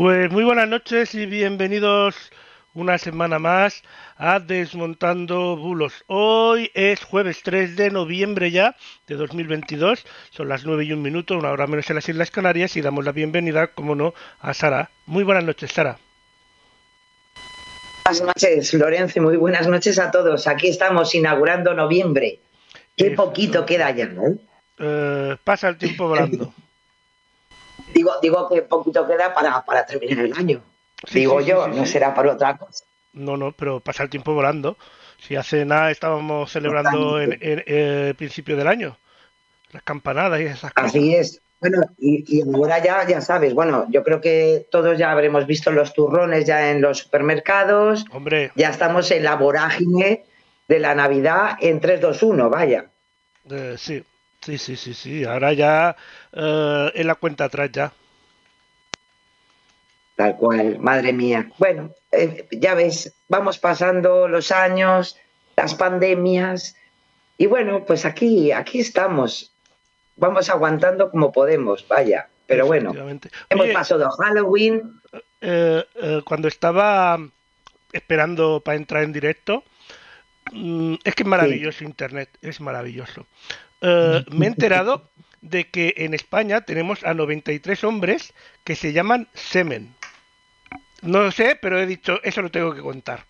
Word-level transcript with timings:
Pues 0.00 0.32
muy 0.32 0.44
buenas 0.44 0.66
noches 0.66 1.14
y 1.14 1.26
bienvenidos 1.26 2.16
una 2.72 2.96
semana 2.96 3.38
más 3.38 3.82
a 4.16 4.40
Desmontando 4.40 5.58
Bulos. 5.58 5.92
Hoy 6.06 6.70
es 6.72 7.04
jueves 7.04 7.42
3 7.42 7.76
de 7.76 7.90
noviembre 7.90 8.50
ya 8.50 8.74
de 9.06 9.16
2022, 9.16 10.06
son 10.30 10.48
las 10.48 10.64
9 10.64 10.84
y 10.84 10.94
un 10.94 11.02
minuto, 11.02 11.36
una 11.36 11.50
hora 11.50 11.66
menos 11.66 11.90
en 11.90 11.96
las 11.96 12.08
Islas 12.08 12.30
Canarias 12.30 12.78
y 12.78 12.80
damos 12.80 13.04
la 13.04 13.12
bienvenida, 13.12 13.74
como 13.74 13.94
no, 13.94 14.14
a 14.40 14.54
Sara. 14.54 14.90
Muy 15.04 15.22
buenas 15.22 15.44
noches, 15.44 15.70
Sara. 15.70 15.98
Buenas 18.06 18.22
noches, 18.22 18.72
Lorenzo, 18.72 19.20
muy 19.20 19.36
buenas 19.36 19.68
noches 19.68 19.98
a 19.98 20.10
todos. 20.10 20.46
Aquí 20.46 20.68
estamos 20.68 21.14
inaugurando 21.14 21.74
noviembre. 21.74 22.40
Qué 22.96 23.10
poquito 23.10 23.66
queda 23.66 23.90
ya, 23.90 24.06
¿no? 24.06 24.38
Eh, 24.78 25.36
pasa 25.44 25.68
el 25.68 25.76
tiempo 25.76 26.08
volando. 26.08 26.54
Digo, 27.94 28.12
digo 28.22 28.48
que 28.48 28.62
poquito 28.62 29.06
queda 29.06 29.32
para, 29.34 29.64
para 29.64 29.84
terminar 29.86 30.24
el 30.24 30.32
año. 30.34 30.62
Sí, 31.06 31.20
digo 31.20 31.40
sí, 31.40 31.46
yo, 31.48 31.64
sí, 31.64 31.70
no 31.76 31.86
será 31.86 32.14
para 32.14 32.32
otra 32.32 32.56
cosa. 32.56 32.84
No, 33.12 33.36
no, 33.36 33.52
pero 33.52 33.80
pasa 33.80 34.02
el 34.02 34.10
tiempo 34.10 34.34
volando. 34.34 34.76
Si 35.18 35.36
hace 35.36 35.64
nada 35.64 35.90
estábamos 35.90 36.50
celebrando 36.50 37.20
en, 37.20 37.38
eh, 37.40 38.14
principio 38.16 38.56
del 38.56 38.68
año 38.68 38.96
las 39.72 39.82
campanadas 39.82 40.40
y 40.40 40.44
esas 40.44 40.72
cosas. 40.72 40.90
Así 40.90 41.14
es. 41.14 41.40
Bueno, 41.60 41.82
y, 41.98 42.24
y 42.26 42.42
ahora 42.42 42.82
ya, 42.82 43.06
ya 43.06 43.20
sabes, 43.20 43.52
bueno, 43.52 43.86
yo 43.90 44.02
creo 44.02 44.20
que 44.22 44.66
todos 44.70 44.96
ya 44.96 45.12
habremos 45.12 45.46
visto 45.46 45.70
los 45.70 45.92
turrones 45.92 46.46
ya 46.46 46.70
en 46.70 46.80
los 46.80 46.98
supermercados, 47.00 48.06
Hombre, 48.12 48.50
ya 48.54 48.70
estamos 48.70 49.10
en 49.10 49.24
la 49.24 49.36
vorágine 49.36 50.24
de 50.68 50.78
la 50.78 50.94
Navidad 50.94 51.58
en 51.60 51.80
3, 51.80 52.00
2, 52.00 52.22
1, 52.22 52.48
vaya. 52.48 52.86
eh, 53.50 53.74
sí, 53.76 54.02
sí, 54.40 54.58
sí, 54.58 54.76
sí, 54.76 54.94
sí. 54.94 55.24
Ahora 55.24 55.52
ya 55.52 55.96
eh, 56.32 56.92
en 56.94 57.06
la 57.06 57.14
cuenta 57.14 57.44
atrás 57.44 57.70
ya. 57.72 57.92
Tal 60.16 60.36
cual, 60.36 60.78
madre 60.78 61.12
mía. 61.12 61.50
Bueno, 61.58 61.94
eh, 62.12 62.46
ya 62.50 62.74
ves, 62.74 63.14
vamos 63.28 63.58
pasando 63.58 64.28
los 64.28 64.52
años, 64.52 65.16
las 65.56 65.74
pandemias, 65.74 66.76
y 67.40 67.46
bueno, 67.46 67.86
pues 67.86 68.04
aquí, 68.04 68.52
aquí 68.52 68.80
estamos. 68.80 69.54
Vamos 70.16 70.50
aguantando 70.50 71.10
como 71.10 71.32
podemos, 71.32 71.88
vaya. 71.88 72.28
Pero 72.46 72.66
bueno, 72.66 72.92
hemos 73.48 73.64
Oye, 73.64 73.72
pasado 73.72 74.10
Halloween, 74.10 75.00
eh, 75.40 75.82
eh, 75.94 76.20
cuando 76.22 76.48
estaba 76.48 77.18
esperando 77.94 78.60
para 78.60 78.76
entrar 78.76 79.04
en 79.04 79.14
directo, 79.14 79.64
mm, 80.52 80.96
es 81.02 81.14
que 81.14 81.22
es 81.22 81.26
maravilloso 81.26 81.82
Internet, 81.84 82.28
es 82.42 82.60
maravilloso. 82.60 83.26
Eh, 83.80 84.24
me 84.30 84.46
he 84.46 84.48
enterado 84.48 85.10
de 85.40 85.68
que 85.68 85.94
en 85.98 86.14
España 86.14 86.60
tenemos 86.62 87.02
a 87.04 87.14
93 87.14 87.82
hombres 87.84 88.32
que 88.64 88.76
se 88.76 88.92
llaman 88.92 89.28
Semen. 89.34 89.94
No 91.02 91.22
lo 91.22 91.30
sé, 91.32 91.56
pero 91.60 91.80
he 91.80 91.86
dicho, 91.86 92.20
eso 92.22 92.42
lo 92.42 92.50
tengo 92.50 92.74
que 92.74 92.82
contar. 92.82 93.24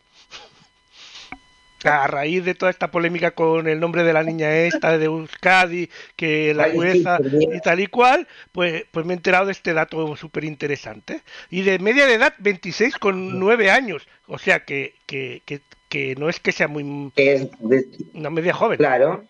A 1.84 2.06
raíz 2.09 2.44
de 2.44 2.55
toda 2.55 2.71
esta 2.71 2.91
polémica 2.91 3.31
con 3.31 3.66
el 3.66 3.81
nombre 3.81 4.03
de 4.03 4.12
la 4.12 4.22
niña 4.22 4.55
esta 4.55 4.99
de 4.99 5.06
Euskadi, 5.06 5.88
que 6.15 6.53
la 6.53 6.69
jueza 6.72 7.19
y 7.55 7.59
tal 7.61 7.81
y 7.81 7.87
cual, 7.87 8.28
pues, 8.53 8.84
pues 8.91 9.06
me 9.06 9.15
he 9.15 9.17
enterado 9.17 9.47
de 9.47 9.53
este 9.53 9.72
dato 9.72 10.15
súper 10.15 10.44
interesante. 10.44 11.22
Y 11.49 11.62
de 11.62 11.78
media 11.78 12.05
de 12.06 12.15
edad, 12.15 12.34
26 12.38 12.97
con 12.97 13.38
9 13.38 13.71
años. 13.71 14.06
O 14.27 14.37
sea 14.38 14.65
que, 14.67 14.94
que, 15.06 15.41
que, 15.47 15.62
que 15.88 16.17
no 16.17 16.28
es 16.28 16.38
que 16.38 16.53
sea 16.53 16.69
muy 16.69 17.12
es, 17.17 17.49
de- 17.61 17.87
una 18.12 18.28
media 18.28 18.53
joven. 18.53 18.77
claro, 18.77 19.25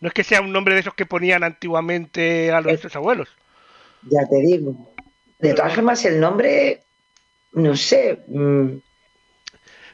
No 0.00 0.08
es 0.08 0.14
que 0.14 0.24
sea 0.24 0.40
un 0.40 0.52
nombre 0.52 0.74
de 0.74 0.80
esos 0.80 0.94
que 0.94 1.06
ponían 1.06 1.44
antiguamente 1.44 2.50
a 2.50 2.56
los 2.56 2.66
nuestros 2.66 2.96
abuelos. 2.96 3.28
ya 4.02 4.26
te 4.28 4.36
digo. 4.40 4.94
De 5.38 5.54
todas 5.54 5.74
formas, 5.74 6.04
el 6.04 6.20
nombre, 6.20 6.82
no 7.52 7.74
sé, 7.76 8.20
mm, 8.28 8.76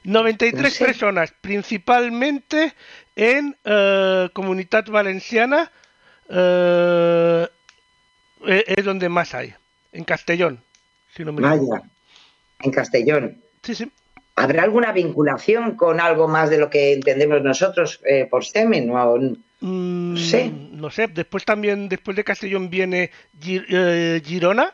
93 0.04 0.62
No 0.62 0.70
sé. 0.70 0.84
personas, 0.84 1.32
principalmente 1.40 2.72
en 3.16 3.56
eh, 3.64 4.28
Comunitat 4.32 4.88
Valenciana, 4.88 5.70
eh, 6.28 7.46
eh, 8.46 8.64
es 8.66 8.84
donde 8.84 9.08
más 9.08 9.34
hay, 9.34 9.54
en 9.92 10.04
Castellón, 10.04 10.62
si 11.14 11.24
no 11.24 11.32
me 11.32 11.46
equivoco. 11.46 11.72
vaya, 11.72 11.90
en 12.60 12.70
Castellón. 12.70 13.42
Sí, 13.62 13.74
sí. 13.74 13.90
¿Habrá 14.36 14.62
alguna 14.64 14.92
vinculación 14.92 15.76
con 15.76 15.98
algo 16.00 16.28
más 16.28 16.50
de 16.50 16.58
lo 16.58 16.68
que 16.68 16.92
entendemos 16.92 17.42
nosotros 17.42 18.00
eh, 18.06 18.26
por 18.30 18.44
semen? 18.44 18.92
Mm, 19.60 20.16
sé. 20.16 20.50
No 20.72 20.90
sé, 20.90 21.08
después 21.08 21.44
también, 21.46 21.88
después 21.88 22.16
de 22.16 22.24
Castellón 22.24 22.68
viene 22.68 23.10
Gi- 23.40 23.64
eh, 23.68 24.20
Girona. 24.24 24.72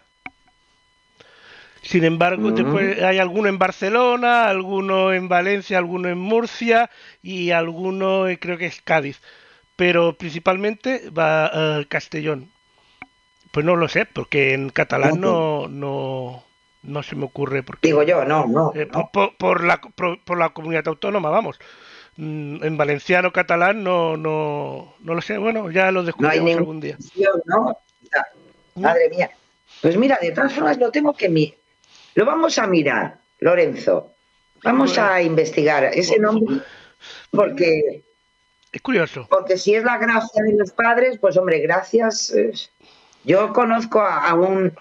Sin 1.83 2.05
embargo, 2.05 2.51
Mm. 2.51 2.55
después 2.55 3.03
hay 3.03 3.19
alguno 3.19 3.49
en 3.49 3.59
Barcelona, 3.59 4.49
alguno 4.49 5.13
en 5.13 5.29
Valencia, 5.29 5.79
alguno 5.79 6.09
en 6.09 6.19
Murcia 6.19 6.91
y 7.23 7.51
alguno 7.51 8.29
eh, 8.29 8.39
creo 8.39 8.57
que 8.59 8.67
es 8.67 8.81
Cádiz. 8.83 9.21
Pero 9.77 10.15
principalmente 10.15 11.09
va 11.11 11.51
eh, 11.81 11.87
Castellón. 11.89 12.51
Pues 13.53 13.67
no 13.67 13.77
lo 13.77 13.89
sé, 13.89 14.07
porque 14.07 14.55
en 14.55 14.71
catalán 14.71 15.21
no, 15.21 15.69
no, 15.69 16.45
no 16.83 17.03
se 17.03 17.17
me 17.17 17.25
ocurre. 17.25 17.63
Porque, 17.63 17.89
Digo 17.89 18.03
yo, 18.03 18.25
no, 18.25 18.47
no. 18.47 18.73
eh, 18.75 18.89
no. 18.93 19.11
por, 19.13 19.37
por- 19.37 19.65
la, 19.65 19.81
por, 19.81 20.23
por 20.25 20.39
la 20.39 20.51
comunidad 20.51 20.87
autónoma, 20.89 21.31
vamos. 21.31 21.59
Mm, 22.17 22.63
En 22.65 22.77
valenciano, 22.77 23.33
catalán, 23.33 23.83
no, 23.83 24.17
no, 24.17 24.95
no 25.01 25.15
lo 25.15 25.23
sé. 25.23 25.39
Bueno, 25.39 25.71
ya 25.71 25.91
lo 25.91 26.03
No 26.03 26.13
ninguna 26.13 26.53
algún 26.59 26.81
día. 26.81 26.97
Ya, 27.15 27.29
Madre 28.75 29.09
mía. 29.11 29.31
Pues 29.81 29.97
mira, 29.97 30.19
de 30.21 30.33
todas 30.33 30.53
formas 30.53 30.79
lo 30.79 30.91
tengo 30.91 31.13
que 31.15 31.29
mirar. 31.29 31.57
Lo 32.15 32.25
vamos 32.27 32.59
a 32.59 32.67
mirar, 32.67 33.19
Lorenzo. 33.39 34.13
Vamos 34.63 34.97
a 34.99 35.21
investigar 35.23 35.85
ese 35.85 36.19
nombre 36.19 36.59
porque, 37.31 38.05
Es 38.71 38.81
curioso. 38.83 39.27
porque 39.31 39.57
si 39.57 39.75
es 39.75 39.83
la 39.85 39.99
gracia 39.99 40.43
de 40.43 40.55
los 40.55 40.73
padres, 40.73 41.19
pues 41.19 41.37
hombre, 41.37 41.59
gracias. 41.61 42.31
eh, 42.35 42.53
Yo 43.25 43.53
conozco 43.53 44.01
a, 44.01 44.29
a 44.29 44.35
un 44.35 44.73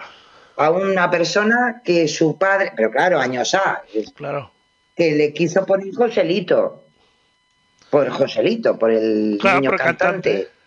a 0.58 0.70
una 0.72 1.10
persona 1.10 1.82
que 1.84 2.08
su 2.08 2.38
padre, 2.38 2.72
pero 2.76 2.92
claro, 2.92 3.20
años 3.20 3.54
A, 3.56 3.82
Claro. 4.16 4.52
que 4.96 5.12
le 5.12 5.34
quiso 5.34 5.66
poner 5.66 5.94
Joselito. 5.94 6.84
Por 7.90 8.10
Joselito, 8.10 8.80
por 8.80 8.92
el 8.92 9.38
Claro, 9.42 9.60
niño 9.60 9.72
por 9.72 9.82
el 9.82 9.86
cantante. 9.86 10.32
cantante. 10.32 10.62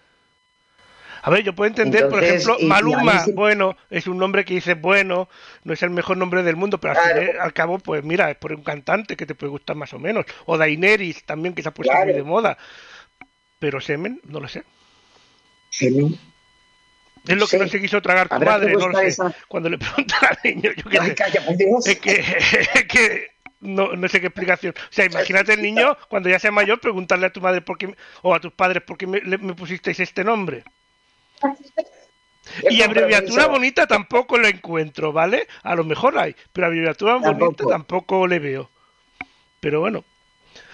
A 1.22 1.31
ver, 1.31 1.43
yo 1.43 1.55
puedo 1.55 1.69
entender, 1.69 2.11
por 2.11 2.22
ejemplo, 2.22 2.59
Maluma, 2.61 3.25
sí- 3.25 3.33
bueno, 3.33 3.78
es 3.89 4.06
un 4.06 4.19
nombre 4.19 4.45
que 4.45 4.53
dice 4.53 4.75
bueno, 4.75 5.27
no 5.62 5.72
es 5.72 5.83
el 5.83 5.89
mejor 5.89 6.19
nombre 6.19 6.43
del 6.43 6.55
mundo, 6.56 6.78
pero 6.78 6.93
al, 7.01 7.19
fin 7.19 7.31
al 7.41 7.53
cabo, 7.55 7.78
pues 7.78 8.05
mira, 8.05 8.31
es 8.31 8.37
por 8.37 8.53
un 8.53 8.63
cantante 8.63 9.16
que 9.16 9.25
te 9.25 9.34
puede 9.34 9.51
gustar 9.51 9.75
más 9.75 9.95
o 9.95 9.98
menos. 9.98 10.27
O 10.45 10.59
Daenerys 10.59 11.25
también, 11.25 11.54
que 11.54 11.63
se 11.63 11.71
ha 11.71 11.72
puesto 11.72 11.92
Claro. 11.92 12.07
muy 12.09 12.15
de 12.15 12.22
moda. 12.25 12.59
Pero 13.59 13.80
Semen, 13.80 14.21
no 14.25 14.39
lo 14.41 14.48
sé. 14.48 14.65
Semen. 15.71 16.19
Es 17.26 17.36
lo 17.36 17.47
que 17.47 17.56
Sí. 17.56 17.62
no 17.65 17.68
se 17.68 17.80
quiso 17.80 18.03
tragar 18.03 18.28
tu 18.28 18.34
Habrá 18.34 18.53
madre, 18.53 18.72
no 18.74 18.88
lo 18.88 18.98
sé. 18.98 19.06
esa- 19.06 19.34
Cuando 19.48 19.68
le 19.71 19.78
preguntan 19.78 20.18
al 20.28 20.38
niño, 20.44 20.71
yo 20.76 20.91
qué 20.91 20.98
Ay, 21.00 21.09
sé. 21.09 21.15
calla, 21.15 21.44
por 21.47 21.56
Dios. 21.56 21.86
Es 21.86 21.98
que, 22.00 22.10
es 22.74 22.84
que 22.84 23.26
no, 23.60 23.94
no 23.97 24.09
sé 24.09 24.21
qué 24.21 24.26
explicación. 24.26 24.74
O 24.76 24.92
sea, 24.92 25.06
imagínate 25.06 25.54
el 25.54 25.62
niño 25.62 25.97
cuando 26.09 26.28
ya 26.28 26.38
sea 26.38 26.50
mayor 26.50 26.80
preguntarle 26.80 27.26
a 27.26 27.32
tu 27.32 27.41
madre 27.41 27.62
por 27.62 27.78
qué, 27.78 27.94
o 28.22 28.34
a 28.34 28.41
tus 28.41 28.53
padres 28.53 28.82
por 28.82 28.98
qué 28.98 29.06
me, 29.06 29.21
pusisteis 29.54 30.00
este 30.00 30.22
nombre. 30.22 30.65
Y 32.71 32.82
abreviatura 32.82 33.47
bonita 33.47 33.86
tampoco 33.86 34.36
la 34.38 34.48
encuentro, 34.50 35.12
¿vale? 35.12 35.48
A 35.62 35.74
lo 35.74 35.82
mejor 35.84 36.18
hay, 36.18 36.36
pero 36.53 36.66
abreviatura 36.66 37.15
bonita 37.15 37.38
Tampoco. 37.38 37.70
tampoco 37.70 38.27
le 38.27 38.38
veo. 38.38 38.70
Pero 39.60 39.80
bueno, 39.80 40.04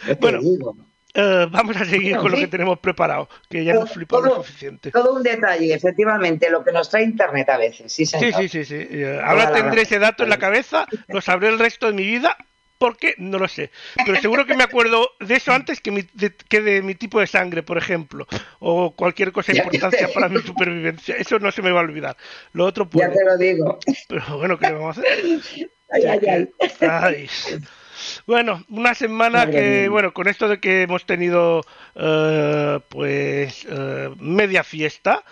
Yo 0.06 0.14
te 0.14 0.20
Bueno, 0.20 0.40
digo. 0.40 0.76
Eh, 1.14 1.46
vamos 1.50 1.76
a 1.76 1.84
seguir 1.84 2.10
Bueno, 2.16 2.20
con 2.22 2.30
lo 2.32 2.36
sí. 2.36 2.44
que 2.44 2.48
tenemos 2.50 2.78
preparado, 2.78 3.28
que 3.48 3.64
ya 3.64 3.72
hemos 3.72 3.90
flipado 3.92 4.22
lo 4.22 4.28
Todo- 4.30 4.42
suficiente. 4.44 4.90
Todo 4.90 5.14
un 5.14 5.22
detalle, 5.22 5.74
efectivamente, 5.74 6.48
lo 6.50 6.62
que 6.64 6.72
nos 6.72 6.88
trae 6.90 7.02
Internet 7.04 7.48
a 7.48 7.56
veces. 7.58 7.92
Sí, 7.92 8.06
Sí, 8.06 8.18
señor. 8.18 8.40
sí, 8.42 8.48
sí, 8.48 8.64
sí. 8.64 8.74
Eh, 8.90 9.20
Ahora 9.24 9.48
Toda 9.48 9.56
tendré 9.62 9.82
ese 9.82 9.98
dato 9.98 10.22
en 10.24 10.30
la 10.30 10.38
cabeza, 10.38 10.86
lo 11.08 11.20
sabré 11.20 11.48
el 11.48 11.58
resto 11.58 11.86
de 11.86 11.92
mi 11.94 12.04
vida 12.04 12.36
¿Por 12.78 12.96
qué? 12.96 13.14
No 13.18 13.38
lo 13.38 13.46
sé. 13.46 13.70
Pero 14.06 14.18
seguro 14.22 14.46
que 14.46 14.56
me 14.56 14.64
acuerdo 14.64 15.06
de 15.20 15.34
eso 15.34 15.52
antes 15.52 15.82
que, 15.82 15.90
mi, 15.90 16.00
de, 16.14 16.34
que 16.34 16.62
de 16.62 16.80
mi 16.80 16.94
tipo 16.94 17.20
de 17.20 17.26
sangre, 17.26 17.62
por 17.62 17.76
ejemplo. 17.76 18.26
O 18.58 18.92
cualquier 18.96 19.32
cosa 19.32 19.52
de 19.52 19.58
importancia 19.64 20.08
para 20.14 20.30
mi 20.30 20.40
supervivencia. 20.40 21.14
Eso 21.16 21.38
no 21.38 21.52
se 21.52 21.60
me 21.60 21.72
va 21.72 21.80
a 21.80 21.82
olvidar. 21.82 22.16
Lo 22.54 22.64
otro 22.64 22.88
puede. 22.88 23.06
Ya 23.08 23.12
te 23.12 23.22
lo 23.22 23.36
digo. 23.36 23.78
Pero 24.08 24.38
bueno, 24.38 24.58
¿qué 24.58 24.72
vamos 24.72 24.96
a 24.96 25.00
hacer? 25.02 25.40
Ay, 25.90 26.04
ay, 26.06 26.20
ay. 26.26 26.48
Ay. 26.88 27.28
Bueno, 28.26 28.64
una 28.68 28.94
semana 28.94 29.38
Madre 29.46 29.52
que, 29.52 29.80
mía. 29.82 29.90
bueno, 29.90 30.12
con 30.12 30.28
esto 30.28 30.48
de 30.48 30.60
que 30.60 30.82
hemos 30.82 31.04
tenido, 31.06 31.62
eh, 31.94 32.80
pues, 32.88 33.66
eh, 33.68 34.10
media 34.18 34.64
fiesta 34.64 35.24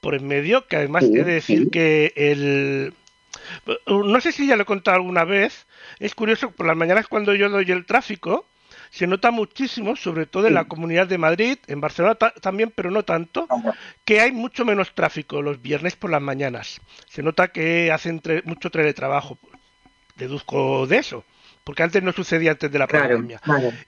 por 0.00 0.14
en 0.14 0.26
medio, 0.26 0.66
que 0.66 0.76
además 0.76 1.04
Sí, 1.04 1.10
he 1.14 1.24
de 1.24 1.32
decir 1.34 1.64
sí. 1.64 1.70
que 1.70 2.12
el... 2.16 2.94
No 3.86 4.20
sé 4.20 4.32
si 4.32 4.46
ya 4.46 4.56
lo 4.56 4.62
he 4.62 4.66
contado 4.66 4.96
alguna 4.96 5.24
vez, 5.24 5.66
es 5.98 6.14
curioso, 6.14 6.50
por 6.50 6.66
las 6.66 6.76
mañanas 6.76 7.06
cuando 7.06 7.34
yo 7.34 7.48
doy 7.48 7.70
el 7.70 7.86
tráfico, 7.86 8.46
se 8.90 9.06
nota 9.06 9.30
muchísimo, 9.30 9.94
sobre 9.96 10.26
todo 10.26 10.46
en 10.46 10.54
la 10.54 10.64
Comunidad 10.66 11.06
de 11.06 11.18
Madrid, 11.18 11.58
en 11.66 11.80
Barcelona 11.80 12.14
ta- 12.14 12.32
también, 12.40 12.72
pero 12.74 12.90
no 12.90 13.04
tanto, 13.04 13.46
que 14.04 14.20
hay 14.20 14.32
mucho 14.32 14.64
menos 14.64 14.94
tráfico 14.94 15.42
los 15.42 15.60
viernes 15.60 15.96
por 15.96 16.10
las 16.10 16.22
mañanas. 16.22 16.80
Se 17.08 17.22
nota 17.22 17.48
que 17.48 17.90
hacen 17.92 18.20
tre- 18.22 18.42
mucho 18.44 18.70
teletrabajo. 18.70 19.38
Deduzco 20.16 20.86
de 20.86 20.98
eso, 20.98 21.24
porque 21.66 21.82
antes 21.82 22.00
no 22.00 22.12
sucedía 22.12 22.52
antes 22.52 22.70
de 22.70 22.78
la 22.78 22.86
Claro, 22.86 23.16
pandemia. 23.16 23.40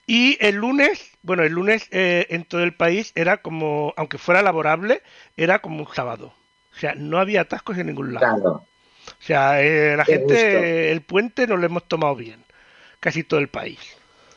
Y 0.05 0.37
el 0.41 0.55
lunes, 0.55 1.11
bueno, 1.21 1.43
el 1.43 1.53
lunes 1.53 1.87
eh, 1.91 2.27
en 2.29 2.43
todo 2.43 2.61
el 2.63 2.73
país 2.75 3.13
era 3.15 3.37
como, 3.37 3.93
aunque 3.95 4.17
fuera 4.17 4.41
laborable, 4.41 5.01
era 5.37 5.59
como 5.59 5.79
un 5.85 5.87
sábado. 5.95 6.33
O 6.75 6.77
sea, 6.77 6.93
no 6.95 7.19
había 7.19 7.39
atascos 7.39 7.77
en 7.77 7.87
ningún 7.87 8.13
lado. 8.13 8.35
Claro. 8.35 8.51
O 8.51 9.21
sea, 9.21 9.63
eh, 9.63 9.95
la 9.95 10.03
Qué 10.03 10.17
gente, 10.17 10.33
gusto. 10.33 10.65
el 10.65 11.01
puente 11.03 11.47
nos 11.47 11.57
lo 11.57 11.65
hemos 11.67 11.87
tomado 11.87 12.17
bien, 12.17 12.43
casi 12.99 13.23
todo 13.23 13.39
el 13.39 13.47
país. 13.47 13.79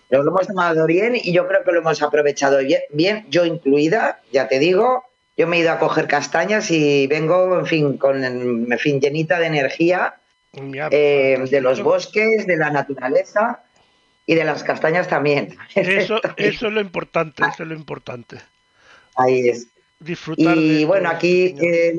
Nos 0.08 0.24
lo 0.24 0.30
hemos 0.30 0.46
tomado 0.46 0.86
bien 0.86 1.16
y 1.16 1.32
yo 1.32 1.48
creo 1.48 1.64
que 1.64 1.72
lo 1.72 1.80
hemos 1.80 2.00
aprovechado 2.00 2.58
bien, 2.58 2.82
bien, 2.92 3.26
yo 3.28 3.44
incluida, 3.44 4.20
ya 4.32 4.46
te 4.46 4.60
digo. 4.60 5.04
Yo 5.36 5.48
me 5.48 5.56
he 5.56 5.60
ido 5.60 5.72
a 5.72 5.80
coger 5.80 6.06
castañas 6.06 6.70
y 6.70 7.08
vengo, 7.08 7.58
en 7.58 7.66
fin, 7.66 7.98
con, 7.98 8.22
en 8.22 8.78
fin, 8.78 9.00
llenita 9.00 9.40
de 9.40 9.46
energía 9.46 10.14
eh, 10.52 10.60
de 10.60 11.36
fantástico. 11.36 11.60
los 11.62 11.82
bosques, 11.82 12.46
de 12.46 12.56
la 12.56 12.70
naturaleza 12.70 13.62
y 14.26 14.34
de 14.34 14.44
las 14.44 14.62
castañas 14.62 15.08
también. 15.08 15.56
Eso, 15.74 16.20
eso 16.36 16.66
es 16.66 16.72
lo 16.72 16.80
importante, 16.80 17.42
eso 17.42 17.62
es 17.62 17.68
lo 17.68 17.74
importante. 17.74 18.38
Ahí 19.16 19.48
es. 19.48 19.68
Disfrutar 19.98 20.56
Y 20.56 20.80
de 20.80 20.84
bueno, 20.84 21.08
aquí, 21.10 21.54
eh, 21.60 21.98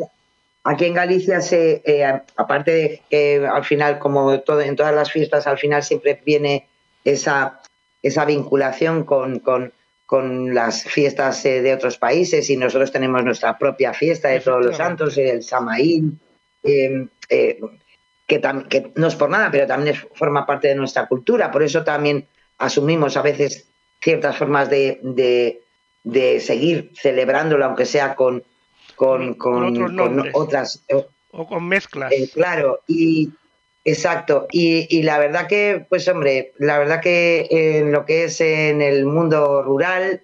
aquí 0.63 0.85
en 0.85 0.93
Galicia, 0.93 1.41
se, 1.41 1.81
eh, 1.85 2.05
aparte 2.35 2.71
de 2.71 3.01
que 3.09 3.45
al 3.45 3.63
final, 3.63 3.99
como 3.99 4.39
todo, 4.41 4.61
en 4.61 4.75
todas 4.75 4.93
las 4.93 5.11
fiestas, 5.11 5.47
al 5.47 5.57
final 5.57 5.83
siempre 5.83 6.21
viene 6.25 6.67
esa, 7.05 7.61
esa 8.01 8.25
vinculación 8.25 9.03
con, 9.03 9.39
con, 9.39 9.73
con 10.05 10.53
las 10.53 10.83
fiestas 10.83 11.43
eh, 11.45 11.61
de 11.61 11.73
otros 11.73 11.97
países 11.97 12.49
y 12.49 12.57
nosotros 12.57 12.91
tenemos 12.91 13.23
nuestra 13.23 13.57
propia 13.57 13.93
fiesta 13.93 14.29
de 14.29 14.41
todos 14.41 14.63
los 14.65 14.77
santos, 14.77 15.17
el 15.17 15.43
Samaín, 15.43 16.19
eh, 16.61 17.07
eh, 17.29 17.59
que, 18.41 18.91
no 18.95 19.07
es 19.07 19.15
por 19.15 19.29
nada, 19.29 19.49
pero 19.51 19.67
también 19.67 19.95
es- 19.95 20.07
forma 20.15 20.45
parte 20.45 20.67
de 20.69 20.75
nuestra 20.75 21.07
cultura. 21.07 21.51
Por 21.51 21.63
eso 21.63 21.83
también 21.83 22.27
asumimos 22.57 23.17
a 23.17 23.21
veces 23.21 23.67
ciertas 24.01 24.37
formas 24.37 24.69
de, 24.69 24.99
de, 25.03 25.61
de 26.03 26.39
seguir 26.39 26.91
celebrándolo, 26.95 27.65
aunque 27.65 27.85
sea 27.85 28.15
con, 28.15 28.43
con, 28.95 29.33
Con 29.35 29.73
con, 29.75 29.95
con 29.97 30.29
otras. 30.33 30.83
eh, 30.87 31.05
o 31.31 31.47
con 31.47 31.67
mezclas. 31.67 32.11
eh, 32.11 32.29
claro, 32.33 32.81
y 32.87 33.29
exacto. 33.85 34.47
Y, 34.51 34.87
y 34.95 35.03
la 35.03 35.17
verdad 35.17 35.47
que, 35.47 35.85
pues 35.89 36.07
hombre, 36.07 36.53
la 36.59 36.77
verdad 36.77 37.01
que 37.01 37.47
en 37.49 37.91
lo 37.91 38.05
que 38.05 38.25
es 38.25 38.39
en 38.41 38.81
el 38.81 39.05
mundo 39.05 39.63
rural, 39.63 40.21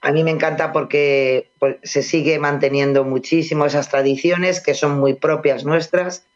a 0.00 0.12
mí 0.12 0.22
me 0.22 0.30
encanta 0.30 0.72
porque 0.72 1.50
pues, 1.58 1.76
se 1.82 2.02
sigue 2.04 2.38
manteniendo 2.38 3.02
muchísimo 3.04 3.66
esas 3.66 3.88
tradiciones 3.88 4.60
que 4.60 4.74
son 4.74 5.00
muy 5.00 5.14
propias 5.14 5.64
nuestras 5.64 6.27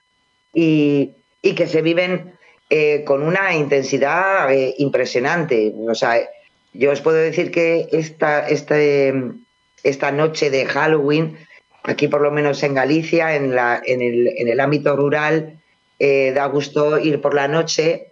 y, 0.53 1.15
que 1.43 1.67
se 1.67 1.83
viven 1.83 2.35
eh, 2.71 3.05
con 3.05 3.23
una 3.23 3.55
intensidad 3.55 4.53
eh, 4.53 4.75
impresionante. 4.79 5.73
O 5.89 5.95
sea, 5.95 6.21
yo 6.73 6.91
os 6.91 7.01
puedo 7.01 7.17
decir 7.17 7.51
que 7.51 7.89
esta, 7.93 8.49
este, 8.49 9.13
esta 9.83 10.13
noche 10.13 10.51
de 10.51 10.67
Halloween, 10.67 11.37
aquí 11.83 12.09
por 12.09 12.21
lo 12.21 12.31
menos 12.31 12.63
en 12.63 12.75
Galicia, 12.75 13.35
en, 13.35 13.55
la, 13.55 13.83
en, 13.85 14.01
el, 14.03 14.29
en 14.37 14.49
el 14.49 14.61
ámbito 14.61 14.97
rural, 14.97 15.59
eh, 15.99 16.33
da 16.35 16.47
gusto 16.47 16.99
ir 16.99 17.21
por 17.21 17.35
la 17.35 17.49
noche 17.49 18.09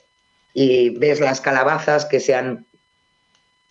y 0.54 0.90
ves 0.90 1.20
las 1.20 1.40
calabazas 1.40 2.04
que 2.06 2.20
se 2.20 2.34
han 2.34 2.66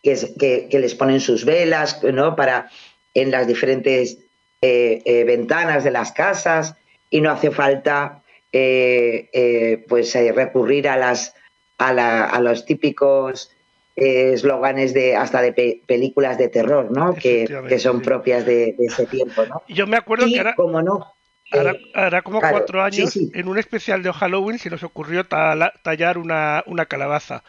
que, 0.01 0.67
que- 0.69 0.79
les 0.79 0.95
ponen 0.95 1.19
sus 1.19 1.43
velas, 1.43 2.01
¿no? 2.03 2.35
Para 2.35 2.69
en 3.13 3.31
las 3.31 3.47
diferentes 3.47 4.17
ventanas 4.61 5.83
de 5.83 5.91
las 5.91 6.11
casas 6.11 6.75
y 7.09 7.21
no 7.21 7.31
hace 7.31 7.51
falta 7.51 8.23
eh, 8.51 9.29
eh, 9.33 9.85
pues 9.87 10.15
eh, 10.15 10.31
recurrir 10.31 10.87
a 10.89 10.97
las 10.97 11.35
a, 11.77 11.93
la- 11.93 12.25
a 12.25 12.39
los 12.41 12.65
típicos 12.65 13.51
eslóganes 13.95 14.93
de 14.93 15.15
hasta 15.15 15.41
de 15.41 15.51
pe- 15.53 15.81
películas 15.85 16.37
de 16.37 16.47
terror, 16.49 16.89
¿no? 16.91 17.13
Que, 17.15 17.47
son 17.79 17.99
sí. 17.99 18.03
propias 18.05 18.45
de, 18.45 18.73
de 18.77 18.85
ese 18.85 19.05
tiempo, 19.05 19.45
¿no? 19.45 19.61
Yo 19.67 19.87
me 19.87 19.97
acuerdo 19.97 20.25
Y 20.27 20.33
que 20.33 20.39
ahora, 20.39 20.55
como 20.55 20.81
no, 20.81 21.13
Hará, 21.51 21.75
hará 21.95 22.21
como 22.21 22.39
claro, 22.39 22.57
cuatro 22.57 22.79
sí, 22.91 23.01
años, 23.01 23.13
sí. 23.13 23.31
en 23.33 23.47
un 23.47 23.57
especial 23.57 24.03
de 24.03 24.13
Halloween, 24.13 24.59
se 24.59 24.69
nos 24.69 24.83
ocurrió 24.83 25.25
tala- 25.25 25.73
tallar 25.83 26.17
una, 26.17 26.63
una 26.67 26.85
calabaza. 26.85 27.43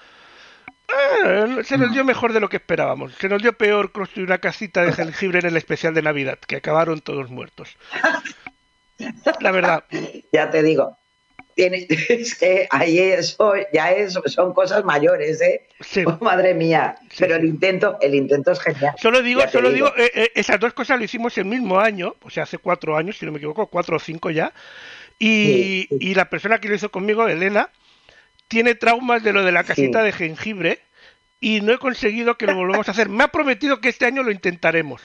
Eh, 1.27 1.63
se 1.65 1.77
nos 1.79 1.93
dio 1.93 2.03
mejor 2.05 2.33
de 2.33 2.41
lo 2.41 2.49
que 2.49 2.57
esperábamos. 2.57 3.15
Se 3.15 3.29
nos 3.29 3.43
dio 3.43 3.53
peor 3.53 3.93
construir 3.93 4.27
una 4.27 4.39
casita 4.39 4.83
de 4.85 4.93
jengibre 4.93 5.39
en 5.41 5.47
el 5.47 5.57
especial 5.57 5.93
de 5.95 6.03
Navidad, 6.03 6.39
que 6.39 6.57
acabaron 6.57 7.01
todos 7.01 7.31
muertos. 7.31 7.77
La 9.41 9.51
verdad, 9.51 9.85
ya 10.33 10.51
te 10.51 10.63
digo, 10.63 10.97
tiene, 11.55 11.87
es 11.89 12.35
que 12.39 12.67
ahí 12.71 12.99
eso 12.99 13.55
ya 13.73 13.93
es, 13.93 14.19
son 14.27 14.53
cosas 14.53 14.85
mayores, 14.85 15.41
¿eh? 15.41 15.67
sí. 15.81 16.05
Oh, 16.07 16.19
madre 16.21 16.55
mía. 16.55 16.97
Sí, 17.11 17.17
Pero 17.19 17.37
el 17.37 17.45
intento, 17.45 17.99
el 18.01 18.15
intento 18.15 18.53
es 18.53 18.61
genial. 18.61 18.95
Solo 18.99 19.23
digo, 19.23 19.43
solo 19.49 19.71
digo. 19.71 19.91
digo, 19.91 20.05
eh, 20.05 20.11
eh, 20.15 20.33
esas 20.35 20.61
dos 20.61 20.73
cosas 20.73 20.99
lo 20.99 21.05
hicimos 21.05 21.37
el 21.39 21.45
mismo 21.47 21.79
año, 21.79 22.15
o 22.23 22.31
sea, 22.31 22.45
hace 22.45 22.59
cuatro 22.59 22.97
años, 22.97 23.19
si 23.19 23.27
no 23.27 23.33
me 23.33 23.39
equivoco, 23.39 23.67
cuatro 23.67 23.97
o 23.97 24.01
cinco 24.01 24.31
ya. 24.31 24.53
Y, 25.19 25.87
Sí, 25.91 25.97
y 26.01 26.15
la 26.15 26.31
persona 26.31 26.61
que 26.61 26.69
lo 26.69 26.75
hizo 26.75 26.91
conmigo, 26.91 27.29
Elena, 27.29 27.69
tiene 28.49 28.75
traumas 28.75 29.23
de 29.23 29.33
lo 29.33 29.45
de 29.45 29.53
la 29.53 29.65
casita 29.65 30.03
de 30.03 30.13
jengibre 30.13 30.81
y 31.41 31.61
no 31.61 31.73
he 31.73 31.79
conseguido 31.79 32.37
que 32.37 32.47
lo 32.47 32.55
volvamos 32.55 32.89
a 32.89 32.93
hacer. 32.93 33.09
Me 33.09 33.25
ha 33.25 33.29
prometido 33.29 33.81
que 33.81 33.89
este 33.89 34.07
año 34.07 34.23
lo 34.23 34.31
intentaremos. 34.31 35.03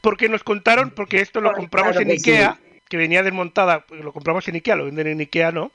Porque 0.00 0.28
nos 0.28 0.44
contaron, 0.44 0.90
porque 0.90 1.20
esto 1.20 1.40
lo 1.40 1.50
Claro 1.50 1.60
compramos 1.60 1.96
en 1.96 2.10
Ikea, 2.10 2.58
sí. 2.60 2.69
Que 2.90 2.96
venía 2.98 3.22
desmontada, 3.22 3.86
lo 3.90 4.12
compramos 4.12 4.46
en 4.48 4.56
Ikea, 4.56 4.76
lo 4.76 4.84
venden 4.84 5.06
en 5.06 5.20
Ikea, 5.20 5.52
¿no? 5.52 5.70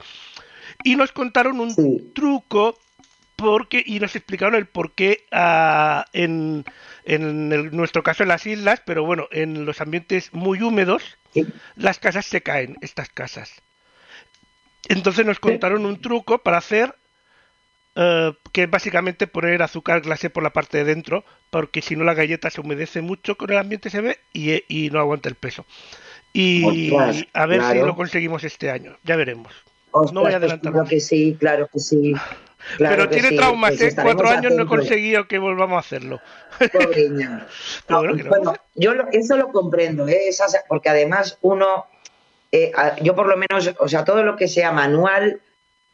Y 0.84 0.95
nos 0.98 1.12
contaron 1.12 1.60
un 1.60 1.72
Sí. 1.72 2.12
truco 2.13 2.77
porque 3.38 3.81
y 3.86 4.00
nos 4.00 4.15
explicaron 4.15 4.55
el 4.55 4.67
por 4.67 4.91
qué 4.93 5.25
ah, 5.31 6.05
en, 6.13 6.65
en 7.05 7.51
el- 7.51 7.75
nuestro 7.75 8.03
caso 8.03 8.24
en 8.24 8.29
las 8.29 8.45
islas, 8.45 8.81
pero 8.86 9.03
bueno, 9.05 9.27
en 9.31 9.65
los 9.65 9.81
ambientes 9.81 10.34
muy 10.34 10.62
húmedos, 10.62 11.17
Sí. 11.34 11.48
las 11.75 12.00
casas 12.00 12.25
se 12.25 12.41
caen, 12.41 12.77
estas 12.81 13.10
casas. 13.10 13.51
Entonces 14.89 15.25
nos 15.25 15.39
contaron 15.39 15.86
un 15.86 16.00
truco 16.01 16.39
para 16.39 16.57
hacer 16.57 16.95
eh, 17.95 18.34
que 18.51 18.63
es 18.63 18.69
básicamente 18.69 19.25
poner 19.25 19.62
azúcar 19.63 20.01
glacé 20.01 20.29
por 20.29 20.43
la 20.43 20.51
parte 20.51 20.79
de 20.79 20.84
dentro, 20.84 21.24
porque 21.50 21.81
si 21.81 21.95
no 21.95 22.03
la 22.03 22.13
galleta 22.13 22.50
se 22.50 22.60
humedece 22.60 23.01
mucho 23.01 23.38
con 23.38 23.50
el 23.51 23.57
ambiente 23.57 23.89
se 23.89 24.01
ve 24.01 24.19
y, 24.34 24.63
y 24.67 24.89
no 24.89 25.00
aguanta 25.00 25.29
el 25.29 25.36
peso. 25.36 25.65
Y 26.38 26.94
a 27.34 27.46
ver 27.46 27.63
si 27.63 27.80
lo 27.80 27.96
conseguimos 27.96 28.44
este 28.44 28.70
año, 28.70 28.98
ya 29.04 29.15
veremos. 29.15 29.54
Ostras, 29.92 30.13
No 30.13 30.22
voy 30.22 30.27
a 30.27 30.32
pues 30.34 30.36
adelantar 30.44 30.72
claro 30.74 30.88
que 30.89 31.00
sí, 31.00 31.38
claro 31.39 31.70
que 31.72 31.80
sí. 31.80 32.13
claro 32.75 32.96
Pero 32.96 33.04
que 33.10 33.13
tiene 33.15 33.30
sí, 33.30 33.36
traumas, 33.38 33.75
pues 33.77 33.94
¿eh? 33.98 34.01
Cuatro 34.01 34.27
años 34.27 34.54
no 34.54 34.63
he 34.63 34.68
conseguido 34.68 35.25
que 35.27 35.38
volvamos 35.39 35.77
a 35.77 35.80
hacerlo. 35.80 36.20
Pobre 36.74 37.10
niña. 37.10 37.48
Pero 37.88 38.01
No, 38.15 38.24
bueno, 38.30 38.54
yo 38.75 38.94
lo- 38.94 39.08
eso 39.13 39.38
lo 39.38 39.54
comprendo, 39.54 40.06
¿eh? 40.10 40.27
Esas- 40.27 40.58
porque 40.68 40.89
además 40.89 41.38
uno, 41.42 41.86
eh, 42.51 42.74
yo 43.01 43.15
por 43.15 43.27
lo 43.27 43.38
menos, 43.38 43.72
o 43.80 43.88
sea, 43.88 44.04
todo 44.04 44.24
lo 44.24 44.36
que 44.36 44.50
sea 44.50 44.74
manual, 44.74 45.39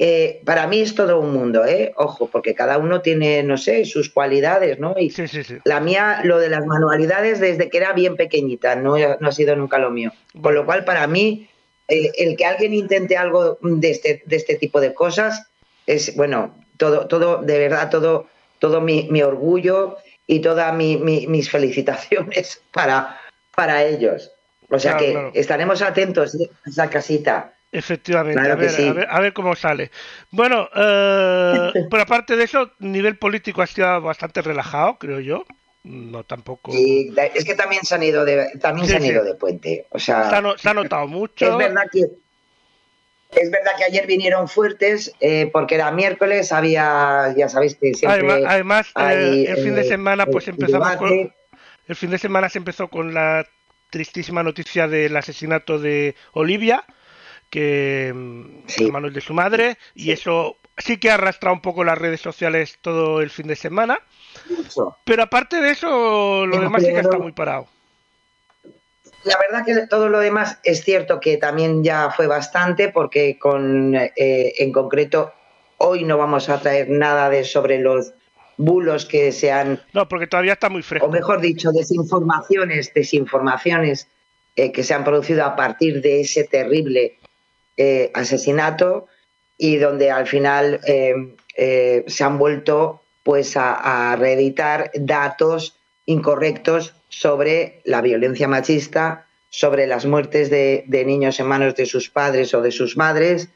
eh, 0.03 0.41
para 0.45 0.65
mí 0.65 0.81
es 0.81 0.95
todo 0.95 1.19
un 1.19 1.31
mundo, 1.31 1.63
¿eh? 1.63 1.93
Ojo, 1.95 2.27
porque 2.27 2.55
cada 2.55 2.79
uno 2.79 3.01
tiene, 3.01 3.43
no 3.43 3.55
sé, 3.57 3.85
sus 3.85 4.09
cualidades, 4.09 4.79
¿no? 4.79 4.95
Y 4.97 5.11
Sí, 5.11 5.27
sí, 5.27 5.43
sí. 5.43 5.57
la 5.63 5.79
mía, 5.79 6.21
lo 6.23 6.39
de 6.39 6.49
las 6.49 6.65
manualidades, 6.65 7.39
desde 7.39 7.69
que 7.69 7.77
era 7.77 7.93
bien 7.93 8.15
pequeñita, 8.15 8.75
no, 8.75 8.95
no 9.19 9.27
ha 9.29 9.31
sido 9.31 9.55
nunca 9.55 9.77
lo 9.77 9.91
mío. 9.91 10.11
Con 10.41 10.55
lo 10.55 10.65
cual, 10.65 10.85
para 10.85 11.05
mí, 11.05 11.47
el 11.87 12.35
que 12.35 12.45
alguien 12.45 12.73
intente 12.73 13.15
algo 13.15 13.59
de 13.61 13.91
este, 13.91 14.23
de 14.25 14.35
este 14.37 14.55
tipo 14.55 14.81
de 14.81 14.93
cosas 14.93 15.47
es, 15.85 16.15
bueno, 16.15 16.55
todo, 16.77 17.05
todo 17.07 17.43
de 17.43 17.59
verdad, 17.59 17.89
todo, 17.91 18.27
todo 18.57 18.81
mi, 18.81 19.07
mi 19.11 19.21
orgullo 19.21 19.97
y 20.25 20.39
todas 20.39 20.73
mi, 20.73 20.97
mi- 20.97 21.27
mis 21.27 21.51
felicitaciones 21.51 22.61
para, 22.73 23.19
para 23.55 23.83
ellos. 23.83 24.31
O 24.69 24.79
sea 24.79 24.93
Claro, 24.93 25.05
que 25.05 25.11
claro. 25.11 25.31
estaremos 25.35 25.81
atentos 25.83 26.33
¿eh? 26.35 26.49
a 26.65 26.69
esa 26.69 26.89
casita. 26.89 27.53
Efectivamente, 27.71 28.39
Claro 28.39 28.53
a, 28.53 28.55
ver, 28.57 28.69
sí. 28.69 28.87
a, 28.87 28.93
ver, 28.93 29.07
a 29.09 29.19
ver 29.21 29.33
cómo 29.33 29.55
sale. 29.55 29.91
Bueno, 30.29 30.67
eh, 30.75 31.71
pero 31.89 32.03
aparte 32.03 32.35
de 32.35 32.43
eso, 32.43 32.71
nivel 32.79 33.17
político 33.17 33.61
ha 33.61 33.67
sido 33.67 34.01
bastante 34.01 34.41
relajado, 34.41 34.97
creo 34.97 35.19
yo. 35.19 35.45
No 35.83 36.23
tampoco. 36.23 36.71
Da- 37.11 37.25
es 37.25 37.43
que 37.45 37.55
también 37.55 37.83
se 37.83 37.95
han 37.95 38.03
ido 38.03 38.23
de, 38.25 38.51
también 38.59 38.85
Sí, 38.85 38.91
se 38.91 38.97
han 38.97 39.03
sí. 39.03 39.09
ido 39.09 39.23
de 39.23 39.33
puente. 39.35 39.85
O 39.89 39.99
sea, 39.99 40.29
Se 40.29 40.35
ha, 40.35 40.41
no- 40.41 40.57
se 40.57 40.69
ha 40.69 40.73
notado 40.73 41.07
mucho. 41.07 41.45
es 41.49 41.57
verdad 41.57 41.83
que 41.91 42.05
es 43.31 43.49
verdad 43.49 43.71
que 43.77 43.85
ayer 43.85 44.05
vinieron 44.07 44.49
fuertes 44.49 45.13
eh, 45.21 45.49
porque 45.53 45.75
era 45.75 45.89
miércoles, 45.91 46.51
había, 46.51 47.33
ya 47.37 47.47
sabéis 47.47 47.75
que 47.75 47.93
siempre 47.93 48.19
Además, 48.19 48.41
además, 48.45 48.87
eh, 48.89 48.91
hay, 48.95 49.45
el 49.45 49.57
fin 49.57 49.75
de 49.75 49.81
eh, 49.81 49.85
semana, 49.85 50.25
pues 50.25 50.47
el 50.49 50.55
empezamos 50.55 50.97
con, 50.97 51.33
el 51.87 51.95
fin 51.95 52.09
de 52.09 52.17
semana 52.17 52.49
se 52.49 52.57
empezó 52.57 52.89
con 52.89 53.13
la 53.13 53.47
tristísima 53.89 54.43
noticia 54.43 54.87
del 54.87 55.15
asesinato 55.15 55.79
de 55.79 56.15
Olivia, 56.33 56.83
que 57.51 58.11
mm, 58.15 58.63
Sí. 58.65 58.87
a 58.89 58.91
manos 58.91 59.13
de 59.13 59.21
su 59.21 59.33
madre, 59.35 59.77
y 59.93 60.09
eso 60.11 60.57
sí 60.77 60.97
que 60.97 61.11
ha 61.11 61.15
arrastrado 61.15 61.53
un 61.53 61.61
poco 61.61 61.83
las 61.83 61.97
redes 61.99 62.21
sociales 62.21 62.79
todo 62.81 63.21
el 63.21 63.29
fin 63.29 63.45
de 63.47 63.55
semana. 63.55 63.99
mucho. 64.49 64.97
Pero 65.03 65.21
aparte 65.23 65.61
de 65.61 65.69
eso, 65.71 66.47
lo 66.47 66.59
demás 66.59 66.81
sí 66.83 66.91
que 66.91 67.01
está 67.01 67.19
muy 67.19 67.33
parado. 67.33 67.67
La 69.23 69.37
verdad 69.37 69.63
que 69.65 69.85
todo 69.87 70.09
lo 70.09 70.19
demás 70.19 70.57
es 70.63 70.83
cierto 70.83 71.19
que 71.19 71.37
también 71.37 71.83
ya 71.83 72.09
fue 72.09 72.25
bastante 72.25 72.89
porque 72.89 73.37
con 73.37 73.93
eh, 73.95 74.09
en 74.57 74.71
concreto 74.71 75.31
hoy 75.77 76.03
no 76.05 76.17
vamos 76.17 76.49
a 76.49 76.59
traer 76.59 76.89
nada 76.89 77.29
de 77.29 77.43
sobre 77.43 77.79
los 77.79 78.13
bulos 78.57 79.05
que 79.05 79.31
se 79.31 79.51
han 79.51 79.79
No, 79.93 80.07
porque 80.07 80.25
todavía 80.25 80.53
está 80.53 80.69
muy 80.69 80.81
fresco. 80.81 81.05
o 81.07 81.11
mejor 81.11 81.39
dicho, 81.39 81.71
desinformaciones, 81.71 82.93
desinformaciones 82.95 84.07
eh, 84.55 84.71
que 84.71 84.83
se 84.83 84.93
han 84.95 85.03
producido 85.03 85.45
a 85.45 85.55
partir 85.55 86.01
de 86.01 86.21
ese 86.21 86.43
terrible 86.45 87.19
eh, 87.83 88.11
asesinato 88.13 89.07
y 89.57 89.77
donde 89.77 90.11
al 90.11 90.27
final 90.27 90.79
eh, 90.85 91.15
eh, 91.57 92.03
se 92.07 92.23
han 92.23 92.37
vuelto 92.37 93.01
pues 93.23 93.57
a, 93.57 94.15
reeditar 94.19 94.91
datos 94.93 95.75
incorrectos 96.05 96.93
sobre 97.09 97.81
la 97.83 98.01
violencia 98.01 98.47
machista, 98.47 99.25
sobre 99.49 99.87
las 99.87 100.05
muertes 100.05 100.49
de, 100.51 100.85
niños 101.05 101.39
en 101.39 101.47
manos 101.47 101.73
de 101.75 101.85
sus 101.87 102.09
padres 102.09 102.53
o 102.53 102.61
de 102.61 102.71
sus 102.71 102.97
madres. 102.97 103.49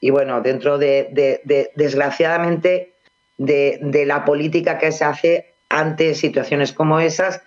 Y 0.00 0.08
bueno, 0.10 0.40
dentro 0.40 0.78
de, 0.78 1.08
de- 1.12 1.40
de- 1.44 1.70
desgraciadamente, 1.74 2.94
de, 3.36 3.78
de 3.82 4.06
la 4.06 4.24
política 4.24 4.78
que 4.78 4.90
se 4.92 5.04
hace 5.04 5.54
ante 5.68 6.14
situaciones 6.14 6.72
como 6.72 6.98
esas, 7.00 7.42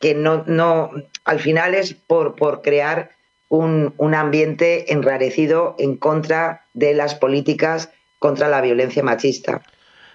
que 0.00 0.14
no, 0.14 0.44
no 0.46 0.90
al 1.24 1.38
final 1.40 1.74
es 1.74 1.92
por, 1.94 2.34
por 2.34 2.62
crear 2.62 3.10
un, 3.50 3.94
un 3.98 4.14
ambiente 4.14 4.92
enrarecido 4.92 5.74
en 5.78 5.96
contra 5.96 6.66
de 6.72 6.94
las 6.94 7.16
políticas 7.16 7.90
contra 8.20 8.48
la 8.48 8.60
violencia 8.60 9.02
machista. 9.02 9.62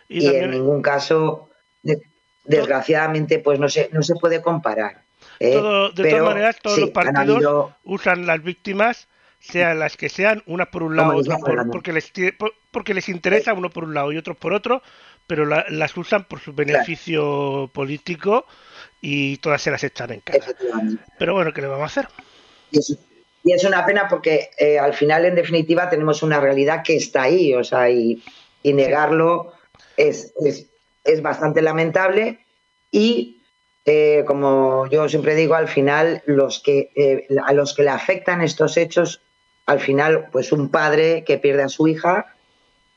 Y 0.08 0.26
Y, 0.30 0.36
en 0.36 0.52
ningún 0.52 0.82
caso, 0.82 1.50
de- 1.84 2.02
desgraciadamente, 2.46 3.40
pues 3.40 3.60
no 3.60 3.68
se, 3.68 3.90
no 3.92 4.02
se 4.04 4.16
puede 4.16 4.42
comparar. 4.42 5.04
¿eh? 5.40 5.52
Todo- 5.52 5.90
de 5.92 6.04
Pero 6.04 6.18
todas 6.20 6.34
maneras, 6.34 6.56
todos 6.62 6.76
sí, 6.78 6.82
los 6.82 6.90
partidos 6.92 7.36
habido- 7.38 7.76
usan 7.84 8.26
las 8.26 8.42
víctimas, 8.42 9.10
sean 9.40 9.80
las 9.80 9.98
que 9.98 10.08
sean, 10.08 10.42
unas 10.46 10.70
por 10.70 10.84
un 10.84 10.96
lado, 10.96 11.18
otras 11.18 11.40
por, 11.42 11.70
porque, 11.72 11.92
les, 11.92 12.12
porque 12.72 12.94
les 12.94 13.10
interesa, 13.10 13.54
uno 13.54 13.70
por 13.70 13.84
un 13.84 13.94
lado 13.94 14.14
y 14.14 14.18
otros 14.18 14.38
por 14.38 14.54
otro, 14.54 14.82
pero 15.28 15.46
la- 15.46 15.66
las 15.70 15.98
usan 15.98 16.24
por 16.24 16.40
su 16.40 16.54
beneficio 16.54 17.70
político 17.74 18.46
y 19.02 19.38
todas 19.38 19.62
se 19.62 19.72
las 19.72 19.84
echan 19.84 20.14
en 20.14 20.22
cara. 20.22 20.38
efectivamente. 20.40 21.04
Pero 21.20 21.34
bueno, 21.34 21.52
¿qué 21.52 21.62
le 21.62 21.68
vamos 21.68 21.84
a 21.84 22.00
hacer? 22.00 22.08
Y 22.72 22.80
es, 22.80 22.98
y 23.46 23.54
es 23.54 23.64
una 23.64 23.86
pena 23.86 24.08
porque 24.10 24.50
eh, 24.58 24.78
al 24.80 24.94
final, 24.94 25.24
en 25.26 25.36
definitiva, 25.36 25.90
tenemos 25.90 26.22
una 26.24 26.42
realidad 26.42 26.84
que 26.84 26.96
está 26.98 27.22
ahí, 27.24 27.54
o 27.54 27.64
sea, 27.64 27.90
y, 27.90 28.22
y 28.64 28.74
negarlo 28.74 29.54
es, 29.96 30.34
es, 30.44 30.66
es 31.04 31.22
bastante 31.22 31.62
lamentable. 31.62 32.40
Y 32.92 33.42
eh, 33.86 34.24
como 34.26 34.88
yo 34.90 35.08
siempre 35.08 35.36
digo, 35.36 35.54
al 35.56 35.68
final, 35.68 36.24
los 36.26 36.60
que, 36.60 36.90
eh, 36.96 37.28
a 37.46 37.54
los 37.54 37.74
que 37.76 37.84
le 37.84 37.90
afectan 37.92 38.42
estos 38.42 38.76
hechos, 38.78 39.22
al 39.68 39.80
final, 39.80 40.28
pues 40.32 40.52
un 40.52 40.70
padre 40.70 41.24
que 41.24 41.38
pierde 41.38 41.64
a 41.64 41.70
su 41.70 41.88
hija 41.88 42.36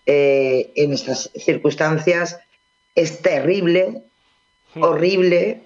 en 0.07 0.93
estas 0.95 1.31
circunstancias 1.37 2.41
es 2.95 3.21
terrible, 3.21 4.03
Hmm. 4.75 4.83
horrible 4.83 5.63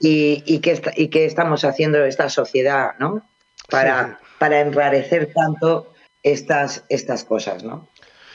y, 0.00 0.42
y, 0.46 0.60
esta- 0.68 0.92
y 0.96 1.06
que 1.08 1.24
estamos 1.24 1.64
haciendo 1.64 2.04
esta 2.04 2.28
sociedad, 2.28 2.92
¿no? 2.98 3.22
Para, 3.68 4.18
Sí. 4.20 4.26
para 4.38 4.60
enrarecer 4.60 5.32
tanto 5.32 5.92
estas, 6.22 6.84
estas 6.88 7.24
cosas, 7.24 7.64
¿no? 7.64 7.88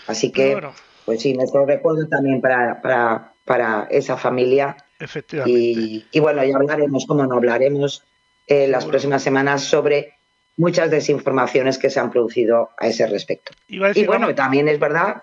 Así 0.07 0.31
que, 0.31 0.53
bueno, 0.53 0.74
pues 1.05 1.21
sí, 1.21 1.33
nuestro 1.33 1.65
recuerdo 1.65 2.07
también 2.07 2.41
para, 2.41 2.81
para, 2.81 3.33
para 3.45 3.88
esa 3.91 4.17
familia. 4.17 4.75
efectivamente. 5.00 5.59
Y, 5.59 6.05
y 6.12 6.19
bueno, 6.19 6.43
ya 6.43 6.55
hablaremos, 6.55 7.05
como 7.05 7.25
no 7.25 7.36
hablaremos, 7.36 8.03
eh, 8.48 8.67
las 8.67 8.86
próximas 8.86 9.21
semanas 9.24 9.63
sobre 9.63 10.13
muchas 10.57 10.89
desinformaciones 10.91 11.77
que 11.77 11.89
se 11.89 12.00
han 12.00 12.12
producido 12.12 12.71
a 12.77 12.88
ese 12.88 13.07
respecto. 13.07 13.53
Iba 13.67 13.88
a 13.88 13.91
Y 13.91 14.05
bueno, 14.05 14.21
vamos- 14.21 14.36
también 14.36 14.67
es 14.67 14.79
verdad, 14.79 15.21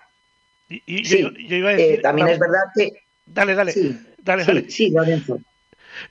y- 0.69 0.81
y 0.85 1.05
sí, 1.05 1.21
yo, 1.21 1.29
yo 1.31 1.55
iba 1.57 1.69
a 1.69 1.73
eh, 1.73 1.77
decir, 1.77 2.01
también 2.01 2.27
vamos- 2.27 2.33
es 2.33 2.39
verdad 2.39 2.63
que... 2.75 2.91
Dale, 3.25 3.55
dale, 3.55 3.71
Sí, 3.73 3.99
dale, 4.19 4.43
sí, 4.43 4.47
dale. 4.47 4.69
sí, 4.69 4.89
Lorenzo. 4.89 5.39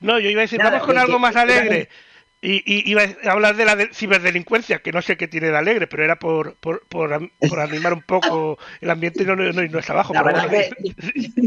No, 0.01 0.19
yo 0.19 0.29
iba 0.29 0.41
a 0.41 0.43
decir, 0.43 0.59
Nada, 0.59 0.71
vamos 0.71 0.85
con 0.87 0.97
algo 0.97 1.13
que- 1.13 1.19
más 1.19 1.33
que- 1.33 1.39
alegre. 1.39 1.89
Y, 2.49 2.63
y 2.65 2.89
iba 2.89 3.01
a 3.01 3.31
hablar 3.31 3.57
de 3.57 3.65
la 3.65 3.75
de- 3.75 3.93
ciberdelincuencia, 3.93 4.79
que 4.79 4.93
no 4.93 5.01
sé 5.01 5.17
qué 5.17 5.27
tiene 5.27 5.47
de 5.47 5.57
alegre, 5.57 5.85
pero 5.85 6.05
era 6.05 6.15
por, 6.15 6.55
por, 6.55 6.87
por, 6.87 7.11
animar 7.59 7.91
un 7.91 8.03
poco 8.03 8.57
el 8.79 8.89
ambiente 8.89 9.23
y 9.23 9.25
no, 9.25 9.35
no, 9.35 9.51
no 9.51 9.63
irnos 9.63 9.89
abajo. 9.89 10.13
La 10.13 10.23
pero 10.23 10.35
verdad 10.37 10.49
bueno. 10.49 10.95
que 11.03 11.41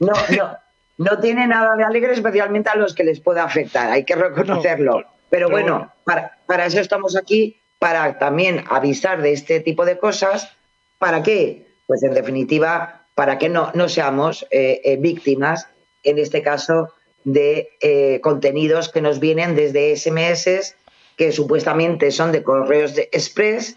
no, 0.00 0.12
no, 0.36 0.58
no 0.98 1.20
tiene 1.20 1.46
nada 1.46 1.74
de 1.74 1.84
alegre, 1.84 2.12
especialmente 2.12 2.68
a 2.68 2.76
los 2.76 2.94
que 2.94 3.02
les 3.02 3.20
pueda 3.20 3.44
afectar, 3.44 3.90
hay 3.90 4.04
que 4.04 4.14
reconocerlo. 4.14 4.92
No, 4.92 4.98
pero 4.98 5.08
pero 5.30 5.48
bueno, 5.48 5.72
bueno. 5.78 5.92
Para, 6.04 6.38
para 6.44 6.66
eso 6.66 6.80
estamos 6.80 7.16
aquí, 7.16 7.62
para 7.78 8.18
también 8.18 8.62
avisar 8.68 9.22
de 9.22 9.32
este 9.32 9.60
tipo 9.60 9.86
de 9.86 9.96
cosas. 9.96 10.52
¿Para 10.98 11.22
qué? 11.22 11.66
Pues 11.86 12.02
en 12.02 12.12
definitiva, 12.12 13.06
para 13.14 13.38
que 13.38 13.48
no, 13.48 13.70
no 13.72 13.88
seamos 13.88 14.46
eh, 14.50 14.82
eh, 14.84 14.98
víctimas, 14.98 15.66
en 16.02 16.18
este 16.18 16.42
caso, 16.42 16.92
de 17.24 17.70
eh, 17.80 18.20
contenidos 18.22 18.88
que 18.88 19.00
nos 19.00 19.18
vienen 19.18 19.56
desde 19.56 19.96
SMS, 19.96 20.76
que 21.16 21.32
supuestamente 21.32 22.10
son 22.10 22.32
de 22.32 22.42
correos 22.42 22.94
de 22.94 23.08
express, 23.12 23.76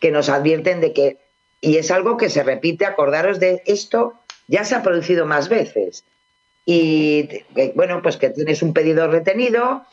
que 0.00 0.10
nos 0.10 0.28
advierten 0.28 0.80
de 0.80 0.92
que, 0.92 1.16
y 1.60 1.76
es 1.78 1.90
algo 1.90 2.16
que 2.16 2.28
se 2.30 2.42
repite, 2.42 2.84
acordaros 2.84 3.40
de 3.40 3.62
esto, 3.66 4.14
ya 4.48 4.64
se 4.64 4.74
ha 4.74 4.82
producido 4.82 5.24
más 5.24 5.48
veces. 5.48 6.04
Y 6.66 7.28
eh, 7.56 7.72
bueno, 7.74 8.02
pues 8.02 8.16
que 8.16 8.30
tienes 8.30 8.62
un 8.62 8.72
pedido 8.74 9.06
retenido 9.08 9.84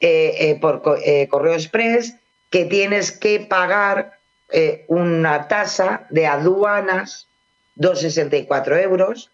eh, 0.00 0.56
por 0.60 0.82
co- 0.82 0.96
correo 1.28 1.54
express, 1.54 2.14
que 2.50 2.64
tienes 2.64 3.12
que 3.12 3.40
pagar 3.40 4.12
una 4.86 5.46
tasa 5.48 6.06
de 6.08 6.26
aduanas, 6.26 7.28
2,64 7.76 8.82
euros, 8.82 9.30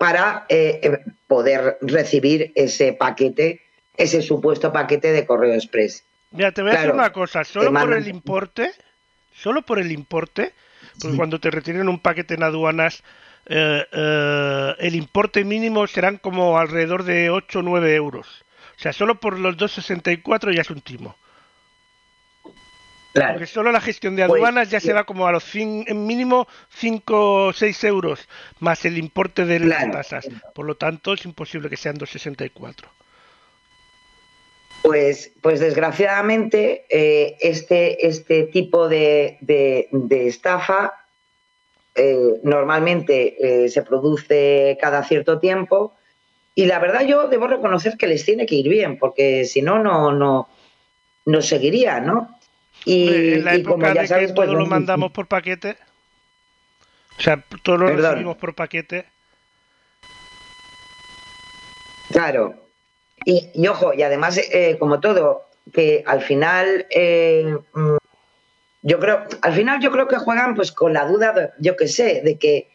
para 0.00 0.46
eh, 0.48 0.80
eh, 0.82 0.98
poder 1.26 1.76
recibir 1.82 2.52
ese 2.54 2.94
paquete, 2.94 3.60
ese 3.98 4.22
supuesto 4.22 4.72
paquete 4.72 5.12
de 5.12 5.26
correo 5.26 5.52
express. 5.52 6.04
Mira, 6.30 6.52
te 6.52 6.62
voy 6.62 6.70
a 6.70 6.72
decir 6.72 6.86
Claro, 6.86 6.98
una 6.98 7.12
cosa, 7.12 7.44
solo 7.44 7.70
por 7.70 7.92
el 7.92 8.08
importe, 8.08 8.72
solo 9.34 9.60
por 9.60 9.78
el 9.78 9.92
importe, 9.92 10.54
porque 10.98 11.18
cuando 11.18 11.38
te 11.38 11.50
retienen 11.50 11.86
un 11.86 11.98
paquete 11.98 12.32
en 12.32 12.44
aduanas, 12.44 13.02
eh, 13.44 13.84
eh, 13.92 14.74
el 14.78 14.94
importe 14.94 15.44
mínimo 15.44 15.86
serán 15.86 16.16
como 16.16 16.56
alrededor 16.56 17.02
de 17.04 17.28
8 17.28 17.58
o 17.58 17.62
9 17.62 17.94
euros. 17.94 18.26
O 18.78 18.80
sea, 18.80 18.94
solo 18.94 19.20
por 19.20 19.38
los 19.38 19.58
2,64 19.58 20.54
ya 20.54 20.62
es 20.62 20.70
un 20.70 20.80
timo. 20.80 21.14
Claro. 23.12 23.32
Porque 23.34 23.46
solo 23.46 23.72
la 23.72 23.80
gestión 23.80 24.14
de 24.14 24.24
Pues, 24.26 24.38
aduanas 24.38 24.70
ya 24.70 24.78
se 24.78 24.92
va 24.92 25.04
como 25.04 25.26
a 25.26 25.32
los 25.32 25.54
en 25.56 26.06
mínimo 26.06 26.46
5 26.70 27.46
o 27.46 27.52
6 27.52 27.82
euros, 27.84 28.28
más 28.60 28.84
el 28.84 28.98
importe 28.98 29.44
de 29.44 29.58
las 29.60 29.90
tasas. 29.90 30.28
Por 30.54 30.64
lo 30.66 30.76
tanto, 30.76 31.12
es 31.14 31.24
imposible 31.24 31.68
que 31.68 31.76
sean 31.76 31.96
2,64. 31.96 32.84
Pues, 34.82 35.32
pues 35.42 35.60
desgraciadamente 35.60 36.86
eh, 36.88 37.36
este, 37.40 38.06
este 38.06 38.44
tipo 38.44 38.88
de, 38.88 39.36
de- 39.40 39.88
de 39.92 40.26
estafa 40.26 40.94
eh, 41.94 42.40
normalmente 42.44 43.64
eh, 43.64 43.68
se 43.68 43.82
produce 43.82 44.78
cada 44.80 45.04
cierto 45.04 45.38
tiempo 45.38 45.94
y 46.54 46.64
la 46.64 46.78
verdad 46.78 47.04
yo 47.06 47.28
debo 47.28 47.46
reconocer 47.46 47.96
que 47.98 48.06
les 48.06 48.24
tiene 48.24 48.46
que 48.46 48.54
ir 48.54 48.68
bien 48.70 48.98
porque 48.98 49.44
si 49.44 49.60
no, 49.60 49.78
no, 49.80 50.12
no, 50.12 50.48
no 51.26 51.42
seguiría, 51.42 52.00
¿no? 52.00 52.38
Y, 52.84 53.06
Hombre, 53.08 53.34
en 53.34 53.44
la 53.44 53.56
y 53.56 53.62
como 53.62 53.74
época 53.76 53.94
ya 53.94 54.02
de 54.02 54.08
sabes, 54.08 54.28
que 54.28 54.34
pues, 54.34 54.48
todo 54.48 54.58
lo 54.58 54.66
mandamos 54.66 55.12
por 55.12 55.26
paquete, 55.26 55.76
o 57.18 57.22
sea, 57.22 57.44
todo 57.62 57.76
lo 57.76 57.86
Perdón. 57.86 58.12
recibimos 58.12 58.36
por 58.36 58.54
paquete, 58.54 59.06
Claro. 62.10 62.54
Y, 63.24 63.50
y 63.54 63.66
ojo, 63.68 63.92
y 63.94 64.02
además, 64.02 64.38
eh, 64.38 64.76
como 64.78 65.00
todo, 65.00 65.46
que 65.72 66.02
al 66.06 66.22
final 66.22 66.86
eh, 66.90 67.56
mm, 67.72 67.96
yo 68.82 68.98
creo, 68.98 69.24
al 69.42 69.52
final 69.52 69.80
yo 69.80 69.90
creo 69.90 70.08
que 70.08 70.16
juegan 70.16 70.54
pues 70.54 70.72
con 70.72 70.92
la 70.92 71.04
duda, 71.06 71.52
yo 71.58 71.76
qué 71.76 71.86
sé, 71.88 72.22
de 72.24 72.38
que 72.38 72.68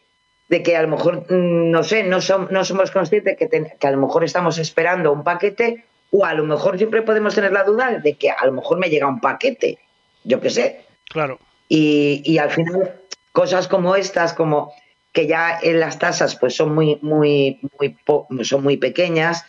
de 0.48 0.62
que 0.62 0.76
a 0.76 0.82
lo 0.82 0.88
mejor, 0.88 1.30
mm, 1.30 1.70
no 1.70 1.82
sé, 1.82 2.04
no, 2.04 2.18
no 2.50 2.64
somos 2.64 2.90
conscientes 2.92 3.36
que, 3.36 3.48
que 3.48 3.86
a 3.86 3.90
lo 3.90 3.98
mejor 3.98 4.22
estamos 4.22 4.58
esperando 4.58 5.12
un 5.12 5.24
paquete 5.24 5.84
o 6.12 6.24
a 6.24 6.34
lo 6.34 6.44
mejor 6.44 6.78
siempre 6.78 7.02
podemos 7.02 7.34
tener 7.34 7.52
la 7.52 7.64
duda 7.64 7.98
de 7.98 8.14
que 8.14 8.30
a 8.30 8.46
lo 8.46 8.52
mejor 8.52 8.78
me 8.78 8.88
llega 8.88 9.08
un 9.08 9.20
paquete, 9.20 9.78
yo 10.26 10.40
qué 10.40 10.50
sé. 10.50 10.84
Claro. 11.08 11.38
Y, 11.68 12.22
y 12.24 12.38
al 12.38 12.50
final, 12.50 13.00
cosas 13.32 13.68
como 13.68 13.96
estas, 13.96 14.32
como 14.32 14.72
que 15.12 15.26
ya 15.26 15.58
en 15.62 15.80
las 15.80 15.98
tasas 15.98 16.36
pues 16.36 16.54
son 16.54 16.74
muy, 16.74 16.98
muy, 17.00 17.58
muy, 17.78 18.44
son 18.44 18.62
muy 18.62 18.76
pequeñas, 18.76 19.44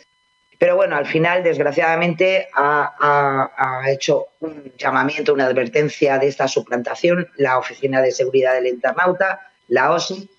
Pero 0.62 0.76
bueno, 0.76 0.96
al 0.96 1.08
final, 1.08 1.42
desgraciadamente, 1.42 2.48
ha, 2.54 3.82
hecho 3.88 4.28
un 4.42 4.72
llamamiento, 4.78 5.34
una 5.34 5.48
advertencia 5.48 6.20
de 6.20 6.28
esta 6.28 6.48
suplantación 6.48 7.28
la 7.38 7.58
Oficina 7.58 8.00
de 8.00 8.12
Seguridad 8.12 8.54
del 8.54 8.68
Internauta, 8.68 9.40
la 9.70 9.92
OSI, 9.92 10.30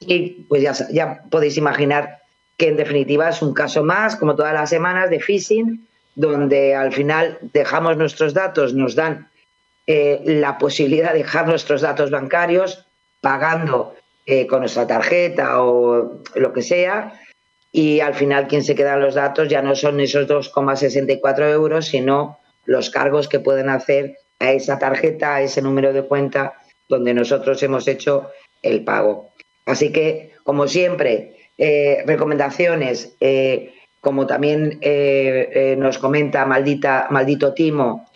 y 0.00 0.44
pues 0.50 0.60
ya, 0.60 0.74
ya 0.92 1.22
podéis 1.30 1.56
imaginar 1.56 2.18
que 2.58 2.68
en 2.68 2.76
definitiva 2.76 3.30
es 3.30 3.40
un 3.40 3.54
caso 3.54 3.82
más, 3.82 4.16
como 4.16 4.36
todas 4.36 4.52
las 4.52 4.68
semanas, 4.68 5.08
de 5.08 5.18
phishing, 5.18 5.88
donde 6.14 6.74
al 6.74 6.92
final 6.92 7.38
dejamos 7.54 7.96
nuestros 7.96 8.34
datos, 8.34 8.74
nos 8.74 8.94
dan 8.94 9.30
eh, 9.86 10.20
la 10.26 10.58
posibilidad 10.58 11.14
de 11.14 11.20
dejar 11.20 11.48
nuestros 11.48 11.80
datos 11.80 12.10
bancarios 12.10 12.84
pagando 13.22 13.96
eh, 14.26 14.46
con 14.46 14.60
nuestra 14.60 14.86
tarjeta 14.86 15.62
o 15.62 16.20
lo 16.34 16.52
que 16.52 16.60
sea. 16.60 17.18
Y 17.76 17.98
al 17.98 18.14
final 18.14 18.46
quien 18.46 18.62
se 18.62 18.76
quedan 18.76 19.00
los 19.00 19.16
datos 19.16 19.48
ya 19.48 19.60
no 19.60 19.74
son 19.74 19.98
esos 19.98 20.28
2,64 20.28 21.50
euros, 21.50 21.86
sino 21.86 22.38
los 22.66 22.88
cargos 22.88 23.28
que 23.28 23.40
pueden 23.40 23.68
hacer 23.68 24.16
a 24.38 24.52
esa 24.52 24.78
tarjeta, 24.78 25.34
a 25.34 25.42
ese 25.42 25.60
número 25.60 25.92
de 25.92 26.04
cuenta 26.04 26.54
donde 26.88 27.12
nosotros 27.14 27.60
hemos 27.64 27.88
hecho 27.88 28.30
el 28.62 28.84
pago. 28.84 29.32
Así 29.66 29.90
que, 29.90 30.34
como 30.44 30.68
siempre, 30.68 31.50
eh, 31.58 32.04
recomendaciones, 32.06 33.16
como 34.00 34.28
también 34.28 34.78
nos 35.76 35.98
comenta 35.98 36.46
maldita, 36.46 37.08
maldito 37.10 37.54
Timo, 37.54 38.08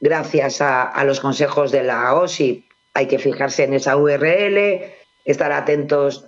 gracias 0.00 0.62
a, 0.62 1.04
los 1.04 1.20
consejos 1.20 1.72
de 1.72 1.82
la 1.82 2.14
OSI. 2.14 2.66
Hay 2.94 3.06
que 3.06 3.18
fijarse 3.18 3.64
en 3.64 3.74
esa 3.74 3.98
URL, 3.98 4.80
estar 5.26 5.52
atentos 5.52 6.24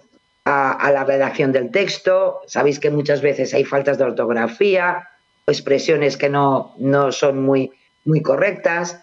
a, 0.49 0.91
la 0.93 1.05
redacción 1.05 1.53
del 1.53 1.71
texto. 1.71 2.41
Sabéis 2.47 2.81
que 2.81 2.91
muchas 2.91 3.21
veces 3.21 3.53
hay 3.53 3.65
faltas 3.65 3.99
de 3.99 4.05
ortografía 4.05 5.09
expresiones 5.47 6.17
que 6.17 6.29
no, 6.29 6.75
no 6.79 7.11
son 7.13 7.43
muy, 7.43 7.71
muy 8.05 8.23
correctas. 8.23 9.03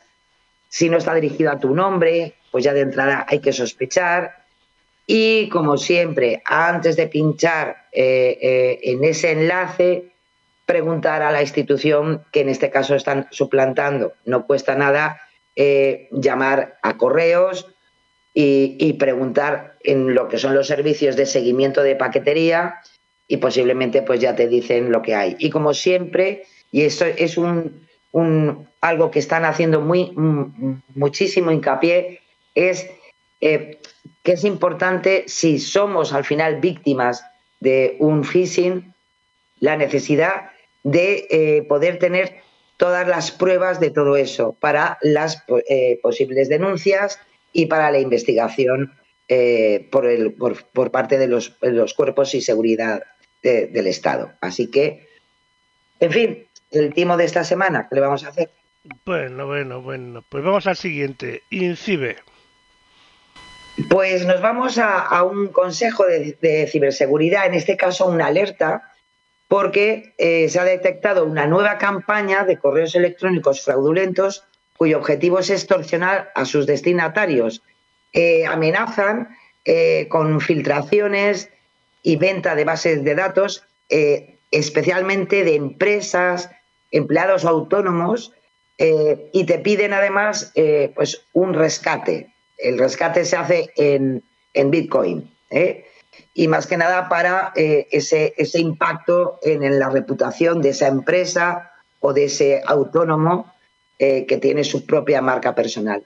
Si 0.69 0.89
no 0.89 0.97
está 0.97 1.13
dirigido 1.13 1.51
a 1.51 1.59
tu 1.59 1.73
nombre, 1.73 2.35
pues 2.51 2.63
ya 2.63 2.73
de 2.73 2.81
entrada 2.81 3.25
hay 3.27 3.39
que 3.39 3.53
sospechar. 3.53 4.45
Y 5.07 5.49
como 5.49 5.77
siempre, 5.77 6.41
antes 6.45 6.95
de 6.95 7.07
pinchar 7.07 7.87
eh, 7.91 8.37
eh, 8.41 8.79
en 8.83 9.03
ese 9.03 9.31
enlace, 9.31 10.11
preguntar 10.65 11.21
a 11.21 11.31
la 11.31 11.41
institución 11.41 12.23
que 12.31 12.41
en 12.41 12.49
este 12.49 12.71
caso 12.71 12.95
están 12.95 13.27
suplantando. 13.31 14.13
No 14.25 14.47
cuesta 14.47 14.75
nada 14.75 15.21
eh, 15.55 16.09
llamar 16.11 16.77
a 16.81 16.97
correos 16.97 17.74
y, 18.37 18.93
preguntar 18.93 19.77
en 19.81 20.13
lo 20.13 20.27
que 20.27 20.37
son 20.37 20.53
los 20.53 20.67
servicios 20.67 21.15
de 21.15 21.25
seguimiento 21.25 21.81
de 21.81 21.95
paquetería 21.95 22.81
y 23.29 23.37
posiblemente 23.37 24.01
pues 24.01 24.19
ya 24.19 24.35
te 24.35 24.49
dicen 24.49 24.91
lo 24.91 25.01
que 25.01 25.15
hay. 25.15 25.37
Y 25.39 25.49
como 25.49 25.73
siempre, 25.73 26.43
y 26.69 26.81
esto 26.81 27.05
es 27.05 27.37
un, 27.37 27.87
algo 28.81 29.09
que 29.09 29.19
están 29.19 29.45
haciendo 29.45 29.79
muy 29.79 30.11
muchísimo 30.95 31.51
hincapié, 31.51 32.19
es 32.53 32.87
eh, 33.39 33.79
que 34.21 34.33
es 34.33 34.43
importante 34.43 35.23
si 35.27 35.57
somos 35.57 36.11
al 36.11 36.25
final 36.25 36.59
víctimas 36.59 37.23
de 37.61 37.95
un 37.99 38.25
phishing, 38.25 38.93
la 39.59 39.77
necesidad 39.77 40.51
de 40.83 41.25
eh, 41.29 41.63
poder 41.69 41.99
tener 41.99 42.41
todas 42.75 43.07
las 43.07 43.31
pruebas 43.31 43.79
de 43.79 43.91
todo 43.91 44.17
eso 44.17 44.57
para 44.59 44.97
las 45.01 45.43
eh, 45.69 45.99
posibles 46.01 46.49
denuncias 46.49 47.17
y 47.55 47.67
para 47.67 47.89
la 47.89 47.99
investigación 47.99 48.93
eh, 49.29 49.87
por, 49.89 50.05
el, 50.05 50.33
por, 50.33 50.91
parte 50.91 51.17
de 51.17 51.27
los, 51.27 51.55
cuerpos 51.95 52.35
y 52.35 52.41
seguridad 52.41 53.01
del 53.41 53.87
Estado. 53.87 54.33
Así 54.41 54.69
que, 54.69 55.07
en 55.99 56.11
fin, 56.11 56.47
el 56.71 56.93
timo 56.93 57.15
de 57.15 57.23
esta 57.23 57.45
semana, 57.45 57.87
¿qué 57.87 57.95
le 57.95 58.01
vamos 58.01 58.25
a 58.25 58.29
hacer? 58.29 58.49
Bueno, 59.05 59.47
bueno, 59.47 59.81
bueno. 59.81 60.23
Pues 60.27 60.43
vamos 60.43 60.67
al 60.67 60.75
siguiente. 60.75 61.43
INCIBE. 61.49 62.17
Pues 63.89 64.25
nos 64.25 64.41
vamos 64.41 64.77
a, 64.77 65.23
un 65.23 65.47
consejo 65.47 66.05
de, 66.05 66.37
de, 66.41 66.67
ciberseguridad, 66.67 67.45
en 67.45 67.53
este 67.53 67.77
caso 67.77 68.07
una 68.07 68.27
alerta 68.27 68.91
porque 69.47 70.13
eh, 70.17 70.49
se 70.49 70.59
ha 70.59 70.65
detectado 70.65 71.23
una 71.23 71.47
nueva 71.47 71.77
campaña 71.77 72.43
de 72.43 72.57
correos 72.57 72.95
electrónicos 72.95 73.63
fraudulentos 73.63 74.43
cuyo 74.77 74.97
objetivo 74.97 75.39
es 75.39 75.49
extorsionar 75.49 76.31
a 76.35 76.45
sus 76.45 76.65
destinatarios. 76.65 77.61
Eh, 78.13 78.45
amenazan 78.45 79.35
eh, 79.63 80.07
con 80.09 80.39
filtraciones 80.41 81.49
y 82.03 82.17
venta 82.17 82.55
de 82.55 82.65
bases 82.65 83.03
de 83.03 83.15
datos, 83.15 83.63
especialmente 84.51 85.43
de 85.43 85.55
empresas, 85.55 86.49
empleados 86.91 87.45
autónomos, 87.45 88.31
y 88.77 89.43
te 89.45 89.57
piden 89.57 89.91
además 89.91 90.53
pues 90.93 91.25
un 91.33 91.55
rescate. 91.55 92.31
El 92.59 92.77
rescate 92.77 93.25
se 93.25 93.37
hace 93.37 93.71
en, 93.75 94.21
en 94.53 94.69
Bitcoin 94.69 95.31
y 96.33 96.47
más 96.49 96.67
que 96.67 96.77
nada 96.77 97.07
para 97.09 97.53
eh, 97.55 97.87
ese, 97.91 98.33
ese 98.37 98.59
impacto 98.59 99.39
en, 99.41 99.79
la 99.79 99.89
reputación 99.89 100.61
de 100.61 100.69
esa 100.69 100.87
empresa 100.87 101.71
o 102.01 102.13
de 102.13 102.25
ese 102.25 102.61
autónomo 102.65 103.53
eh, 103.99 104.25
que 104.25 104.37
tiene 104.37 104.63
su 104.63 104.85
propia 104.85 105.21
marca 105.21 105.55
personal. 105.55 106.03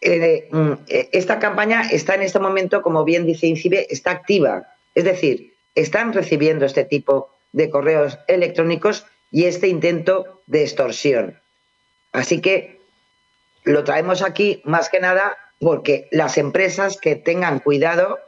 Eh, 0.00 0.48
mm, 0.50 0.72
esta 1.12 1.38
campaña 1.38 1.88
está 1.90 2.14
en 2.14 2.22
este 2.22 2.38
momento, 2.38 2.82
como 2.82 3.04
bien 3.04 3.26
dice 3.26 3.46
INCIBE, 3.46 3.86
está 3.90 4.12
activa. 4.12 4.68
Es 4.94 5.04
decir, 5.04 5.54
están 5.74 6.12
recibiendo 6.12 6.66
este 6.66 6.84
tipo 6.84 7.30
de 7.52 7.70
correos 7.70 8.18
electrónicos 8.28 9.06
y 9.30 9.44
este 9.44 9.68
intento 9.68 10.42
de 10.46 10.62
extorsión. 10.62 11.40
Así 12.12 12.40
que 12.40 12.80
lo 13.64 13.84
traemos 13.84 14.22
aquí 14.22 14.62
más 14.64 14.88
que 14.88 15.00
nada 15.00 15.36
porque 15.60 16.08
las 16.10 16.38
empresas 16.38 16.98
que 16.98 17.16
tengan 17.16 17.58
cuidado 17.58 18.18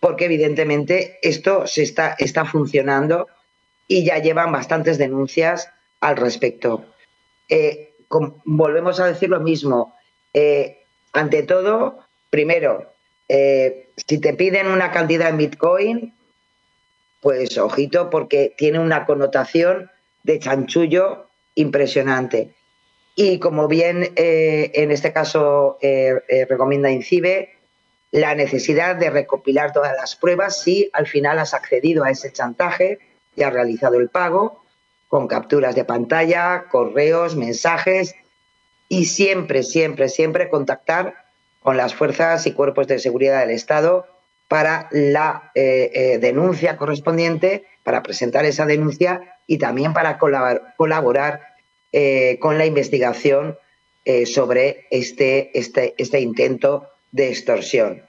porque 0.00 0.26
evidentemente 0.26 1.18
esto 1.22 1.66
se 1.66 1.82
está, 1.82 2.14
está 2.18 2.44
funcionando 2.44 3.28
y 3.88 4.04
ya 4.04 4.18
llevan 4.18 4.52
bastantes 4.52 4.98
denuncias 4.98 5.70
al 6.00 6.16
respecto. 6.16 6.84
Eh, 7.48 7.94
volvemos 8.44 9.00
a 9.00 9.06
decir 9.06 9.28
lo 9.28 9.40
mismo. 9.40 9.94
Eh, 10.32 10.84
ante 11.12 11.42
todo, 11.42 11.98
primero, 12.30 12.92
eh, 13.28 13.90
si 13.96 14.18
te 14.18 14.34
piden 14.34 14.68
una 14.68 14.90
cantidad 14.90 15.30
en 15.30 15.38
Bitcoin, 15.38 16.14
pues 17.20 17.56
ojito 17.58 18.10
porque 18.10 18.54
tiene 18.56 18.78
una 18.78 19.06
connotación 19.06 19.90
de 20.22 20.38
chanchullo 20.38 21.26
impresionante. 21.54 22.54
Y 23.14 23.38
como 23.38 23.66
bien 23.66 24.12
en 24.14 24.90
este 24.90 25.12
caso 25.14 25.78
recomienda 26.48 26.90
INCIBE, 26.90 27.56
la 28.10 28.34
necesidad 28.34 28.96
de 28.96 29.10
recopilar 29.10 29.72
todas 29.72 29.94
las 29.96 30.16
pruebas 30.16 30.62
si 30.62 30.90
al 30.92 31.06
final 31.06 31.38
has 31.38 31.54
accedido 31.54 32.04
a 32.04 32.10
ese 32.10 32.32
chantaje 32.32 32.98
y 33.34 33.42
has 33.42 33.52
realizado 33.52 33.96
el 33.96 34.08
pago 34.08 34.65
con 35.08 35.28
capturas 35.28 35.74
de 35.74 35.84
pantalla, 35.84 36.66
correos, 36.70 37.36
mensajes 37.36 38.14
y 38.88 39.06
siempre, 39.06 39.62
siempre, 39.62 40.08
siempre 40.08 40.48
contactar 40.48 41.14
con 41.60 41.76
las 41.76 41.94
fuerzas 41.94 42.46
y 42.46 42.52
cuerpos 42.52 42.86
de 42.86 42.98
seguridad 42.98 43.40
del 43.40 43.50
Estado 43.50 44.06
para 44.48 44.88
la 44.92 45.50
eh, 45.54 45.90
eh, 45.92 46.18
denuncia 46.18 46.76
correspondiente, 46.76 47.64
para 47.82 48.02
presentar 48.02 48.44
esa 48.44 48.66
denuncia 48.66 49.38
y 49.46 49.58
también 49.58 49.92
para 49.92 50.18
colaborar, 50.18 51.42
eh, 51.92 52.38
con 52.40 52.58
la 52.58 52.66
investigación 52.66 53.58
sobre 54.26 54.86
este, 54.92 55.58
este, 55.58 55.94
este, 55.98 56.20
intento 56.20 56.88
de 57.10 57.28
extorsión. 57.28 58.02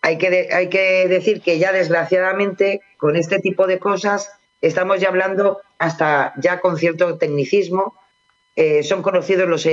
Hay 0.00 0.18
que, 0.18 0.48
hay 0.52 0.68
que 0.68 1.06
decir 1.06 1.42
que 1.42 1.60
ya 1.60 1.70
desgraciadamente 1.70 2.80
con 2.96 3.14
este 3.14 3.38
tipo 3.38 3.68
de 3.68 3.78
cosas 3.78 4.32
estamos 4.62 5.00
ya 5.00 5.08
hablando 5.08 5.60
hasta 5.78 6.32
ya 6.38 6.60
con 6.60 6.78
cierto 6.78 7.18
tecnicismo. 7.18 7.94
son 8.82 9.02
conocidos 9.02 9.48
los, 9.48 9.66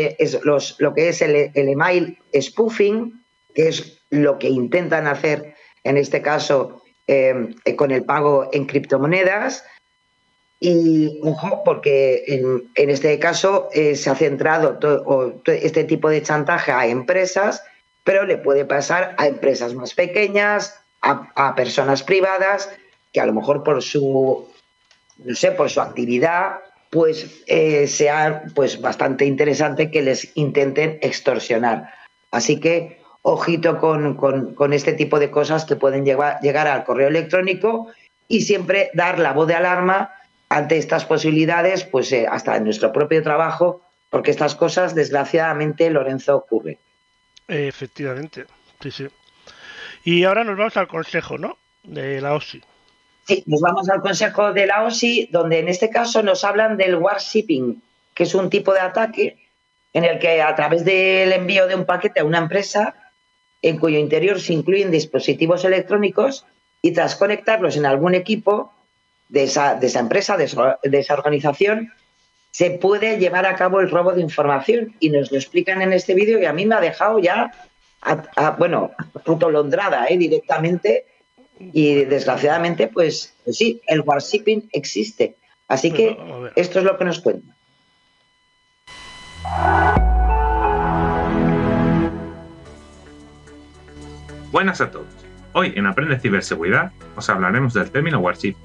los, 0.44 0.76
lo 0.80 0.94
que 0.94 1.10
es 1.10 1.22
el, 1.22 1.52
el 1.54 1.70
email 1.70 2.18
spoofing, 2.34 3.24
que 3.54 3.70
es 3.70 4.00
lo 4.10 4.40
que 4.40 4.50
intentan 4.50 5.08
hacer 5.08 5.56
en 5.84 5.98
este 5.98 6.22
caso 6.22 6.82
eh, 7.08 7.56
con 7.76 7.90
el 7.90 8.04
pago 8.04 8.50
en 8.54 8.66
criptomonedas. 8.66 9.64
Y 10.60 11.20
ojo, 11.24 11.64
porque 11.64 12.24
en, 12.28 12.90
este 12.90 13.18
caso 13.18 13.70
eh, 13.74 13.96
se 13.96 14.10
ha 14.10 14.16
centrado 14.16 14.78
todo, 14.78 15.42
este 15.46 15.86
tipo 15.86 16.10
de 16.10 16.22
chantaje 16.22 16.72
a 16.72 16.86
empresas, 16.86 17.64
pero 18.04 18.26
le 18.26 18.38
puede 18.38 18.64
pasar 18.66 19.16
a 19.18 19.28
empresas 19.28 19.74
más 19.74 19.94
pequeñas, 19.94 20.80
a, 21.02 21.56
personas 21.56 22.04
privadas, 22.04 22.70
que 23.14 23.22
a 23.22 23.26
lo 23.26 23.34
mejor 23.34 23.64
por 23.64 23.82
su, 23.82 24.48
no 25.24 25.36
sé, 25.36 25.52
por 25.52 25.70
su 25.70 25.82
actividad, 25.82 26.60
pues 26.90 27.44
eh, 27.48 27.88
sea 27.88 28.44
pues 28.56 28.82
bastante 28.82 29.26
interesante 29.26 29.92
que 29.92 30.02
les 30.02 30.36
intenten 30.36 30.98
extorsionar. 31.02 31.94
Así 32.32 32.60
que 32.60 33.00
ojito 33.22 33.78
con, 33.80 34.74
este 34.74 34.94
tipo 34.94 35.20
de 35.20 35.30
cosas 35.30 35.66
que 35.66 35.76
pueden 35.76 36.06
llegar, 36.06 36.40
llegar 36.42 36.68
al 36.68 36.84
correo 36.84 37.08
electrónico 37.08 37.88
y 38.28 38.42
siempre 38.42 38.92
dar 38.94 39.20
la 39.20 39.34
voz 39.34 39.48
de 39.48 39.56
alarma 39.56 40.14
ante 40.50 40.78
estas 40.78 41.06
posibilidades, 41.06 41.84
pues 41.84 42.12
eh, 42.12 42.26
hasta 42.30 42.56
en 42.56 42.64
nuestro 42.64 42.92
propio 42.92 43.22
trabajo, 43.22 43.82
porque 44.10 44.32
estas 44.32 44.56
cosas, 44.56 44.96
desgraciadamente, 44.96 45.90
Lorenzo, 45.92 46.38
ocurre. 46.38 46.80
Efectivamente, 47.48 48.46
sí, 48.82 48.92
sí. 48.92 49.08
Y 50.04 50.24
ahora 50.24 50.44
nos 50.44 50.58
vamos 50.58 50.78
al 50.78 50.88
consejo, 50.88 51.38
¿no? 51.38 51.58
De 51.84 52.20
la 52.22 52.34
OSI. 52.34 52.64
Sí, 53.30 53.44
nos 53.46 53.62
vamos 53.62 53.88
al 53.90 54.02
consejo 54.02 54.54
de 54.54 54.66
la 54.66 54.84
OSI, 54.84 55.30
donde 55.32 55.60
en 55.60 55.68
este 55.68 55.92
caso 55.92 56.24
nos 56.24 56.44
hablan 56.44 56.78
del 56.78 56.96
warshipping, 56.96 57.80
que 58.16 58.24
es 58.24 58.34
un 58.34 58.50
tipo 58.50 58.74
de 58.74 58.80
ataque 58.80 59.38
en 59.94 60.04
el 60.04 60.18
que 60.18 60.42
a 60.42 60.56
través 60.56 60.84
del 60.84 61.32
envío 61.32 61.68
de 61.68 61.76
un 61.76 61.86
paquete 61.86 62.22
a 62.22 62.26
una 62.26 62.40
empresa 62.40 62.96
en 63.62 63.78
cuyo 63.78 64.00
interior 64.00 64.42
se 64.42 64.54
incluyen 64.54 64.90
dispositivos 64.90 65.64
electrónicos 65.64 66.44
y 66.82 66.92
tras 66.92 67.16
conectarlos 67.16 67.78
en 67.78 67.86
algún 67.86 68.16
equipo 68.16 68.74
de 69.28 69.44
esa, 69.44 69.76
de 69.76 69.86
esa 69.86 70.00
empresa, 70.00 70.36
de 70.36 70.46
esa, 70.46 71.14
organización, 71.14 71.94
se 72.50 72.72
puede 72.72 73.20
llevar 73.20 73.46
a 73.46 73.56
cabo 73.56 73.80
el 73.80 73.92
robo 73.92 74.12
de 74.14 74.22
información. 74.22 74.96
Y 75.00 75.12
nos 75.12 75.32
lo 75.32 75.38
explican 75.38 75.84
en 75.84 75.94
este 75.94 76.16
vídeo 76.16 76.40
y 76.40 76.46
a 76.46 76.54
mí 76.54 76.66
me 76.66 76.74
ha 76.74 76.82
dejado 76.82 77.20
ya, 77.20 77.52
bueno, 78.58 78.90
autolondrada 79.24 80.08
¿eh? 80.08 80.18
directamente. 80.18 81.06
Y 81.60 82.06
desgraciadamente, 82.06 82.88
pues, 82.88 83.36
pues 83.44 83.58
sí, 83.58 83.82
el 83.88 84.02
warshipping 84.02 84.70
existe. 84.72 85.36
Así 85.68 85.92
que 85.92 86.18
esto 86.56 86.80
es 86.80 86.86
lo 86.86 86.98
que 86.98 87.06
nos 87.06 87.20
cuenta. 87.20 87.56
Buenas 94.52 94.82
a 94.82 94.90
todos. 94.90 95.08
Hoy 95.54 95.74
en 95.76 95.86
Aprende 95.86 96.20
Ciberseguridad 96.20 96.92
os 97.16 97.30
hablaremos 97.30 97.74
del 97.74 97.92
término 97.92 98.20
Warship. 98.20 98.56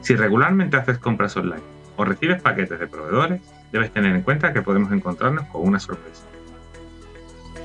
Si 0.00 0.14
regularmente 0.14 0.76
haces 0.76 0.98
compras 0.98 1.36
online 1.36 1.62
o 1.96 2.04
recibes 2.04 2.40
paquetes 2.40 2.78
de 2.78 2.86
proveedores, 2.86 3.40
debes 3.72 3.90
tener 3.92 4.14
en 4.14 4.22
cuenta 4.22 4.52
que 4.52 4.62
podemos 4.62 4.92
encontrarnos 4.92 5.46
con 5.46 5.62
una 5.62 5.80
sorpresa. 5.80 6.24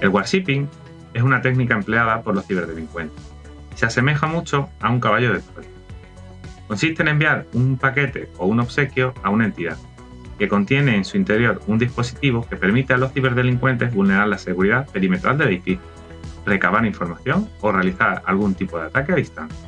El 0.01 0.09
warshipping 0.09 0.67
es 1.13 1.23
una 1.23 1.41
técnica 1.41 1.75
empleada 1.75 2.21
por 2.21 2.33
los 2.33 2.45
ciberdelincuentes. 2.47 3.34
Se 3.75 3.85
asemeja 3.85 4.27
mucho 4.27 4.69
a 4.79 4.89
un 4.89 4.99
caballo 4.99 5.33
de 5.33 5.39
Troya. 5.39 5.69
Consiste 6.67 7.03
en 7.03 7.09
enviar 7.09 7.45
un 7.53 7.77
paquete 7.77 8.29
o 8.37 8.47
un 8.47 8.59
obsequio 8.59 9.13
a 9.21 9.29
una 9.29 9.45
entidad, 9.45 9.77
que 10.39 10.47
contiene 10.47 10.95
en 10.95 11.05
su 11.05 11.17
interior 11.17 11.61
un 11.67 11.77
dispositivo 11.77 12.45
que 12.47 12.55
permite 12.55 12.93
a 12.93 12.97
los 12.97 13.13
ciberdelincuentes 13.13 13.93
vulnerar 13.93 14.27
la 14.27 14.37
seguridad 14.37 14.89
perimetral 14.89 15.37
del 15.37 15.49
edificio 15.49 15.95
recabar 16.45 16.85
información 16.85 17.49
o 17.61 17.71
realizar 17.71 18.21
algún 18.25 18.53
tipo 18.53 18.77
de 18.77 18.85
ataque 18.85 19.13
a 19.13 19.15
distancia. 19.15 19.67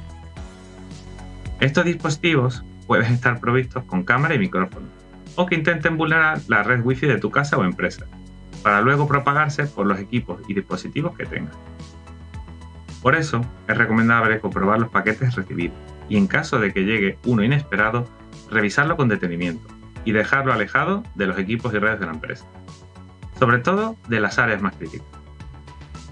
Estos 1.60 1.86
dispositivos 1.86 2.64
pueden 2.86 3.14
estar 3.14 3.40
provistos 3.40 3.84
con 3.86 4.04
cámara 4.04 4.36
y 4.36 4.40
micrófono, 4.40 4.88
o 5.36 5.46
que 5.46 5.56
intenten 5.56 5.98
vulnerar 5.98 6.40
la 6.48 6.64
red 6.64 6.82
Wi-Fi 6.84 7.08
de 7.08 7.18
tu 7.18 7.32
casa 7.32 7.58
o 7.58 7.64
empresa, 7.64 8.06
para 8.64 8.82
luego 8.82 9.08
propagarse 9.08 9.66
por 9.66 9.88
los 9.88 10.00
equipos 10.00 10.42
y 10.48 10.54
dispositivos 10.54 11.16
que 11.18 11.26
tengas. 11.26 11.56
Por 13.08 13.16
eso, 13.16 13.40
es 13.70 13.78
recomendable 13.78 14.42
comprobar 14.42 14.82
los 14.82 14.90
paquetes 14.90 15.34
recibidos 15.34 15.78
y 16.10 16.18
en 16.18 16.28
caso 16.28 16.60
de 16.60 16.74
que 16.74 16.84
llegue 16.84 17.18
uno 17.24 17.42
inesperado, 17.42 18.06
revisarlo 18.52 18.98
con 18.98 19.08
detenimiento 19.08 19.66
y 20.04 20.12
dejarlo 20.12 20.52
alejado 20.52 21.04
de 21.16 21.26
los 21.26 21.40
equipos 21.40 21.74
y 21.74 21.80
redes 21.80 22.02
de 22.02 22.06
la 22.06 22.12
empresa, 22.12 22.46
sobre 23.40 23.60
todo 23.60 23.96
de 24.10 24.20
las 24.20 24.40
áreas 24.40 24.62
más 24.62 24.76
críticas. 24.76 25.08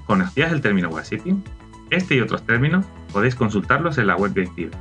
¿Conocías 0.05 0.53
el 0.53 0.61
término 0.61 0.87
warshipping? 0.87 1.43
Este 1.89 2.15
y 2.15 2.21
otros 2.21 2.45
términos 2.45 2.85
podéis 3.11 3.35
consultarlos 3.35 3.97
en 3.97 4.07
la 4.07 4.15
web 4.15 4.31
de 4.31 4.43
ICIBE. 4.43 4.71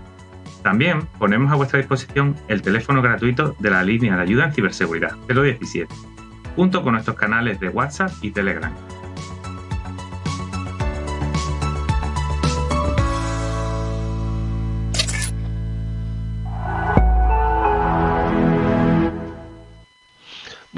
También 0.63 1.09
ponemos 1.19 1.51
a 1.51 1.57
vuestra 1.57 1.81
disposición 1.81 2.37
el 2.47 2.63
teléfono 2.63 3.03
gratuito 3.03 3.57
de 3.59 3.71
la 3.71 3.83
línea 3.83 4.15
de 4.15 4.23
ayuda 4.23 4.45
en 4.45 4.53
ciberseguridad 4.53 5.17
017, 5.27 5.93
junto 6.55 6.85
con 6.85 6.93
nuestros 6.93 7.17
canales 7.17 7.59
de 7.59 7.71
WhatsApp 7.71 8.13
y 8.23 8.31
Telegram. 8.31 8.73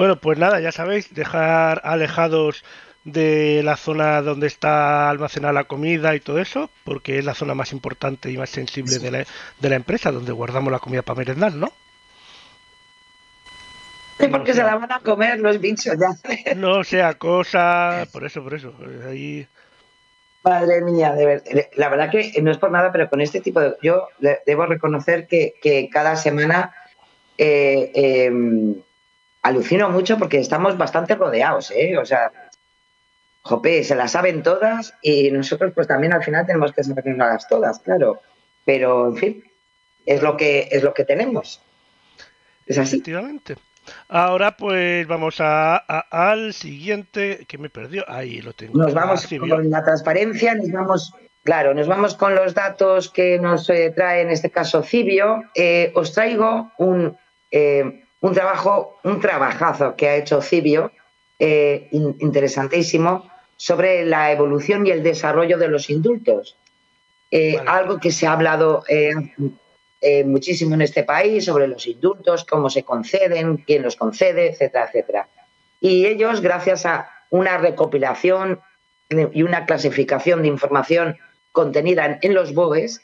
Bueno, 0.07 0.21
pues 0.21 0.39
nada, 0.39 0.61
ya 0.61 0.71
sabéis, 0.71 1.13
dejar 1.13 1.81
alejados 1.83 2.63
de 3.03 3.61
la 3.65 3.77
zona 3.77 4.23
donde 4.23 4.47
está 4.47 5.11
almacenada 5.11 5.53
la 5.53 5.65
comida 5.65 6.15
y 6.15 6.21
todo 6.21 6.39
eso, 6.39 6.71
porque 6.85 7.19
es 7.19 7.25
la 7.25 7.35
zona 7.35 7.57
más 7.57 7.73
importante 7.73 8.31
y 8.31 8.37
más 8.37 8.51
sensible 8.51 9.01
de, 9.01 9.11
la, 9.11 9.27
de 9.59 9.69
la 9.69 9.75
empresa, 9.75 10.13
donde 10.13 10.31
guardamos 10.31 10.71
la 10.71 10.79
comida 10.79 11.03
para 11.03 11.19
merendar, 11.19 11.55
¿no? 11.55 11.73
Sí, 14.21 14.29
porque 14.29 14.55
se 14.55 14.63
la 14.63 14.77
van 14.77 14.93
a 14.93 15.01
comer 15.01 15.41
los 15.41 15.59
bichos 15.59 15.97
ya. 15.99 16.55
No 16.55 16.85
sea 16.85 17.15
cosa, 17.15 18.07
por 18.13 18.25
eso, 18.25 18.45
por 18.45 18.55
eso. 18.55 18.73
Ahí... 19.09 19.45
Madre 20.45 20.83
mía, 20.83 21.15
de 21.15 21.27
verdad. 21.27 21.67
La 21.75 21.89
verdad 21.89 22.13
que 22.13 22.41
no 22.43 22.53
es 22.53 22.59
por 22.59 22.71
nada, 22.71 22.93
pero 22.93 23.11
con 23.11 23.21
este 23.21 23.41
tipo 23.41 23.59
de... 23.59 23.75
Yo 23.83 24.07
debo 24.47 24.67
reconocer 24.67 25.27
que, 25.27 25.55
que 25.61 25.91
cada 25.91 26.15
semana 26.15 26.73
eh, 27.39 27.91
em, 27.93 28.77
alucino 29.47 29.91
mucho 29.91 30.19
porque 30.19 30.39
estamos 30.39 30.77
bastante 30.77 31.15
rodeados, 31.15 31.71
¿eh? 31.71 31.97
O 31.99 32.05
sea, 32.05 32.33
jope, 33.43 33.85
se 33.85 33.95
las 33.95 34.13
saben 34.13 34.43
todas 34.43 34.95
y 35.03 35.31
nosotros 35.31 35.73
pues 35.75 35.87
también 35.87 36.13
al 36.13 36.25
final 36.25 36.47
tenemos 36.47 36.73
que 36.73 36.83
saberlas 36.83 37.49
todas, 37.49 37.79
claro. 37.81 38.21
Pero, 38.65 39.09
en 39.09 39.17
fin, 39.17 39.45
es 40.05 40.23
lo 40.23 40.37
que, 40.37 40.69
es 40.71 40.83
lo 40.83 40.93
que 40.93 41.05
tenemos. 41.05 41.61
Es 42.67 42.79
así. 42.79 42.97
Efectivamente. 42.97 43.57
Ahora 44.09 44.57
pues 44.57 45.07
vamos 45.07 45.37
a, 45.39 45.77
al 45.77 46.53
siguiente 46.53 47.47
que 47.47 47.57
me 47.57 47.71
perdió. 47.71 48.05
Ahí 48.09 48.41
lo 48.41 48.53
tengo. 48.53 48.77
Nos 48.77 48.93
vamos 48.93 49.25
ah, 49.25 49.39
con 49.39 49.71
la 49.71 49.85
transparencia, 49.85 50.57
nos 50.57 50.73
vamos, 50.73 51.15
claro, 51.45 51.73
nos 51.73 51.87
vamos 51.87 52.17
con 52.17 52.35
los 52.35 52.53
datos 52.53 53.11
que 53.11 53.39
nos 53.39 53.71
eh, 53.71 53.93
trae 53.95 54.23
en 54.23 54.31
este 54.31 54.51
caso 54.51 54.83
Cibio. 54.83 55.45
Eh, 55.55 55.93
os 55.95 56.13
traigo 56.13 56.73
un, 56.79 57.17
eh, 57.53 58.06
un 58.27 58.35
trabajo, 58.35 58.99
un 59.05 59.21
trabajazo 59.21 59.95
que 59.95 60.09
ha 60.09 60.17
hecho 60.17 60.43
Cibio, 60.43 60.91
interesantísimo, 61.39 63.31
sobre 63.57 64.05
la 64.05 64.33
evolución 64.33 64.85
y 64.85 64.91
el 64.91 65.05
desarrollo 65.05 65.59
de 65.59 65.69
los 65.69 65.91
indultos. 65.91 66.59
Eh, 67.31 67.57
algo 67.67 68.01
que 68.01 68.11
se 68.11 68.27
ha 68.27 68.33
hablado 68.33 68.83
eh, 68.89 69.13
eh, 70.01 70.25
muchísimo 70.25 70.75
en 70.75 70.83
este 70.83 71.05
país 71.05 71.45
sobre 71.45 71.69
los 71.69 71.87
indultos, 71.87 72.45
cómo 72.45 72.69
se 72.69 72.83
conceden, 72.83 73.59
quién 73.59 73.83
los 73.83 73.95
concede, 73.95 74.51
etcétera, 74.51 74.87
etcétera. 74.87 75.29
Y 75.81 76.07
ellos, 76.07 76.41
gracias 76.41 76.85
a 76.85 77.09
una 77.31 77.59
recopilación 77.59 78.61
y 79.09 79.43
una 79.43 79.67
clasificación 79.67 80.43
de 80.43 80.49
información 80.49 81.17
contenida 81.53 82.19
en 82.21 82.35
los 82.35 82.55
BOEs, 82.55 83.03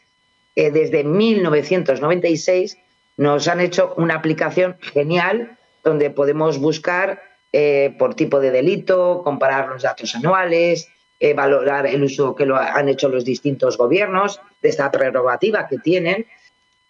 desde 0.57 1.05
1996 1.05 2.77
nos 3.23 3.47
han 3.47 3.61
hecho 3.61 3.95
una 3.97 4.17
aplicación 4.17 4.77
genial 4.81 5.57
donde 5.85 6.11
podemos 6.11 6.59
buscar 6.59 7.23
eh, 7.53 7.95
por 7.97 8.15
tipo 8.15 8.41
de 8.41 8.51
delito, 8.51 9.23
comparar 9.23 9.69
los 9.69 9.83
datos 9.83 10.15
anuales, 10.17 10.89
eh, 11.21 11.33
valorar 11.33 11.87
el 11.87 12.03
uso 12.03 12.35
que 12.35 12.47
lo 12.47 12.57
han 12.57 12.89
hecho 12.89 13.09
los 13.09 13.25
distintos 13.25 13.79
gobiernos 13.79 14.41
de 14.61 14.71
esta 14.71 14.91
prerrogativa 14.91 15.69
que 15.69 15.79
tienen. 15.79 16.27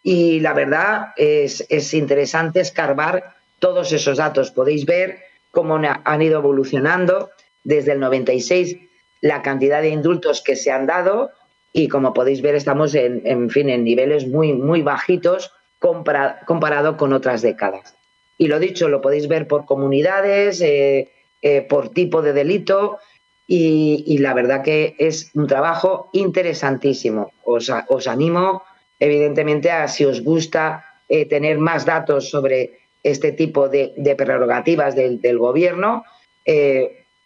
Y 0.03 0.40
la 0.40 0.55
verdad 0.55 1.12
es, 1.16 1.66
es 1.68 1.92
interesante 1.92 2.61
escarbar 2.61 3.35
todos 3.59 3.92
esos 3.92 4.16
datos. 4.16 4.51
Podéis 4.51 4.87
ver 4.87 5.18
cómo 5.51 5.79
han 6.05 6.23
ido 6.23 6.38
evolucionando 6.38 7.31
desde 7.62 7.92
el 7.92 8.01
96 8.01 8.79
la 9.21 9.42
cantidad 9.42 9.83
de 9.83 9.90
indultos 9.90 10.42
que 10.42 10.57
se 10.57 10.73
han 10.73 10.87
dado 10.87 11.31
y 11.75 11.88
como 11.88 12.14
podéis 12.14 12.40
ver 12.40 12.55
estamos 12.55 12.95
en, 12.95 13.23
en 13.25 13.51
fin 13.51 13.68
en 13.68 13.85
niveles 13.85 14.27
muy 14.27 14.53
muy 14.53 14.83
bajitos 14.83 15.53
comparado 15.83 16.97
con 16.97 17.12
otras 17.12 17.42
décadas. 17.42 17.97
Y 18.38 18.47
lo 18.47 18.59
dicho, 18.59 18.88
lo 18.88 19.01
podéis 19.01 19.29
ver 19.29 19.47
por 19.47 19.66
comunidades, 19.66 20.61
eh, 20.61 21.11
eh, 21.42 21.62
por 21.62 21.90
tipo 21.90 22.23
de 22.23 22.33
delito 22.33 22.99
y, 23.47 24.18
la 24.18 24.33
verdad 24.33 24.62
que 24.62 24.95
es 24.99 25.31
un 25.35 25.47
trabajo 25.47 26.09
interesantísimo. 26.12 27.33
Os, 27.45 27.71
os 27.88 28.07
animo, 28.07 28.62
evidentemente, 28.99 29.71
a 29.71 29.88
si 29.88 30.05
os 30.05 30.23
gusta 30.23 30.85
eh, 31.09 31.27
tener 31.27 31.59
más 31.59 31.85
datos 31.85 32.31
sobre 32.31 32.79
este 33.03 33.33
tipo 33.33 33.68
de, 33.68 33.92
prerrogativas 34.16 34.95
del, 34.95 35.38
gobierno. 35.38 36.05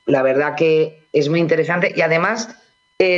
La 0.07 0.23
verdad 0.23 0.57
que 0.57 1.03
es 1.13 1.29
muy 1.29 1.41
interesante 1.41 1.93
y 1.95 2.01
además 2.01 2.49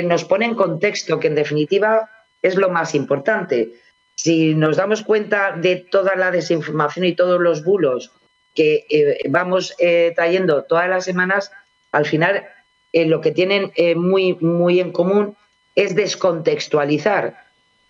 nos 0.05 0.24
pone 0.24 0.46
en 0.46 0.55
contexto 0.55 1.20
que 1.20 1.29
en 1.29 1.37
definitiva 1.37 2.11
es 2.42 2.57
lo 2.57 2.68
más 2.68 2.94
importante. 2.94 3.72
Si 4.18 4.54
nos 4.54 4.76
damos 4.76 5.02
cuenta 5.02 5.52
de 5.52 5.76
toda 5.76 6.16
la 6.16 6.33
desinformación 6.33 7.07
y 7.07 7.14
todos 7.14 7.40
los 7.40 7.62
bulos 7.62 8.11
que 8.54 8.85
vamos 9.31 9.76
trayendo 10.16 10.64
todas 10.64 10.88
las 10.88 11.04
semanas, 11.04 11.52
al 11.92 12.04
final 12.04 12.44
eh, 12.92 13.07
lo 13.07 13.20
que 13.20 13.33
tienen 13.33 13.72
eh, 13.76 13.94
muy, 13.94 14.35
muy 14.35 14.81
en 14.81 14.92
común 14.92 15.37
es 15.74 15.94
descontextualizar. 15.94 17.37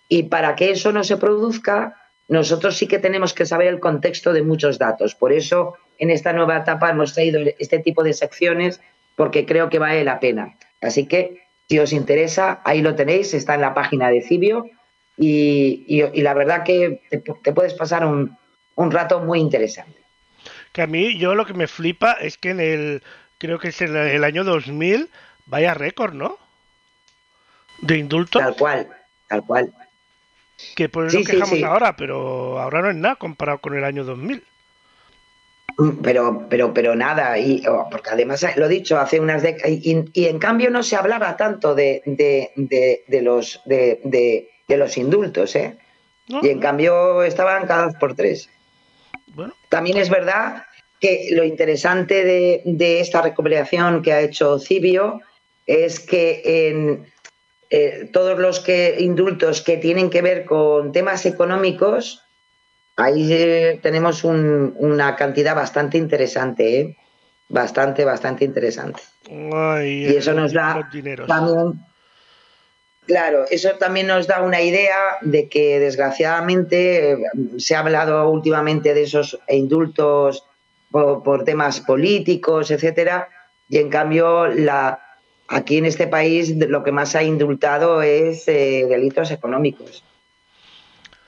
Y 0.07 0.23
para 0.23 0.55
que 0.55 0.71
eso 0.71 0.91
no 0.91 1.03
se 1.03 1.17
produzca, 1.17 1.95
nosotros 2.27 2.77
sí 2.77 2.87
que 2.87 2.99
tenemos 2.99 3.33
que 3.33 3.45
saber 3.45 3.67
el 3.67 3.79
contexto 3.79 4.33
de 4.33 4.43
muchos 4.43 4.77
datos. 4.77 5.15
Por 5.15 5.31
eso, 5.31 5.75
en 5.97 6.09
esta 6.09 6.33
nueva 6.33 6.57
etapa 6.57 6.89
hemos 6.89 7.13
traído 7.13 7.39
este 7.59 7.79
tipo 7.79 8.03
de 8.03 8.13
secciones 8.13 8.81
porque 9.15 9.45
creo 9.45 9.69
que 9.69 9.79
vale 9.79 10.03
la 10.03 10.19
pena. 10.19 10.57
Así 10.81 11.05
que, 11.05 11.43
si 11.67 11.79
os 11.79 11.93
interesa, 11.93 12.61
ahí 12.63 12.81
lo 12.81 12.95
tenéis, 12.95 13.33
está 13.33 13.55
en 13.55 13.61
la 13.61 13.73
página 13.73 14.09
de 14.09 14.21
Cibio 14.21 14.65
y, 15.19 16.21
la 16.21 16.33
verdad 16.33 16.63
que 16.63 17.01
te, 17.09 17.53
puedes 17.53 17.73
pasar 17.73 18.05
un, 18.05 18.37
un 18.75 18.91
rato 18.91 19.19
muy 19.19 19.39
interesante. 19.39 19.99
Que 20.71 20.83
a 20.83 20.87
mí, 20.87 21.17
yo 21.17 21.35
lo 21.35 21.45
que 21.45 21.53
me 21.53 21.67
flipa 21.67 22.13
es 22.13 22.37
que 22.37 22.51
en 22.51 22.59
el 22.59 23.03
creo 23.37 23.59
que 23.59 23.69
es 23.69 23.81
el, 23.81 23.95
el 23.95 24.23
año 24.23 24.43
2000, 24.43 25.09
vaya 25.47 25.73
récord, 25.73 26.13
¿no? 26.13 26.37
De 27.81 27.97
indulto. 27.97 28.39
Tal 28.39 28.55
cual, 28.55 28.87
tal 29.27 29.43
cual. 29.43 29.73
Que 30.75 30.89
por 30.89 31.07
eso 31.07 31.19
quejamos 31.25 31.63
ahora, 31.63 31.95
pero 31.95 32.59
ahora 32.59 32.81
no 32.81 32.89
es 32.89 32.95
nada 32.95 33.15
comparado 33.15 33.59
con 33.59 33.77
el 33.77 33.83
año 33.83 34.03
2000. 34.03 34.43
Mm, 35.77 35.89
pero, 36.03 36.47
pero, 36.49 36.73
pero 36.73 36.95
nada, 36.95 37.37
y, 37.37 37.63
oh, 37.67 37.87
porque 37.89 38.09
además 38.09 38.45
lo 38.57 38.65
he 38.65 38.69
dicho 38.69 38.99
hace 38.99 39.19
unas 39.19 39.41
décadas, 39.41 39.71
y, 39.71 40.25
en 40.25 40.39
cambio 40.39 40.69
no 40.69 40.83
se 40.83 40.97
hablaba 40.97 41.37
tanto 41.37 41.75
de, 41.75 42.01
de, 42.05 42.51
de, 43.07 43.21
los, 43.21 43.61
de, 43.65 44.49
los 44.77 44.97
indultos, 44.97 45.55
¿eh? 45.55 45.77
y 46.27 46.49
en 46.49 46.59
cambio 46.59 47.23
estaban 47.23 47.65
cada 47.65 47.85
dos 47.85 47.95
por 47.95 48.15
tres. 48.15 48.49
Bueno. 49.27 49.53
También 49.69 49.97
es 49.97 50.09
verdad 50.09 50.63
que 50.99 51.29
lo 51.31 51.43
interesante 51.43 52.23
de, 52.23 52.99
esta 52.99 53.21
recopilación 53.21 54.01
que 54.01 54.13
ha 54.13 54.21
hecho 54.21 54.59
Cibio 54.59 55.21
es 55.65 55.99
que 55.99 56.41
en 56.69 57.05
eh, 57.69 58.09
todos 58.11 58.37
los 58.37 58.59
que, 58.59 58.97
indultos 58.99 59.61
que 59.61 59.77
tienen 59.77 60.09
que 60.09 60.21
ver 60.21 60.45
con 60.45 60.91
temas 60.91 61.25
económicos, 61.25 62.23
ahí 62.97 63.31
eh, 63.31 63.79
tenemos 63.81 64.23
una 64.23 65.15
cantidad 65.15 65.55
bastante 65.55 65.97
interesante, 65.97 66.79
¿eh? 66.81 66.97
bastante, 67.47 68.03
bastante 68.03 68.45
interesante. 68.45 69.01
y 69.29 70.05
eso 70.05 70.33
nos 70.33 70.53
da 70.53 70.89
también, 71.27 71.79
claro, 73.09 73.45
eso 73.49 73.71
también 73.79 74.05
nos 74.05 74.27
da 74.27 74.43
una 74.43 74.61
idea 74.61 75.17
de 75.21 75.49
que 75.49 75.79
desgraciadamente 75.79 77.17
se 77.57 77.75
ha 77.75 77.79
hablado 77.79 78.29
últimamente 78.29 78.93
de 78.93 79.01
esos 79.01 79.39
indultos 79.47 80.45
por, 80.91 81.43
temas 81.43 81.79
políticos, 81.81 82.69
etcétera, 82.69 83.27
y 83.67 83.79
en 83.79 83.89
cambio 83.89 84.45
la, 84.45 84.99
aquí 85.47 85.77
en 85.77 85.85
este 85.85 86.05
país 86.05 86.55
lo 86.55 86.83
que 86.83 86.91
más 86.91 87.15
ha 87.15 87.23
indultado 87.23 88.03
es 88.03 88.47
eh, 88.47 88.85
delitos 88.87 89.31
económicos. 89.31 90.03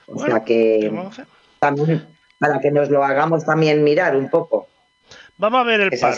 O 0.05 0.23
sea 0.23 0.43
que 0.43 0.91
también 1.57 2.07
para 2.37 2.59
que 2.59 2.69
nos 2.69 2.89
lo 2.89 3.03
hagamos 3.03 3.43
también 3.43 3.83
mirar 3.83 4.15
un 4.15 4.29
poco. 4.29 4.67
Vamos 5.37 5.61
a 5.61 5.63
ver 5.63 5.81
el 5.81 5.99
paro. 5.99 6.17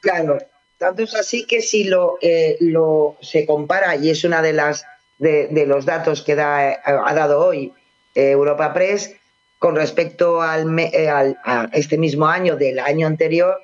Claro, 0.00 0.38
tanto 0.78 1.02
es 1.02 1.14
así 1.14 1.46
que 1.46 1.60
si 1.60 1.84
lo, 1.84 2.16
eh, 2.22 2.56
lo 2.60 3.18
se 3.20 3.44
compara, 3.44 3.96
y 3.96 4.08
es 4.08 4.24
una 4.24 4.40
de 4.40 4.54
las 4.54 4.86
de, 5.20 5.64
los 5.66 5.84
datos 5.84 6.22
que 6.22 6.34
da, 6.34 6.80
ha 6.84 7.14
dado 7.14 7.44
hoy 7.44 7.72
eh, 8.14 8.30
Europa 8.30 8.72
Press, 8.72 9.14
con 9.58 9.76
respecto 9.76 10.40
al, 10.40 10.68
al, 11.12 11.38
a 11.44 11.68
este 11.72 11.98
mismo 11.98 12.26
año 12.26 12.56
del 12.56 12.78
año 12.78 13.06
anterior, 13.06 13.60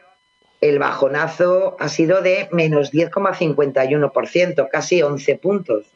el 0.61 0.79
bajonazo 0.79 1.77
ha 1.79 1.89
sido 1.89 2.23
de 2.23 2.49
menos 2.53 2.93
10,51%, 2.93 4.69
casi 4.71 5.03
11 5.03 5.37
puntos. 5.37 5.87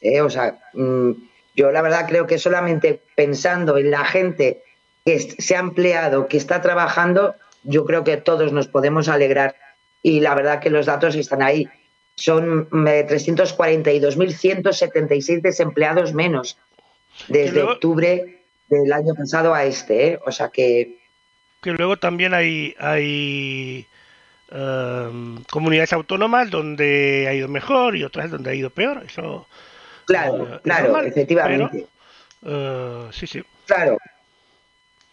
¿eh? 0.00 0.20
O 0.20 0.30
sea, 0.30 0.58
mm, 0.72 1.12
yo 1.54 1.70
la 1.70 1.82
verdad 1.82 2.06
creo 2.08 2.26
que 2.26 2.38
solamente 2.38 3.00
pensando 3.14 3.78
en 3.78 3.90
la 3.90 4.04
gente 4.04 4.62
que 5.04 5.20
se 5.20 5.56
ha 5.56 5.60
empleado, 5.60 6.28
que 6.28 6.36
está 6.36 6.60
trabajando, 6.60 7.34
yo 7.62 7.84
creo 7.84 8.04
que 8.04 8.16
todos 8.16 8.52
nos 8.52 8.68
podemos 8.68 9.08
alegrar. 9.08 9.54
Y 10.02 10.20
la 10.20 10.34
verdad 10.34 10.60
que 10.60 10.70
los 10.70 10.86
datos 10.86 11.14
están 11.14 11.42
ahí. 11.42 11.68
Son 12.16 12.68
342.176 12.70 15.28
eh, 15.28 15.40
desempleados 15.42 16.14
menos 16.14 16.56
desde 17.28 17.62
octubre 17.62 18.42
del 18.68 18.92
año 18.92 19.14
pasado 19.14 19.54
a 19.54 19.64
este. 19.64 20.08
¿eh? 20.08 20.18
O 20.24 20.32
sea 20.32 20.50
que... 20.50 20.98
Que 21.60 21.72
luego 21.72 21.96
también 21.96 22.34
hay, 22.34 22.74
hay 22.78 23.86
em, 24.50 25.42
comunidades 25.44 25.92
autónomas 25.92 26.50
donde 26.50 27.26
ha 27.28 27.34
ido 27.34 27.48
mejor 27.48 27.96
y 27.96 28.04
otras 28.04 28.30
donde 28.30 28.50
ha 28.50 28.54
ido 28.54 28.70
peor. 28.70 29.02
Eso 29.06 29.46
Claro, 30.06 30.60
claro, 30.62 31.00
efectivamente. 31.02 31.86
Eh, 32.44 33.08
sí, 33.12 33.26
sí. 33.26 33.42
Claro. 33.66 33.98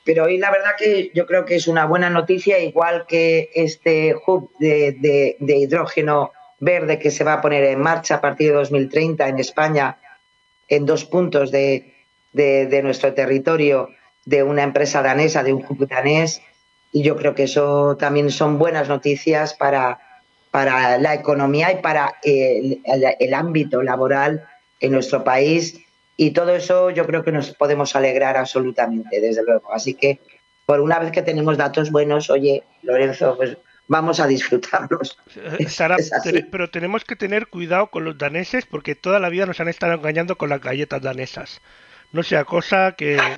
Pero 0.04 0.26
hoy 0.26 0.38
la 0.38 0.52
verdad 0.52 0.72
que 0.78 1.12
yo 1.14 1.26
creo 1.26 1.46
que 1.46 1.56
es 1.56 1.68
una 1.68 1.86
buena 1.86 2.10
noticia, 2.10 2.60
igual 2.60 3.06
que 3.08 3.50
este 3.54 4.16
hub 4.26 4.52
de, 4.60 5.38
hidrógeno 5.40 6.32
verde 6.62 6.98
que 6.98 7.12
se 7.12 7.26
va 7.26 7.34
a 7.34 7.42
poner 7.42 7.66
en 7.66 7.82
marcha 7.82 8.16
a 8.16 8.22
partir 8.22 8.48
de 8.48 8.54
2030 8.54 9.28
en 9.28 9.40
España, 9.40 9.98
en 10.70 10.86
dos 10.86 11.04
puntos 11.04 11.52
de, 11.52 11.94
nuestro 12.84 13.14
territorio, 13.14 13.90
de 14.24 14.44
una 14.44 14.64
empresa 14.64 15.02
danesa, 15.02 15.44
de 15.44 15.52
un 15.52 15.66
hub 15.68 15.86
danés. 15.88 16.42
Y 16.94 17.04
yo 17.04 17.18
creo 17.18 17.36
que 17.36 17.44
eso 17.44 17.98
también 17.98 18.32
son 18.32 18.58
buenas 18.58 18.88
noticias 18.88 19.54
para, 19.54 20.00
para 20.52 20.98
la 20.98 21.14
economía 21.14 21.74
y 21.74 21.82
para 21.82 22.16
el 22.24 23.34
ámbito 23.34 23.84
laboral 23.84 24.48
en 24.80 24.94
nuestro 24.94 25.24
país 25.26 25.82
y 26.22 26.32
todo 26.32 26.56
eso 26.56 26.92
yo 26.92 27.08
creo 27.08 27.24
que 27.24 27.32
nos 27.32 27.50
podemos 27.56 27.96
alegrar 27.96 28.38
absolutamente, 28.38 29.20
desde 29.20 29.44
luego. 29.44 29.74
Así 29.74 29.96
que 29.96 30.20
por 30.68 30.80
una 30.80 31.00
vez 31.00 31.12
que 31.12 31.24
tenemos 31.24 31.58
datos 31.58 31.90
buenos, 31.90 32.30
oye, 32.30 32.62
Lorenzo, 32.84 33.36
pues 33.36 33.58
vamos 33.92 34.22
a 34.22 34.28
disfrutarlos. 34.28 35.18
Eh, 35.36 35.68
Sara, 35.68 35.98
pero 36.50 36.70
tenemos 36.70 37.04
que 37.04 37.18
tener 37.18 37.48
cuidado 37.48 37.88
con 37.88 38.06
los 38.06 38.18
daneses 38.18 38.66
porque 38.66 38.96
toda 38.96 39.20
la 39.20 39.28
vida 39.28 39.46
nos 39.46 39.60
han 39.60 39.68
estado 39.68 39.94
engañando 39.94 40.38
con 40.38 40.48
las 40.48 40.62
galletas 40.62 41.02
danesas. 41.02 41.62
No 42.14 42.24
sea 42.24 42.46
cosa 42.46 42.94
que... 42.94 43.20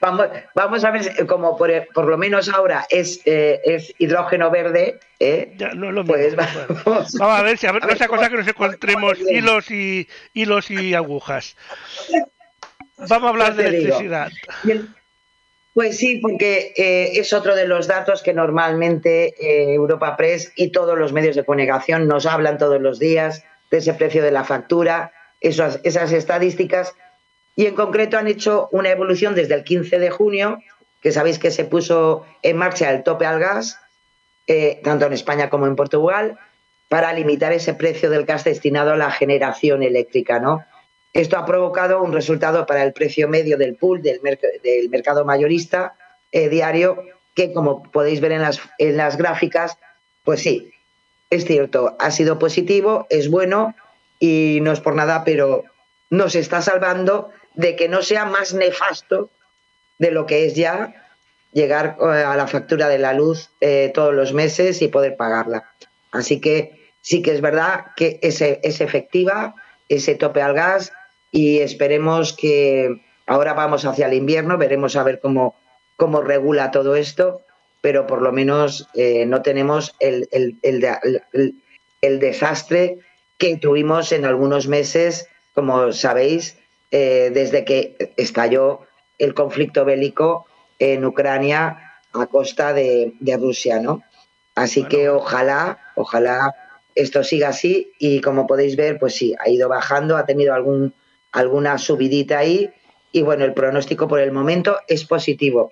Vamos, 0.00 0.26
vamos 0.56 0.82
a 0.82 0.90
ver, 0.90 1.26
como 1.26 1.56
por, 1.56 2.04
lo 2.06 2.18
menos 2.18 2.48
ahora 2.48 2.86
es, 2.90 3.20
eh, 3.24 3.60
es 3.64 3.94
hidrógeno 3.98 4.50
verde, 4.50 4.98
¿eh? 5.20 5.56
no 5.76 5.92
lo 5.92 6.04
pues 6.04 6.34
vamos, 6.34 7.20
a 7.20 7.42
ver 7.42 7.58
si 7.58 7.66
a 7.68 7.72
ver, 7.72 7.86
no 7.86 7.94
sea 7.94 8.08
cosa 8.08 8.28
que 8.28 8.36
nos 8.38 8.48
encontremos 8.48 9.18
hilos 9.20 9.70
y 9.70 10.08
hilos 10.32 10.70
y 10.72 10.94
agujas. 10.94 11.56
Vamos 12.96 13.24
a 13.24 13.28
hablar 13.28 13.54
de 13.54 13.68
electricidad. 13.68 14.32
Pues 15.74 15.96
sí, 15.96 16.18
porque 16.18 16.74
eh, 16.76 17.12
es 17.18 17.32
otro 17.32 17.54
de 17.54 17.66
los 17.66 17.86
datos 17.86 18.22
que 18.22 18.34
normalmente 18.34 19.34
eh, 19.40 19.72
Europa 19.72 20.16
Press 20.16 20.52
y 20.54 20.70
todos 20.70 20.98
los 20.98 21.14
medios 21.14 21.34
de 21.34 21.44
comunicación 21.44 22.06
nos 22.06 22.26
hablan 22.26 22.58
todos 22.58 22.80
los 22.80 22.98
días 22.98 23.42
de 23.70 23.78
ese 23.78 23.94
precio 23.94 24.22
de 24.22 24.30
la 24.30 24.44
factura, 24.44 25.12
esas, 25.40 25.80
esas 25.82 26.12
estadísticas, 26.12 26.94
y 27.56 27.66
en 27.66 27.74
concreto 27.74 28.18
han 28.18 28.28
hecho 28.28 28.68
una 28.70 28.90
evolución 28.90 29.34
desde 29.34 29.54
el 29.54 29.64
15 29.64 29.98
de 29.98 30.10
junio, 30.10 30.58
que 31.00 31.10
sabéis 31.10 31.38
que 31.38 31.50
se 31.50 31.64
puso 31.64 32.26
en 32.42 32.58
marcha 32.58 32.90
el 32.90 33.02
tope 33.02 33.24
al 33.24 33.40
gas, 33.40 33.78
eh, 34.46 34.80
tanto 34.84 35.06
en 35.06 35.14
España 35.14 35.48
como 35.48 35.66
en 35.66 35.76
Portugal, 35.76 36.38
para 36.88 37.12
limitar 37.14 37.52
ese 37.52 37.72
precio 37.72 38.10
del 38.10 38.26
gas 38.26 38.44
destinado 38.44 38.92
a 38.92 38.96
la 38.96 39.10
generación 39.10 39.82
eléctrica, 39.82 40.38
¿no? 40.38 40.64
Esto 41.12 41.36
ha 41.36 41.44
provocado 41.44 42.02
un 42.02 42.12
resultado 42.12 42.64
para 42.64 42.82
el 42.82 42.92
precio 42.92 43.28
medio 43.28 43.58
del 43.58 43.76
pool 43.76 44.02
del, 44.02 44.20
del 44.22 44.88
mercado 44.88 45.24
mayorista 45.24 45.94
eh, 46.30 46.48
diario 46.48 47.04
que, 47.34 47.52
como 47.52 47.82
podéis 47.82 48.20
ver 48.20 48.32
en 48.32 48.42
las, 48.42 48.60
en 48.78 48.96
las 48.96 49.16
gráficas, 49.18 49.76
pues 50.24 50.40
sí, 50.40 50.72
es 51.30 51.44
cierto, 51.44 51.96
ha 51.98 52.10
sido 52.10 52.38
positivo, 52.38 53.06
es 53.10 53.30
bueno 53.30 53.74
y 54.18 54.60
no 54.62 54.72
es 54.72 54.80
por 54.80 54.94
nada, 54.94 55.24
pero 55.24 55.64
nos 56.08 56.34
está 56.34 56.62
salvando 56.62 57.30
de 57.54 57.76
que 57.76 57.88
no 57.88 58.02
sea 58.02 58.24
más 58.24 58.54
nefasto 58.54 59.30
de 59.98 60.10
lo 60.10 60.24
que 60.24 60.46
es 60.46 60.54
ya 60.54 60.94
llegar 61.52 61.96
eh, 62.00 62.04
a 62.04 62.36
la 62.36 62.46
factura 62.46 62.88
de 62.88 62.98
la 62.98 63.12
luz 63.12 63.50
eh, 63.60 63.90
todos 63.92 64.14
los 64.14 64.32
meses 64.32 64.80
y 64.80 64.88
poder 64.88 65.16
pagarla. 65.16 65.70
Así 66.10 66.40
que 66.40 66.90
sí 67.02 67.20
que 67.20 67.32
es 67.32 67.42
verdad 67.42 67.86
que 67.96 68.18
es, 68.22 68.40
es 68.40 68.80
efectiva 68.80 69.54
ese 69.88 70.14
tope 70.14 70.40
al 70.40 70.54
gas 70.54 70.92
y 71.32 71.58
esperemos 71.60 72.34
que 72.34 73.00
ahora 73.26 73.54
vamos 73.54 73.84
hacia 73.86 74.06
el 74.06 74.14
invierno, 74.14 74.58
veremos 74.58 74.94
a 74.94 75.02
ver 75.02 75.18
cómo, 75.18 75.56
cómo 75.96 76.20
regula 76.20 76.70
todo 76.70 76.94
esto, 76.94 77.40
pero 77.80 78.06
por 78.06 78.22
lo 78.22 78.30
menos 78.30 78.88
eh, 78.94 79.24
no 79.26 79.42
tenemos 79.42 79.96
el, 79.98 80.28
el, 80.30 80.58
el, 82.02 82.20
desastre 82.20 82.98
que 83.38 83.56
tuvimos 83.56 84.12
en 84.12 84.26
algunos 84.26 84.68
meses, 84.68 85.26
como 85.54 85.92
sabéis, 85.92 86.58
eh, 86.90 87.30
desde 87.32 87.64
que 87.64 88.12
estalló 88.16 88.82
el 89.18 89.34
conflicto 89.34 89.84
bélico 89.86 90.46
en 90.78 91.04
Ucrania 91.04 91.98
a 92.12 92.26
costa 92.26 92.74
de, 92.74 93.14
de 93.18 93.36
Rusia, 93.38 93.80
¿no? 93.80 94.02
Así 94.54 94.84
que 94.84 95.08
ojalá, 95.08 95.78
ojalá 95.94 96.54
esto 96.94 97.24
siga 97.24 97.48
así 97.48 97.92
y 97.98 98.20
como 98.20 98.46
podéis 98.46 98.76
ver, 98.76 98.98
pues 98.98 99.14
sí, 99.14 99.34
ha 99.38 99.48
ido 99.48 99.68
bajando, 99.70 100.18
ha 100.18 100.26
tenido 100.26 100.52
algún 100.52 100.92
alguna 101.32 101.78
subidita 101.78 102.38
ahí 102.38 102.70
y 103.10 103.22
bueno, 103.22 103.44
el 103.44 103.52
pronóstico 103.52 104.08
por 104.08 104.20
el 104.20 104.32
momento 104.32 104.78
es 104.88 105.04
positivo. 105.04 105.70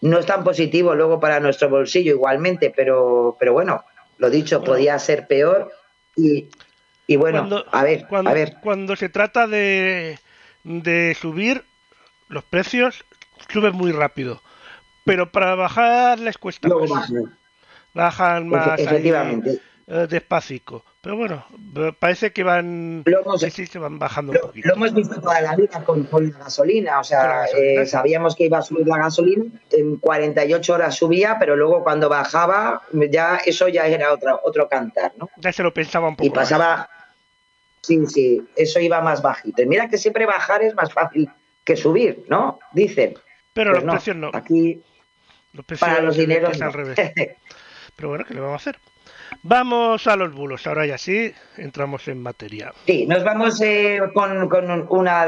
No 0.00 0.18
es 0.18 0.26
tan 0.26 0.44
positivo 0.44 0.94
luego 0.94 1.18
para 1.18 1.40
nuestro 1.40 1.70
bolsillo 1.70 2.12
igualmente, 2.12 2.72
pero, 2.74 3.36
pero 3.38 3.54
bueno, 3.54 3.84
lo 4.18 4.28
dicho, 4.28 4.62
podía 4.62 4.98
ser 4.98 5.26
peor 5.26 5.70
y, 6.16 6.48
y 7.06 7.16
bueno, 7.16 7.64
a 7.70 7.84
ver, 7.84 8.06
cuando, 8.08 8.30
a 8.30 8.34
ver. 8.34 8.56
Cuando 8.62 8.96
se 8.96 9.08
trata 9.08 9.46
de, 9.46 10.18
de 10.62 11.16
subir, 11.18 11.64
los 12.28 12.44
precios 12.44 13.04
suben 13.50 13.74
muy 13.74 13.92
rápido, 13.92 14.42
pero 15.04 15.30
para 15.30 15.54
bajar 15.54 16.18
les 16.18 16.36
cuesta 16.36 16.68
más. 16.68 17.10
Bajan, 17.94 18.48
más. 18.48 18.78
Efectivamente. 18.80 19.60
Eh, 19.86 20.06
despacito. 20.08 20.82
Pero 21.02 21.16
bueno, 21.16 21.44
parece 21.98 22.32
que 22.32 22.42
van, 22.42 23.02
lo 23.04 23.20
hemos, 23.20 23.40
se 23.42 23.78
van 23.78 23.98
bajando 23.98 24.32
un 24.32 24.38
poquito. 24.38 24.68
Lo 24.68 24.74
hemos 24.74 24.94
visto 24.94 25.20
toda 25.20 25.42
la 25.42 25.54
vida 25.54 25.84
con, 25.84 26.08
la 26.10 26.38
gasolina. 26.38 27.00
O 27.00 27.04
sea, 27.04 27.44
eh, 27.44 27.84
sabíamos 27.84 28.34
que 28.34 28.44
iba 28.44 28.58
a 28.58 28.62
subir 28.62 28.86
la 28.86 28.96
gasolina, 28.96 29.44
en 29.70 29.96
48 29.96 30.72
horas 30.72 30.94
subía, 30.94 31.36
pero 31.38 31.56
luego 31.56 31.82
cuando 31.82 32.08
bajaba, 32.08 32.82
ya 33.10 33.36
eso 33.44 33.68
ya 33.68 33.86
era 33.86 34.14
otro, 34.14 34.40
otro 34.42 34.68
cantar, 34.70 35.12
¿no? 35.18 35.28
Ya 35.36 35.52
se 35.52 35.62
lo 35.62 35.74
pensaba 35.74 36.08
un 36.08 36.16
poco. 36.16 36.26
Y 36.26 36.30
pasaba. 36.30 36.88
Sí, 37.82 38.06
sí, 38.06 38.42
eso 38.56 38.80
iba 38.80 39.02
más 39.02 39.20
bajito. 39.20 39.60
Y 39.60 39.66
mira 39.66 39.90
que 39.90 39.98
siempre 39.98 40.24
bajar 40.24 40.62
es 40.62 40.74
más 40.74 40.90
fácil 40.90 41.28
que 41.62 41.76
subir, 41.76 42.24
¿no? 42.28 42.58
Dicen. 42.72 43.18
Pero 43.52 43.72
pues 43.72 43.84
los 43.84 43.94
precios 43.96 44.16
no. 44.16 44.30
Aquí, 44.32 44.82
los 45.52 45.66
precios 45.66 45.86
para 45.86 46.00
los 46.00 46.16
dineros. 46.16 46.62
al 46.62 46.72
revés. 46.72 46.98
pero 47.96 48.08
bueno, 48.08 48.24
¿qué 48.26 48.32
le 48.32 48.40
vamos 48.40 48.54
a 48.54 48.70
hacer? 48.70 48.80
Vamos 49.42 50.06
a 50.06 50.16
los 50.16 50.34
bulos, 50.34 50.66
ahora 50.66 50.86
ya 50.86 50.98
sí, 50.98 51.32
entramos 51.56 52.08
en 52.08 52.22
materia. 52.22 52.72
Sí, 52.86 53.06
nos 53.06 53.24
vamos 53.24 53.60
eh, 53.60 54.00
con, 54.14 54.50
una, 54.90 55.26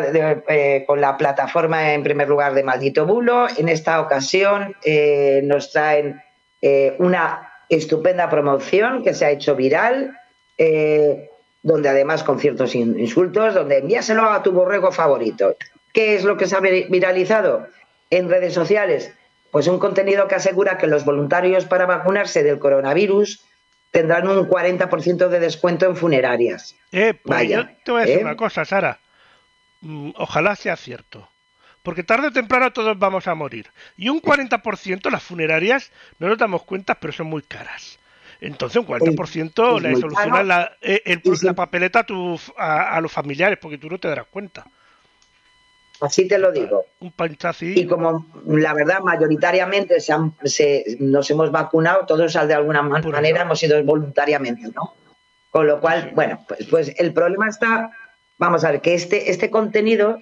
eh, 0.49 0.85
con 0.87 1.01
la 1.01 1.17
plataforma 1.17 1.93
en 1.93 2.03
primer 2.03 2.29
lugar 2.29 2.55
de 2.55 2.63
Maldito 2.63 3.07
Bulo. 3.07 3.47
En 3.57 3.69
esta 3.69 4.01
ocasión 4.01 4.75
eh, 4.85 5.41
nos 5.45 5.73
traen 5.73 6.23
una 6.99 7.53
estupenda 7.69 8.29
promoción 8.29 9.05
que 9.05 9.15
se 9.15 9.25
ha 9.25 9.31
hecho 9.31 9.55
viral, 9.55 10.19
donde 11.63 11.89
además 11.89 12.25
con 12.25 12.41
ciertos 12.41 12.75
insultos, 12.75 13.55
donde 13.55 13.79
envíaselo 13.79 14.25
a 14.25 14.43
tu 14.43 14.51
borrego 14.51 14.91
favorito. 14.91 15.57
¿Qué 15.93 16.17
es 16.17 16.25
lo 16.25 16.37
que 16.37 16.47
se 16.47 16.57
ha 16.57 16.61
viralizado 16.61 17.69
en 18.11 18.29
redes 18.29 18.53
sociales? 18.53 19.13
Pues 19.53 19.69
un 19.69 19.79
contenido 19.79 20.27
que 20.27 20.35
asegura 20.35 20.77
que 20.77 20.89
los 20.89 21.05
voluntarios 21.05 21.67
para 21.67 21.87
vacunarse 21.87 22.43
del 22.43 22.59
coronavirus 22.59 23.45
tendrán 23.91 24.29
un 24.29 24.49
40% 24.49 25.29
de 25.29 25.41
descuento 25.41 25.87
en 25.87 25.97
funerarias. 25.97 26.77
Eh, 26.93 27.15
pues 27.15 27.49
yo 27.49 27.67
te 27.85 27.93
voy 27.93 28.03
a 28.03 28.05
decir 28.05 28.21
¿eh? 28.21 28.25
una 28.25 28.37
cosa, 28.37 28.65
Sara. 28.65 29.01
Mm, 29.81 30.11
ojalá 30.17 30.57
sea 30.57 30.77
cierto. 30.77 31.29
Porque 31.83 32.03
tarde 32.03 32.29
o 32.29 32.33
temprano 32.33 32.73
todos 32.73 32.99
vamos 32.99 33.29
a 33.29 33.35
morir. 33.35 33.71
Y 33.97 34.09
un 34.09 34.21
40% 34.21 35.11
las 35.11 35.23
funerarias, 35.23 35.93
no 36.19 36.29
nos 36.29 36.39
damos 36.39 36.65
cuenta, 36.65 36.97
pero 36.97 37.13
son 37.13 37.29
muy 37.29 37.43
caras. 37.43 37.99
Entonces 38.41 38.77
un 38.79 38.87
40% 38.87 39.81
le 39.81 39.95
soluciona 39.97 40.43
la, 40.43 40.77
eh, 40.81 41.21
la, 41.43 41.55
papeleta 41.55 42.05
a, 42.59 42.97
a, 42.97 43.01
los 43.01 43.13
familiares, 43.13 43.59
porque 43.61 43.79
tú 43.79 43.89
no 43.89 43.99
te 43.99 44.09
darás 44.09 44.27
cuenta. 44.27 44.67
Así 46.01 46.29
te 46.29 46.39
lo 46.39 46.53
digo. 46.53 46.85
Un 47.01 47.13
panchazo. 47.13 47.65
Y 47.65 47.87
como 47.87 48.27
la 48.47 48.75
verdad, 48.75 49.01
mayoritariamente 49.01 49.99
se 50.01 50.85
nos 51.01 51.31
hemos 51.31 51.51
vacunado, 51.51 52.07
todos 52.07 52.33
de 52.33 52.55
alguna 52.55 52.83
manera 52.83 53.43
hemos 53.43 53.63
ido 53.63 53.83
voluntariamente, 53.83 54.69
¿no? 54.75 54.95
Con 55.51 55.67
lo 55.67 55.81
cual, 55.81 56.13
bueno, 56.15 56.45
pues, 56.47 56.67
pues 56.67 56.93
el 56.99 57.13
problema 57.13 57.49
está, 57.49 57.91
vamos 58.39 58.65
a 58.65 58.73
ver, 58.73 58.81
que 58.83 58.95
este, 58.95 59.31
este 59.31 59.51
contenido 59.51 60.19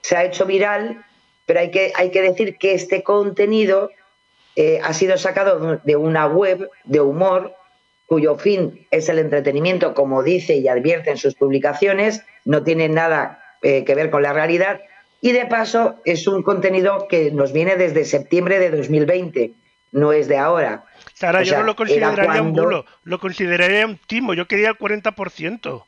se 0.00 0.16
ha 0.16 0.24
hecho 0.24 0.46
viral, 0.46 1.04
pero 1.44 1.60
hay 1.60 1.70
que, 1.70 1.92
hay 1.96 2.10
que 2.10 2.22
decir 2.22 2.56
que 2.56 2.72
este 2.72 3.02
contenido 3.02 3.90
eh, 4.56 4.80
ha 4.82 4.94
sido 4.94 5.18
sacado 5.18 5.80
de 5.84 5.96
una 5.96 6.26
web 6.26 6.70
de 6.84 7.00
humor 7.00 7.54
cuyo 8.06 8.36
fin 8.36 8.86
es 8.90 9.08
el 9.08 9.18
entretenimiento, 9.18 9.94
como 9.94 10.22
dice 10.22 10.56
y 10.56 10.66
advierte 10.66 11.10
en 11.10 11.16
sus 11.16 11.34
publicaciones, 11.36 12.24
no 12.44 12.64
tiene 12.64 12.88
nada 12.88 13.40
eh, 13.62 13.84
que 13.84 13.94
ver 13.94 14.10
con 14.10 14.22
la 14.22 14.32
realidad, 14.32 14.80
y 15.20 15.32
de 15.32 15.46
paso, 15.46 15.96
es 16.04 16.26
un 16.26 16.42
contenido 16.42 17.06
que 17.08 17.30
nos 17.30 17.52
viene 17.52 17.76
desde 17.76 18.04
septiembre 18.04 18.58
de 18.58 18.70
2020, 18.70 19.52
no 19.92 20.12
es 20.12 20.28
de 20.28 20.38
ahora. 20.38 20.84
Sara, 21.14 21.42
yo 21.42 21.58
no 21.58 21.64
lo 21.64 21.76
consideraría 21.76 22.42
un 22.42 22.52
bulo, 22.52 22.86
lo 23.04 23.18
consideraría 23.18 23.86
un 23.86 23.98
timo, 23.98 24.34
yo 24.34 24.46
quería 24.46 24.70
el 24.70 24.78
40%. 24.78 25.84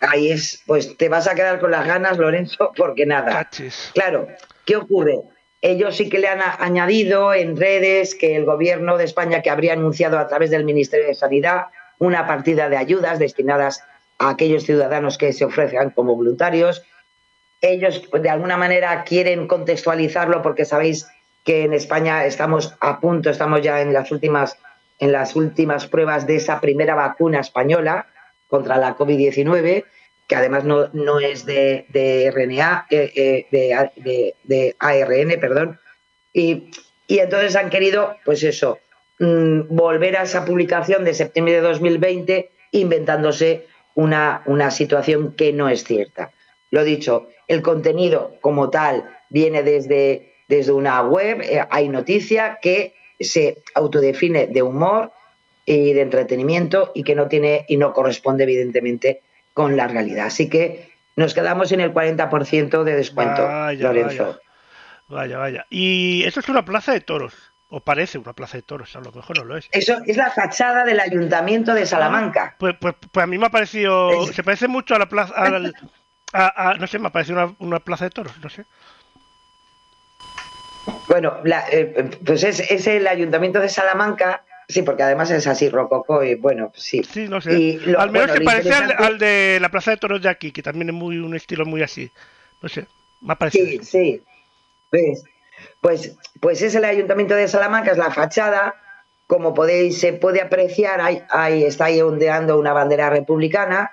Ahí 0.00 0.30
es, 0.30 0.62
pues 0.66 0.96
te 0.96 1.08
vas 1.08 1.28
a 1.28 1.34
quedar 1.34 1.60
con 1.60 1.70
las 1.70 1.86
ganas, 1.86 2.18
Lorenzo, 2.18 2.72
porque 2.76 3.06
nada. 3.06 3.48
Claro, 3.94 4.28
¿qué 4.64 4.76
ocurre? 4.76 5.20
Ellos 5.60 5.96
sí 5.96 6.08
que 6.08 6.18
le 6.18 6.26
han 6.26 6.40
añadido 6.58 7.32
en 7.34 7.56
redes 7.56 8.16
que 8.16 8.34
el 8.34 8.44
gobierno 8.44 8.98
de 8.98 9.04
España 9.04 9.42
que 9.42 9.50
habría 9.50 9.74
anunciado 9.74 10.18
a 10.18 10.26
través 10.26 10.50
del 10.50 10.64
Ministerio 10.64 11.06
de 11.06 11.14
Sanidad 11.14 11.66
una 11.98 12.26
partida 12.26 12.68
de 12.68 12.76
ayudas 12.76 13.20
destinadas 13.20 13.84
a 14.18 14.30
aquellos 14.30 14.64
ciudadanos 14.64 15.18
que 15.18 15.32
se 15.32 15.44
ofrezcan 15.44 15.90
como 15.90 16.16
voluntarios 16.16 16.82
ellos 17.62 18.02
de 18.12 18.28
alguna 18.28 18.56
manera 18.56 19.04
quieren 19.04 19.46
contextualizarlo 19.46 20.42
porque 20.42 20.64
sabéis 20.64 21.06
que 21.44 21.64
en 21.64 21.72
España 21.72 22.26
estamos 22.26 22.74
a 22.80 23.00
punto, 23.00 23.30
estamos 23.30 23.62
ya 23.62 23.80
en 23.80 23.92
las 23.92 24.12
últimas, 24.12 24.58
en 24.98 25.12
las 25.12 25.34
últimas 25.34 25.86
pruebas 25.86 26.26
de 26.26 26.36
esa 26.36 26.60
primera 26.60 26.94
vacuna 26.94 27.40
española, 27.40 28.06
contra 28.48 28.76
la 28.76 28.94
COVID-19, 28.96 29.84
que 30.28 30.36
además 30.36 30.64
no, 30.64 30.88
no 30.92 31.20
es 31.20 31.46
de, 31.46 31.86
de 31.88 32.30
RNA, 32.30 32.86
eh, 32.90 33.10
eh, 33.16 33.46
de, 33.96 34.34
de- 34.44 34.76
ARN, 34.78 35.40
perdón. 35.40 35.80
Y, 36.34 36.70
y 37.06 37.18
entonces 37.20 37.56
han 37.56 37.70
querido, 37.70 38.16
pues 38.26 38.42
eso, 38.42 38.78
mm, 39.18 39.74
volver 39.74 40.18
a 40.18 40.24
esa 40.24 40.44
publicación 40.44 41.04
de 41.04 41.14
septiembre 41.14 41.54
de 41.54 41.60
2020 41.62 42.50
inventándose 42.72 43.66
una, 43.94 44.42
una 44.44 44.70
situación 44.70 45.32
que 45.34 45.52
no 45.54 45.70
es 45.70 45.84
cierta. 45.84 46.30
Lo 46.70 46.84
dicho, 46.84 47.28
el 47.52 47.62
contenido 47.62 48.36
como 48.40 48.70
tal 48.70 49.08
viene 49.28 49.62
desde, 49.62 50.34
desde 50.48 50.72
una 50.72 51.02
web, 51.02 51.40
eh, 51.42 51.64
hay 51.70 51.88
noticia 51.88 52.58
que 52.60 52.94
se 53.20 53.62
autodefine 53.74 54.46
de 54.48 54.62
humor 54.62 55.12
y 55.64 55.92
de 55.92 56.00
entretenimiento 56.00 56.90
y 56.94 57.04
que 57.04 57.14
no 57.14 57.28
tiene 57.28 57.64
y 57.68 57.76
no 57.76 57.92
corresponde 57.92 58.44
evidentemente 58.44 59.22
con 59.54 59.76
la 59.76 59.86
realidad. 59.86 60.26
Así 60.26 60.48
que 60.48 60.90
nos 61.14 61.34
quedamos 61.34 61.70
en 61.72 61.80
el 61.80 61.92
40% 61.92 62.84
de 62.84 62.96
descuento, 62.96 63.42
Vaya, 63.46 63.82
Lorenzo. 63.92 64.40
Vaya, 65.08 65.38
vaya. 65.38 65.66
Y 65.68 66.24
eso 66.24 66.40
es 66.40 66.48
una 66.48 66.64
plaza 66.64 66.92
de 66.92 67.00
toros. 67.00 67.34
O 67.74 67.80
parece 67.80 68.18
una 68.18 68.34
plaza 68.34 68.58
de 68.58 68.62
toros, 68.62 68.94
a 68.96 69.00
lo 69.00 69.12
mejor 69.12 69.38
no 69.38 69.44
lo 69.44 69.56
es. 69.56 69.66
Eso 69.72 69.96
es 70.06 70.16
la 70.18 70.30
fachada 70.30 70.84
del 70.84 71.00
Ayuntamiento 71.00 71.72
de 71.72 71.86
Salamanca. 71.86 72.54
Pues, 72.58 72.74
pues, 72.78 72.94
pues 73.10 73.24
a 73.24 73.26
mí 73.26 73.38
me 73.38 73.46
ha 73.46 73.50
parecido. 73.50 74.24
Es- 74.24 74.34
Se 74.36 74.42
parece 74.42 74.68
mucho 74.68 74.94
a 74.94 74.98
la 74.98 75.08
plaza. 75.08 75.32
al- 75.34 75.72
a- 76.32 76.70
a- 76.70 76.74
no 76.74 76.86
sé, 76.86 76.98
me 76.98 77.08
ha 77.08 77.10
parecido 77.10 77.42
una, 77.44 77.54
una 77.58 77.78
plaza 77.80 78.04
de 78.04 78.10
toros, 78.10 78.32
no 78.42 78.48
sé. 78.48 78.64
Bueno, 81.08 81.38
la- 81.44 81.64
eh, 81.70 82.10
pues 82.24 82.42
es, 82.44 82.60
es 82.60 82.86
el 82.86 83.06
Ayuntamiento 83.06 83.60
de 83.60 83.68
Salamanca, 83.68 84.42
sí, 84.68 84.82
porque 84.82 85.02
además 85.02 85.30
es 85.30 85.46
así 85.46 85.68
rococó 85.68 86.24
y 86.24 86.34
bueno, 86.34 86.70
pues 86.70 86.82
sí. 86.82 87.02
Sí, 87.04 87.28
no 87.28 87.40
sé. 87.40 87.54
Y 87.54 87.78
lo- 87.80 88.00
al 88.00 88.10
menos 88.10 88.28
bueno, 88.28 88.32
se 88.34 88.44
parece 88.44 88.74
al, 88.74 88.82
interesante- 88.84 89.04
al 89.04 89.18
de 89.18 89.58
la 89.60 89.68
plaza 89.68 89.90
de 89.92 89.96
toros 89.98 90.22
de 90.22 90.28
aquí, 90.28 90.50
que 90.52 90.62
también 90.62 90.88
es 90.88 90.94
muy 90.94 91.18
un 91.18 91.34
estilo 91.36 91.64
muy 91.66 91.82
así. 91.82 92.10
No 92.60 92.68
sé, 92.68 92.86
me 93.20 93.32
ha 93.32 93.36
parecido. 93.36 93.66
Sí, 93.66 93.80
sí. 93.82 94.22
Pues, 94.90 95.24
pues, 95.80 96.16
pues 96.40 96.62
es 96.62 96.74
el 96.74 96.84
Ayuntamiento 96.84 97.34
de 97.34 97.48
Salamanca, 97.48 97.92
es 97.92 97.98
la 97.98 98.10
fachada. 98.10 98.74
Como 99.26 99.54
podéis, 99.54 99.98
se 100.00 100.12
puede 100.12 100.42
apreciar, 100.42 101.00
ahí, 101.00 101.22
ahí 101.30 101.64
está 101.64 101.86
ahí 101.86 102.00
ondeando 102.02 102.58
una 102.58 102.72
bandera 102.72 103.08
republicana 103.08 103.90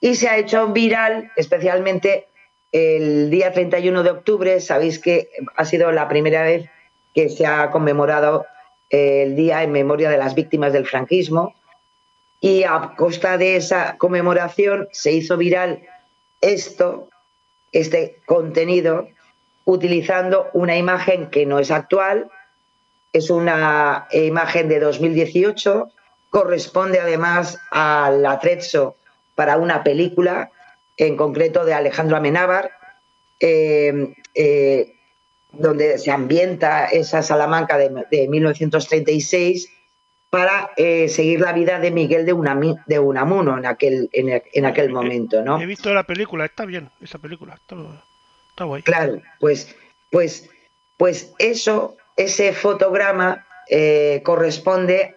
y 0.00 0.14
se 0.14 0.28
ha 0.28 0.38
hecho 0.38 0.68
viral, 0.68 1.30
especialmente 1.36 2.28
el 2.72 3.30
día 3.30 3.52
31 3.52 4.02
de 4.02 4.10
octubre. 4.10 4.60
Sabéis 4.60 4.98
que 4.98 5.30
ha 5.56 5.64
sido 5.64 5.92
la 5.92 6.08
primera 6.08 6.42
vez 6.42 6.68
que 7.14 7.28
se 7.28 7.46
ha 7.46 7.70
conmemorado 7.70 8.46
el 8.88 9.36
día 9.36 9.62
en 9.62 9.72
memoria 9.72 10.10
de 10.10 10.18
las 10.18 10.34
víctimas 10.34 10.72
del 10.72 10.86
franquismo 10.86 11.54
y 12.40 12.64
a 12.64 12.94
costa 12.96 13.36
de 13.36 13.56
esa 13.56 13.96
conmemoración 13.98 14.88
se 14.92 15.12
hizo 15.12 15.36
viral 15.36 15.82
esto, 16.40 17.08
este 17.70 18.20
contenido, 18.24 19.08
utilizando 19.64 20.48
una 20.54 20.76
imagen 20.76 21.28
que 21.28 21.44
no 21.44 21.58
es 21.58 21.70
actual, 21.70 22.30
es 23.12 23.28
una 23.28 24.08
imagen 24.12 24.68
de 24.68 24.80
2018, 24.80 25.88
corresponde 26.30 26.98
además 26.98 27.58
al 27.70 28.24
atrezzo 28.24 28.96
para 29.40 29.56
una 29.56 29.82
película, 29.82 30.50
en 30.98 31.16
concreto 31.16 31.64
de 31.64 31.72
Alejandro 31.72 32.14
Amenábar, 32.18 32.72
eh, 33.40 34.12
eh, 34.34 34.96
donde 35.50 35.96
se 35.96 36.10
ambienta 36.10 36.84
esa 36.84 37.22
Salamanca 37.22 37.78
de, 37.78 37.88
de 38.10 38.28
1936 38.28 39.72
para 40.28 40.72
eh, 40.76 41.08
seguir 41.08 41.40
la 41.40 41.54
vida 41.54 41.78
de 41.80 41.90
Miguel 41.90 42.26
de, 42.26 42.34
Unami- 42.34 42.82
de 42.84 42.98
Unamuno 42.98 43.56
en 43.56 43.64
aquel, 43.64 44.10
en, 44.12 44.42
en 44.52 44.66
aquel 44.66 44.90
momento, 44.90 45.40
¿no? 45.42 45.58
He 45.58 45.64
visto 45.64 45.94
la 45.94 46.02
película, 46.04 46.44
está 46.44 46.66
bien, 46.66 46.90
esa 47.00 47.18
película, 47.18 47.54
está, 47.54 47.76
está 48.50 48.64
guay. 48.64 48.82
Claro, 48.82 49.22
pues, 49.38 49.74
pues, 50.10 50.50
pues 50.98 51.32
eso, 51.38 51.96
ese 52.14 52.52
fotograma 52.52 53.46
eh, 53.70 54.20
corresponde 54.22 55.16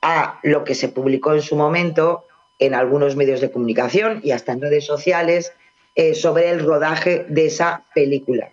a 0.00 0.38
lo 0.44 0.62
que 0.62 0.76
se 0.76 0.90
publicó 0.90 1.34
en 1.34 1.42
su 1.42 1.56
momento 1.56 2.24
en 2.64 2.74
algunos 2.74 3.16
medios 3.16 3.40
de 3.40 3.50
comunicación 3.50 4.20
y 4.22 4.32
hasta 4.32 4.52
en 4.52 4.60
redes 4.60 4.84
sociales 4.84 5.52
eh, 5.94 6.14
sobre 6.14 6.50
el 6.50 6.64
rodaje 6.64 7.24
de 7.28 7.46
esa 7.46 7.84
película. 7.94 8.52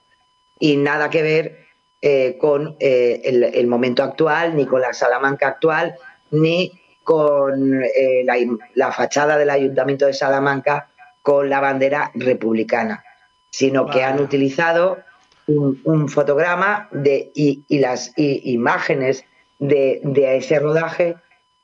Y 0.60 0.78
nada 0.78 1.10
que 1.10 1.22
ver 1.22 1.66
eh, 2.02 2.38
con 2.40 2.76
eh, 2.80 3.22
el, 3.24 3.44
el 3.44 3.68
momento 3.68 4.04
actual, 4.04 4.56
ni 4.56 4.66
con 4.66 4.82
la 4.82 4.94
Salamanca 4.94 5.48
actual, 5.48 5.96
ni 6.32 6.72
con 7.04 7.82
la, 7.82 8.36
la 8.76 8.92
fachada 8.92 9.38
del 9.38 9.50
Ayuntamiento 9.50 10.06
de 10.06 10.14
Salamanca 10.14 10.90
con 11.24 11.50
la 11.50 11.60
bandera 11.60 12.12
republicana, 12.14 13.04
sino 13.50 13.88
que 13.88 14.04
han 14.04 14.20
utilizado 14.20 15.00
un, 15.48 15.82
un 15.84 16.08
fotograma 16.08 16.88
de, 16.92 17.32
y, 17.34 17.64
y 17.68 17.80
las 17.80 18.14
y- 18.16 18.54
imágenes 18.54 19.26
de, 19.58 20.00
de 20.04 20.38
ese 20.38 20.60
rodaje 20.60 21.16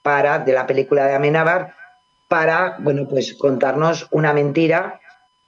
para, 0.01 0.39
de 0.39 0.53
la 0.53 0.65
película 0.65 1.05
de 1.05 1.13
Amenábar 1.13 1.75
para 2.27 2.77
bueno 2.79 3.07
pues 3.07 3.33
contarnos 3.35 4.07
una 4.11 4.33
mentira 4.33 4.99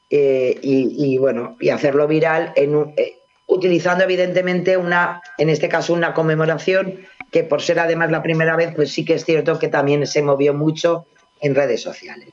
eh, 0.10 0.58
y, 0.62 1.14
y, 1.14 1.18
bueno 1.18 1.58
y 1.60 1.70
hacerlo 1.70 2.08
viral 2.08 2.54
en 2.56 2.76
un- 2.76 2.94
eh, 2.98 3.20
utilizando 3.48 4.04
evidentemente 4.04 4.78
una 4.78 5.22
en 5.38 5.50
este 5.50 5.70
caso 5.70 5.94
una 5.94 6.14
conmemoración 6.14 7.06
que 7.32 7.44
por 7.44 7.62
ser 7.62 7.80
además 7.80 8.12
la 8.12 8.24
primera 8.24 8.56
vez 8.56 8.74
pues 8.76 8.92
sí 8.92 9.04
que 9.06 9.16
es 9.16 9.26
cierto 9.26 9.60
que 9.60 9.68
también 9.68 10.06
se 10.08 10.22
movió 10.22 10.54
mucho 10.54 11.06
en 11.42 11.56
redes 11.56 11.82
sociales 11.82 12.30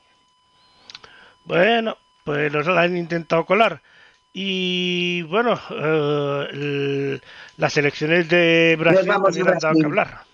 Bueno, 1.45 1.97
pues 2.23 2.51
nos 2.51 2.67
la 2.67 2.81
han 2.81 2.97
intentado 2.97 3.45
colar. 3.45 3.81
Y 4.33 5.21
bueno, 5.23 5.59
eh, 5.71 6.47
el- 6.51 7.21
las 7.55 7.77
elecciones 7.77 8.27
de 8.27 8.75
Brasil 8.77 9.07
vamos 9.07 9.29
a 9.29 9.31
también 9.31 9.47
han 9.53 9.59
dado 9.59 9.73
que 9.75 9.85
hablar. 9.85 10.26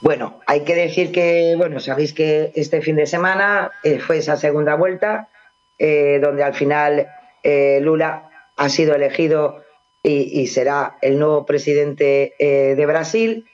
Bueno, 0.00 0.40
hay 0.46 0.60
que 0.64 0.74
decir 0.74 1.10
que, 1.10 1.54
bueno, 1.56 1.80
sabéis 1.80 2.12
que 2.12 2.52
este 2.54 2.82
fin 2.82 2.96
de 2.96 3.06
semana 3.06 3.72
eh, 3.82 3.98
fue 3.98 4.18
esa 4.18 4.36
segunda 4.36 4.74
vuelta, 4.74 5.30
eh, 5.78 6.20
donde 6.22 6.42
al 6.42 6.54
final 6.54 7.08
eh, 7.42 7.80
Lula 7.82 8.30
ha 8.56 8.68
sido 8.68 8.94
elegido 8.94 9.62
y, 10.02 10.46
será 10.46 10.98
el 11.02 11.18
nuevo 11.18 11.44
presidente 11.44 12.34
de 12.38 12.86
Brasil, 12.86 13.44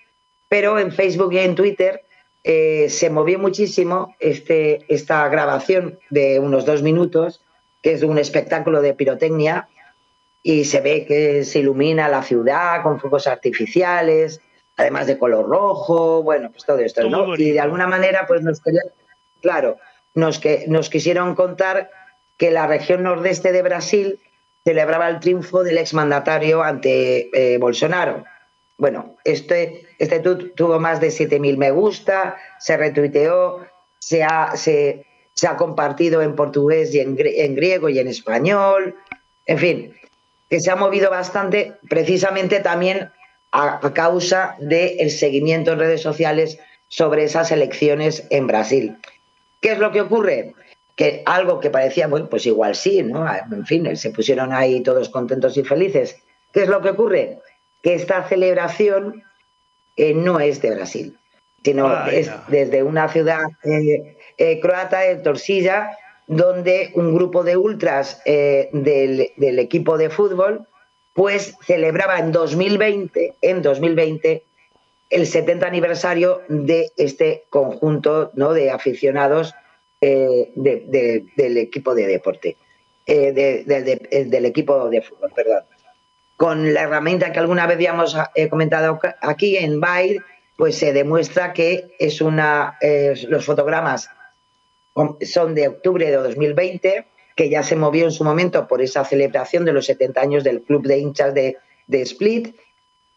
pero 0.50 0.78
en 0.78 0.92
Facebook 0.92 1.32
y 1.32 1.38
en 1.38 1.54
Twitter 1.54 2.02
se 2.44 3.08
movió 3.08 3.38
muchísimo 3.38 4.14
este, 4.20 4.80
esta 4.88 5.26
grabación 5.30 5.98
de 6.10 6.40
unos 6.40 6.66
dos 6.66 6.82
minutos, 6.82 7.42
que 7.80 7.92
es 7.92 8.02
un 8.02 8.18
espectáculo 8.18 8.82
de 8.82 8.92
pirotecnia, 8.92 9.70
y 10.42 10.66
se 10.66 10.82
ve 10.82 11.06
que 11.06 11.42
se 11.44 11.60
ilumina 11.60 12.10
la 12.10 12.22
ciudad 12.22 12.82
con 12.82 13.00
fuegos 13.00 13.26
artificiales, 13.26 14.42
además 14.82 15.06
de 15.06 15.18
color 15.18 15.48
rojo, 15.48 16.22
bueno, 16.22 16.50
pues 16.50 16.64
todo 16.64 16.78
esto, 16.78 17.00
¿no? 17.08 17.24
Y 17.42 17.52
de 17.52 17.60
alguna 17.60 17.86
manera, 17.86 18.26
pues 18.26 18.42
nos 18.42 18.60
querían, 18.60 18.84
claro, 19.40 19.78
nos, 20.14 20.38
que, 20.38 20.64
nos 20.68 20.90
quisieron 20.90 21.34
contar 21.34 21.90
que 22.36 22.50
la 22.50 22.66
región 22.66 23.02
nordeste 23.02 23.52
de 23.52 23.62
Brasil 23.62 24.20
celebraba 24.64 25.08
el 25.08 25.20
triunfo 25.20 25.62
del 25.64 25.78
exmandatario 25.78 26.62
ante 26.62 27.30
eh, 27.32 27.58
Bolsonaro. 27.58 28.24
Bueno, 28.78 29.16
este, 29.24 29.86
este 29.98 30.20
tu- 30.20 30.50
tuvo 30.54 30.78
más 30.78 31.00
de 31.00 31.08
7.000 31.08 31.56
me 31.56 31.70
gusta, 31.70 32.36
se 32.58 32.76
retuiteó, 32.76 33.64
se 33.98 34.22
ha, 34.24 34.56
se, 34.56 35.06
se 35.34 35.46
ha 35.46 35.56
compartido 35.56 36.22
en 36.22 36.34
portugués 36.36 36.94
y 36.94 37.00
en, 37.00 37.16
en 37.18 37.54
griego 37.54 37.88
y 37.88 37.98
en 37.98 38.08
español, 38.08 38.96
en 39.46 39.58
fin, 39.58 39.94
que 40.50 40.60
se 40.60 40.70
ha 40.70 40.76
movido 40.76 41.10
bastante 41.10 41.74
precisamente 41.88 42.60
también 42.60 43.10
a, 43.52 43.86
a 43.86 43.94
causa 43.94 44.56
del 44.58 45.10
seguimiento 45.10 45.72
en 45.72 45.78
redes 45.78 46.02
sociales 46.02 46.58
sobre 46.88 47.24
esas 47.24 47.52
elecciones 47.52 48.26
en 48.30 48.46
Brasil. 48.46 48.96
¿Qué 49.60 49.72
es 49.72 49.78
lo 49.78 49.92
que 49.92 50.00
ocurre? 50.00 50.54
Que 50.96 51.22
algo 51.24 51.60
que 51.60 51.70
parecía, 51.70 52.06
bueno, 52.06 52.28
pues 52.28 52.44
igual 52.46 52.74
sí, 52.74 53.02
¿no? 53.02 53.24
En 53.50 53.64
fin, 53.64 53.96
se 53.96 54.10
pusieron 54.10 54.52
ahí 54.52 54.82
todos 54.82 55.08
contentos 55.08 55.56
y 55.56 55.62
felices. 55.64 56.16
¿Qué 56.52 56.64
es 56.64 56.68
lo 56.68 56.82
que 56.82 56.90
ocurre? 56.90 57.38
Que 57.82 57.94
esta 57.94 58.28
celebración 58.28 59.22
eh, 59.96 60.12
no 60.12 60.38
es 60.40 60.60
de 60.60 60.74
Brasil, 60.74 61.18
sino 61.64 61.84
Vaya. 61.84 62.12
es 62.12 62.30
desde 62.48 62.82
una 62.82 63.08
ciudad 63.08 63.40
eh, 63.64 64.16
eh, 64.36 64.60
croata 64.60 65.00
de 65.00 65.16
Torsilla, 65.16 65.96
donde 66.26 66.92
un 66.94 67.14
grupo 67.14 67.42
de 67.42 67.56
ultras 67.56 68.20
eh, 68.26 68.68
del, 68.72 69.30
del 69.36 69.58
equipo 69.58 69.96
de 69.96 70.10
fútbol 70.10 70.66
pues 71.14 71.54
celebraba 71.66 72.18
en 72.18 72.32
2020, 72.32 73.34
en 73.42 73.62
2020 73.62 74.44
el 75.10 75.26
70 75.26 75.66
aniversario 75.66 76.42
de 76.48 76.90
este 76.96 77.44
conjunto 77.50 78.30
¿no? 78.34 78.52
de 78.54 78.70
aficionados 78.70 79.54
eh, 80.00 80.50
de- 80.56 80.84
de- 80.88 81.24
del 81.36 81.58
equipo 81.58 81.94
de 81.94 82.06
deporte, 82.06 82.56
eh, 83.06 83.32
de- 83.32 83.64
eh, 84.10 84.24
del 84.24 84.46
equipo 84.46 84.88
de 84.88 85.02
fútbol, 85.02 85.30
perdón. 85.34 85.62
Con 86.36 86.74
la 86.74 86.82
herramienta 86.82 87.30
que 87.30 87.38
alguna 87.38 87.66
vez 87.66 87.76
habíamos 87.76 88.16
comentado 88.50 88.98
aquí 89.20 89.56
en 89.58 89.80
Bair, 89.80 90.20
pues 90.56 90.76
se 90.76 90.92
demuestra 90.92 91.52
que 91.52 91.94
es 92.00 92.20
una, 92.20 92.78
los 93.28 93.44
fotogramas 93.44 94.08
son 95.22 95.54
de 95.54 95.68
octubre 95.68 96.04
de 96.10 96.16
2020, 96.16 97.06
que 97.36 97.48
ya 97.48 97.62
se 97.62 97.76
movió 97.76 98.04
en 98.04 98.12
su 98.12 98.24
momento 98.24 98.66
por 98.66 98.82
esa 98.82 99.04
celebración 99.04 99.64
de 99.64 99.72
los 99.72 99.86
70 99.86 100.20
años 100.20 100.44
del 100.44 100.62
club 100.62 100.86
de 100.86 100.98
hinchas 100.98 101.34
de, 101.34 101.56
de 101.86 102.02
Split. 102.02 102.56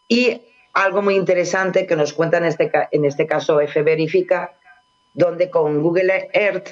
Y 0.08 0.42
algo 0.74 1.02
muy 1.02 1.16
interesante 1.16 1.88
que 1.88 1.96
nos 1.96 2.14
cuenta 2.14 2.38
en 2.38 2.46
este, 2.46 2.72
en 2.92 3.06
este 3.06 3.26
caso 3.26 3.62
F 3.62 3.82
Verifica, 3.82 4.54
donde 5.14 5.50
con 5.50 5.82
Google 5.82 6.30
Earth 6.34 6.70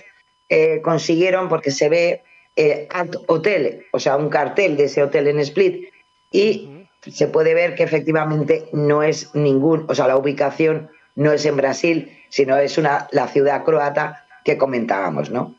eh, 0.50 0.82
consiguieron, 0.82 1.50
porque 1.50 1.72
se 1.72 1.90
ve 1.90 2.24
eh, 2.56 2.88
hotel, 3.28 3.86
o 3.92 4.00
sea, 4.00 4.18
un 4.18 4.30
cartel 4.30 4.78
de 4.78 4.86
ese 4.86 5.02
hotel 5.02 5.28
en 5.28 5.40
Split, 5.40 5.90
y 6.32 6.88
se 7.08 7.28
puede 7.28 7.54
ver 7.54 7.76
que 7.76 7.84
efectivamente 7.84 8.68
no 8.74 9.04
es 9.04 9.34
ningún, 9.34 9.86
o 9.88 9.96
sea, 9.96 10.08
la 10.08 10.18
ubicación 10.18 10.90
no 11.16 11.32
es 11.32 11.46
en 11.46 11.58
Brasil, 11.58 12.18
sino 12.30 12.58
es 12.58 12.78
una, 12.78 13.08
la 13.12 13.28
ciudad 13.28 13.64
croata 13.64 14.26
que 14.44 14.58
comentábamos, 14.58 15.30
¿no? 15.30 15.56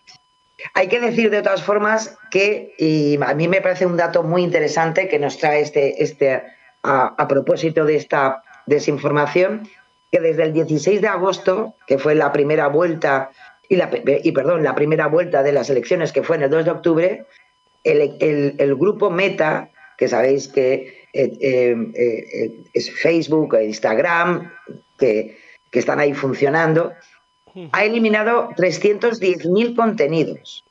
Hay 0.73 0.89
que 0.89 1.01
decir 1.01 1.31
de 1.31 1.43
todas 1.43 1.63
formas 1.63 2.17
que, 2.31 2.75
y 2.79 3.19
a 3.23 3.35
mí 3.35 3.49
me 3.49 3.61
parece 3.61 3.87
un 3.87 3.97
dato 3.97 4.23
muy 4.23 4.43
interesante 4.43 5.09
que 5.09 5.19
nos 5.19 5.39
trae 5.39 5.61
este, 5.61 6.03
este 6.03 6.43
a, 6.83 7.29
propósito 7.29 7.85
de 7.85 7.97
esta 7.97 8.43
desinformación, 8.67 9.69
que 10.11 10.21
desde 10.21 10.45
el 10.45 10.53
16 10.53 11.01
de 11.01 11.09
agosto, 11.09 11.75
que 11.87 11.99
fue 11.99 12.15
la 12.15 12.33
primera 12.33 12.69
vuelta, 12.69 13.31
y, 13.69 13.77
la, 13.77 13.91
y 14.23 14.33
perdón, 14.33 14.63
la 14.63 14.75
primera 14.75 15.07
vuelta 15.07 15.43
de 15.43 15.53
las 15.53 15.69
elecciones, 15.71 16.13
que 16.13 16.23
fue 16.23 16.37
en 16.37 16.43
el 16.43 16.51
2 16.51 16.65
de 16.65 16.71
octubre, 16.71 17.27
el, 17.83 18.55
el, 18.59 18.75
grupo 18.77 19.11
Meta, 19.11 19.71
que 19.99 20.09
sabéis 20.09 20.49
que 20.49 21.07
eh, 21.13 21.33
eh, 21.41 21.77
eh, 21.95 22.65
es 22.73 22.91
Facebook, 22.91 23.57
Instagram, 23.63 24.51
que, 24.99 25.37
que 25.71 25.79
están 25.79 26.01
ahí 26.01 26.15
funcionando, 26.15 26.93
ha 27.73 27.85
eliminado 27.85 28.51
310.000 28.51 29.77
contenidos 29.77 30.65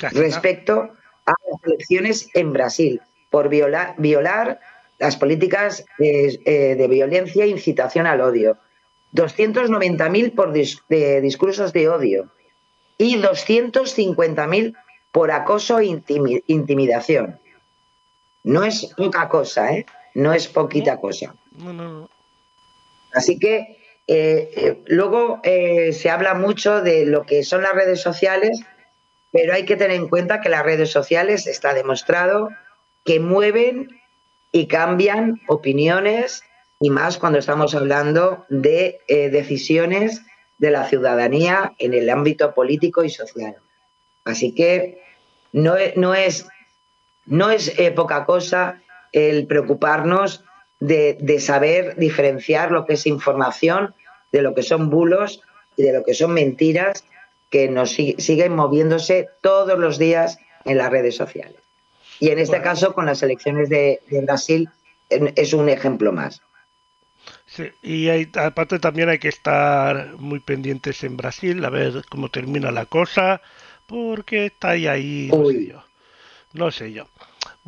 respecto 0.00 0.90
a 1.26 1.32
las 1.50 1.64
elecciones 1.64 2.28
en 2.34 2.52
Brasil 2.52 3.00
por 3.30 3.48
violar, 3.48 3.94
violar 3.98 4.60
las 4.98 5.16
políticas 5.16 5.84
de, 5.98 6.74
de 6.76 6.88
violencia 6.88 7.44
e 7.44 7.48
incitación 7.48 8.06
al 8.06 8.20
odio. 8.20 8.58
290.000 9.14 10.34
por 10.34 10.52
de 10.52 11.20
discursos 11.20 11.72
de 11.72 11.88
odio 11.88 12.30
y 12.98 13.16
250.000 13.16 14.76
por 15.12 15.30
acoso 15.30 15.78
e 15.78 15.86
intimidación. 16.46 17.40
No 18.44 18.64
es 18.64 18.92
poca 18.96 19.28
cosa, 19.28 19.72
¿eh? 19.72 19.86
No 20.14 20.32
es 20.32 20.48
poquita 20.48 20.98
cosa. 20.98 21.34
Así 23.14 23.38
que 23.38 23.77
eh, 24.10 24.50
eh, 24.56 24.82
luego 24.86 25.38
eh, 25.42 25.92
se 25.92 26.08
habla 26.08 26.32
mucho 26.32 26.80
de 26.80 27.04
lo 27.04 27.26
que 27.26 27.44
son 27.44 27.62
las 27.62 27.74
redes 27.74 28.00
sociales, 28.00 28.58
pero 29.30 29.52
hay 29.52 29.66
que 29.66 29.76
tener 29.76 29.96
en 29.96 30.08
cuenta 30.08 30.40
que 30.40 30.48
las 30.48 30.64
redes 30.64 30.90
sociales 30.90 31.46
está 31.46 31.74
demostrado 31.74 32.48
que 33.04 33.20
mueven 33.20 34.00
y 34.50 34.66
cambian 34.66 35.42
opiniones 35.46 36.42
y 36.80 36.88
más 36.88 37.18
cuando 37.18 37.38
estamos 37.38 37.74
hablando 37.74 38.46
de 38.48 39.00
decisiones 39.30 40.22
de 40.56 40.70
la 40.70 40.88
ciudadanía 40.88 41.74
en 41.78 41.92
el 41.92 42.08
ámbito 42.08 42.54
político 42.54 43.04
y 43.04 43.10
social. 43.10 43.56
Así 44.24 44.54
que 44.54 45.02
no, 45.52 45.74
no 45.96 46.14
es, 46.14 46.46
no 47.26 47.50
es 47.50 47.72
poca 47.94 48.24
cosa 48.24 48.80
el 49.12 49.46
preocuparnos 49.46 50.44
de, 50.80 51.40
saber 51.40 51.96
diferenciar 51.96 52.70
lo 52.70 52.86
que 52.86 52.94
es 52.94 53.06
información 53.06 53.94
de 54.32 54.42
lo 54.42 54.54
que 54.54 54.62
son 54.62 54.90
bulos 54.90 55.40
y 55.76 55.82
de 55.82 55.92
lo 55.92 56.04
que 56.04 56.14
son 56.14 56.32
mentiras 56.32 57.04
que 57.50 57.68
nos 57.68 57.92
siguen 57.92 58.54
moviéndose 58.54 59.28
todos 59.40 59.78
los 59.78 59.98
días 59.98 60.38
en 60.64 60.78
las 60.78 60.90
redes 60.90 61.16
sociales. 61.16 61.56
Y 62.20 62.30
en 62.30 62.38
este 62.38 62.60
caso, 62.60 62.94
con 62.94 63.06
las 63.06 63.22
elecciones 63.22 63.68
de, 63.68 64.00
Brasil, 64.22 64.68
es 65.08 65.52
un 65.54 65.68
ejemplo 65.68 66.12
más. 66.12 66.42
Sí, 67.46 67.70
y 67.82 68.08
aparte 68.38 68.78
también 68.78 69.08
hay 69.08 69.18
que 69.18 69.28
estar 69.28 70.14
muy 70.18 70.40
pendientes 70.40 71.02
en 71.04 71.16
Brasil, 71.16 71.64
a 71.64 71.70
ver 71.70 72.04
cómo 72.10 72.28
termina 72.28 72.70
la 72.70 72.84
cosa, 72.86 73.40
porque 73.86 74.46
está 74.46 74.70
ahí, 74.70 74.86
ahí 74.86 75.30
no 75.32 75.46
sé 75.46 75.66
yo. 75.66 75.84
No 76.52 76.70
sé 76.70 76.92
yo. 76.92 77.06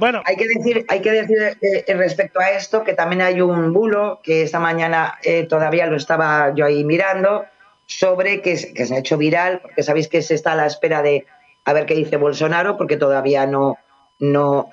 Bueno. 0.00 0.22
Hay 0.24 0.36
que 0.36 0.48
decir, 0.48 0.86
hay 0.88 1.02
que 1.02 1.12
decir 1.12 1.58
eh, 1.60 1.94
respecto 1.94 2.40
a 2.40 2.52
esto 2.52 2.84
que 2.84 2.94
también 2.94 3.20
hay 3.20 3.42
un 3.42 3.74
bulo 3.74 4.20
que 4.22 4.42
esta 4.42 4.58
mañana 4.58 5.18
eh, 5.22 5.44
todavía 5.44 5.84
lo 5.84 5.96
estaba 5.96 6.54
yo 6.54 6.64
ahí 6.64 6.84
mirando 6.84 7.44
sobre 7.84 8.40
que, 8.40 8.56
se 8.56 8.94
ha 8.94 8.98
hecho 8.98 9.18
viral, 9.18 9.60
porque 9.60 9.82
sabéis 9.82 10.08
que 10.08 10.22
se 10.22 10.34
está 10.34 10.52
a 10.52 10.56
la 10.56 10.64
espera 10.64 11.02
de 11.02 11.26
a 11.66 11.74
ver 11.74 11.84
qué 11.84 11.94
dice 11.94 12.16
Bolsonaro, 12.16 12.78
porque 12.78 12.96
todavía 12.96 13.44
no, 13.44 13.76
no 14.18 14.70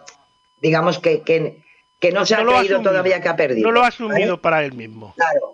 digamos 0.61 0.99
que, 0.99 1.23
que, 1.23 1.61
no 2.13 2.25
se 2.25 2.35
ha 2.35 2.45
creído 2.45 2.81
todavía 2.81 3.19
que 3.19 3.27
ha 3.27 3.35
perdido. 3.35 3.67
No 3.67 3.73
lo 3.73 3.83
ha 3.83 3.87
asumido 3.87 4.41
para 4.41 4.63
él 4.63 4.71
mismo. 4.71 5.13
Claro, 5.17 5.51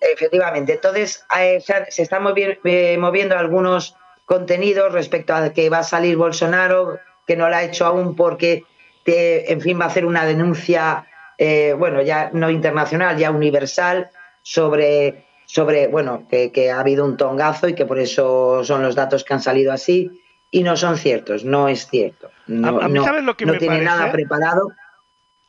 efectivamente. 0.00 0.72
Entonces 0.72 1.26
eh, 1.38 1.62
se 1.90 2.02
están 2.02 2.22
moviendo 2.22 3.36
algunos 3.36 3.96
contenidos 4.24 4.94
respecto 4.94 5.34
a 5.34 5.52
que 5.52 5.68
va 5.68 5.80
a 5.80 5.82
salir 5.82 6.16
Bolsonaro, 6.16 6.98
que 7.26 7.36
no 7.36 7.50
lo 7.50 7.56
ha 7.56 7.62
hecho 7.62 7.84
aún 7.84 8.16
porque 8.16 8.64
en 9.08 9.60
fin, 9.60 9.78
va 9.80 9.84
a 9.84 9.88
hacer 9.88 10.04
una 10.04 10.24
denuncia, 10.24 11.06
eh, 11.36 11.74
bueno, 11.78 12.02
ya 12.02 12.30
no 12.32 12.50
internacional, 12.50 13.16
ya 13.16 13.30
universal, 13.30 14.10
sobre, 14.42 15.26
sobre 15.46 15.88
bueno, 15.88 16.26
que, 16.28 16.70
ha 16.70 16.80
habido 16.80 17.04
un 17.04 17.16
tongazo 17.16 17.68
y 17.68 17.74
que 17.74 17.86
por 17.86 17.98
eso 17.98 18.64
son 18.64 18.82
los 18.82 18.94
datos 18.94 19.24
que 19.24 19.34
han 19.34 19.42
salido 19.42 19.72
así, 19.72 20.10
y 20.50 20.62
no 20.62 20.76
son 20.76 20.96
ciertos, 20.96 21.44
no 21.44 21.68
es 21.68 21.86
cierto. 21.88 22.30
No, 22.46 22.80
lo 22.88 23.36
que 23.36 23.46
no 23.46 23.58
tiene 23.58 23.82
nada 23.82 24.10
preparado. 24.10 24.72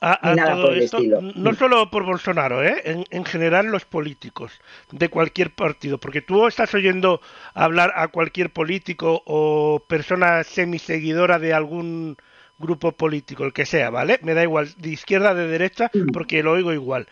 nada 0.02 0.56
por 0.56 0.74
el 0.74 0.84
estilo. 0.84 1.22
No 1.22 1.54
solo 1.54 1.90
por 1.90 2.04
Bolsonaro, 2.04 2.64
¿eh? 2.64 2.82
en, 2.84 3.06
en, 3.10 3.26
general 3.26 3.68
los 3.68 3.86
políticos 3.86 4.60
de 4.92 5.10
cualquier 5.10 5.56
partido, 5.56 5.98
porque 5.98 6.22
tú 6.22 6.48
estás 6.48 6.74
oyendo 6.74 7.22
hablar 7.54 7.94
a 7.96 8.10
cualquier 8.10 8.52
político 8.52 9.22
o 9.26 9.84
persona 9.88 10.44
semiseguidora 10.44 11.40
de 11.40 11.54
algún 11.54 12.18
grupo 12.60 12.92
político, 12.92 13.46
el 13.46 13.54
que 13.54 13.66
sea, 13.66 13.90
¿vale? 13.90 14.20
Me 14.22 14.34
da 14.34 14.44
igual, 14.44 14.74
de 14.78 14.90
izquierda, 14.90 15.34
de 15.34 15.48
derecha, 15.48 15.90
porque 16.14 16.44
lo 16.44 16.52
oigo 16.52 16.74
igual. 16.74 17.08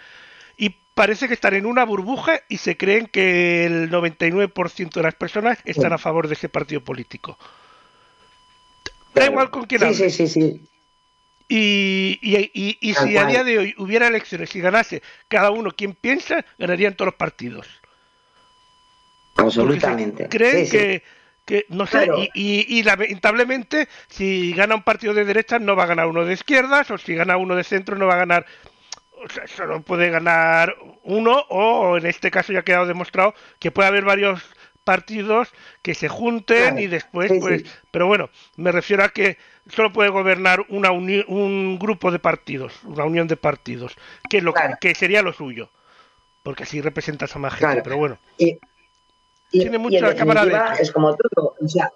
Y 0.58 0.76
parece 0.94 1.28
que 1.28 1.34
están 1.34 1.54
en 1.54 1.66
una 1.66 1.86
burbuja 1.86 2.42
y 2.50 2.58
se 2.58 2.78
creen 2.78 3.08
que 3.08 3.66
el 3.66 3.90
99% 3.90 4.94
de 4.94 5.04
las 5.04 5.16
personas 5.16 5.58
están 5.66 5.94
a 5.94 5.98
favor 5.98 6.28
de 6.28 6.34
ese 6.34 6.50
partido 6.50 6.82
político. 6.82 7.38
Da 9.16 9.26
igual 9.26 9.50
con 9.50 9.66
quién 9.66 9.82
sí, 9.94 9.94
sí, 9.94 10.10
sí, 10.10 10.28
sí. 10.28 10.62
Y, 11.50 12.20
y, 12.22 12.78
y, 12.82 12.94
si 12.94 13.16
a 13.16 13.26
día 13.26 13.44
de 13.46 13.58
hoy 13.58 13.76
hubiera 13.78 14.08
elecciones 14.08 14.54
y 14.54 14.60
ganase 14.60 15.02
cada 15.30 15.50
uno 15.50 15.72
quien 15.72 15.94
piensa, 15.94 16.46
ganarían 16.58 16.96
todos 16.96 17.08
los 17.08 17.16
partidos. 17.16 17.68
Absolutamente. 19.38 20.28
Creen 20.28 20.70
que, 20.70 21.04
que 21.48 21.66
no 21.70 21.88
sé, 21.88 22.10
y, 22.34 22.84
lamentablemente 22.84 23.88
si 24.10 24.52
gana 24.52 24.76
un 24.76 24.84
partido 24.84 25.14
de 25.14 25.24
derecha 25.24 25.60
no 25.60 25.78
va 25.78 25.84
a 25.84 25.88
ganar 25.88 26.08
uno 26.08 26.26
de 26.26 26.34
izquierdas, 26.34 26.92
o 26.92 26.98
si 26.98 27.16
gana 27.16 27.38
uno 27.38 27.56
de 27.56 27.64
centro 27.64 27.96
no 27.98 28.06
va 28.06 28.16
a 28.16 28.18
ganar, 28.18 28.46
o 29.14 29.30
sea, 29.30 29.48
solo 29.48 29.82
puede 29.82 30.10
ganar 30.10 30.76
uno, 31.04 31.46
o 31.48 31.98
en 31.98 32.06
este 32.06 32.32
caso 32.32 32.52
ya 32.52 32.60
ha 32.60 32.64
quedado 32.64 32.86
demostrado 32.86 33.34
que 33.60 33.72
puede 33.72 33.88
haber 33.88 34.04
varios 34.04 34.44
partidos 34.84 35.54
que 35.82 35.94
se 35.94 36.10
junten 36.10 36.80
y 36.80 36.88
después, 36.88 37.32
pues, 37.40 37.64
pero 37.92 38.08
bueno, 38.08 38.30
me 38.58 38.74
refiero 38.74 39.06
a 39.06 39.10
que 39.10 39.38
solo 39.70 39.94
puede 39.94 40.10
gobernar 40.10 40.66
una 40.68 40.92
un 40.92 41.80
grupo 41.80 42.12
de 42.12 42.20
partidos, 42.20 42.74
una 42.84 43.06
unión 43.06 43.30
de 43.30 43.38
partidos, 43.38 43.96
que 44.30 44.40
es 44.40 44.44
lo 44.44 44.54
que, 44.82 44.96
sería 44.96 45.22
lo 45.22 45.32
suyo, 45.32 45.70
porque 46.44 46.64
así 46.64 46.82
representas 46.82 47.34
a 47.38 47.40
más 47.40 47.54
gente, 47.54 47.82
pero 47.84 47.96
bueno. 47.98 48.20
Y, 48.38 48.60
tiene 49.50 49.78
mucha 49.78 50.16
cámara 50.16 50.74
Es 50.80 50.92
como 50.92 51.16
todo. 51.16 51.56
O 51.60 51.68
sea, 51.68 51.92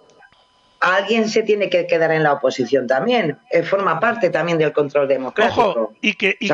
alguien 0.80 1.30
se 1.30 1.44
tiene 1.44 1.70
que 1.70 1.88
quedar 1.88 2.12
en 2.12 2.24
la 2.24 2.34
oposición 2.34 2.88
también. 2.88 3.38
Eh, 3.52 3.64
forma 3.64 4.00
parte 4.00 4.30
también 4.30 4.58
del 4.58 4.74
control 4.74 5.08
democrático. 5.08 5.70
Ojo, 5.70 5.94
y 6.02 6.14
que, 6.14 6.36
y 6.40 6.48
que, 6.48 6.54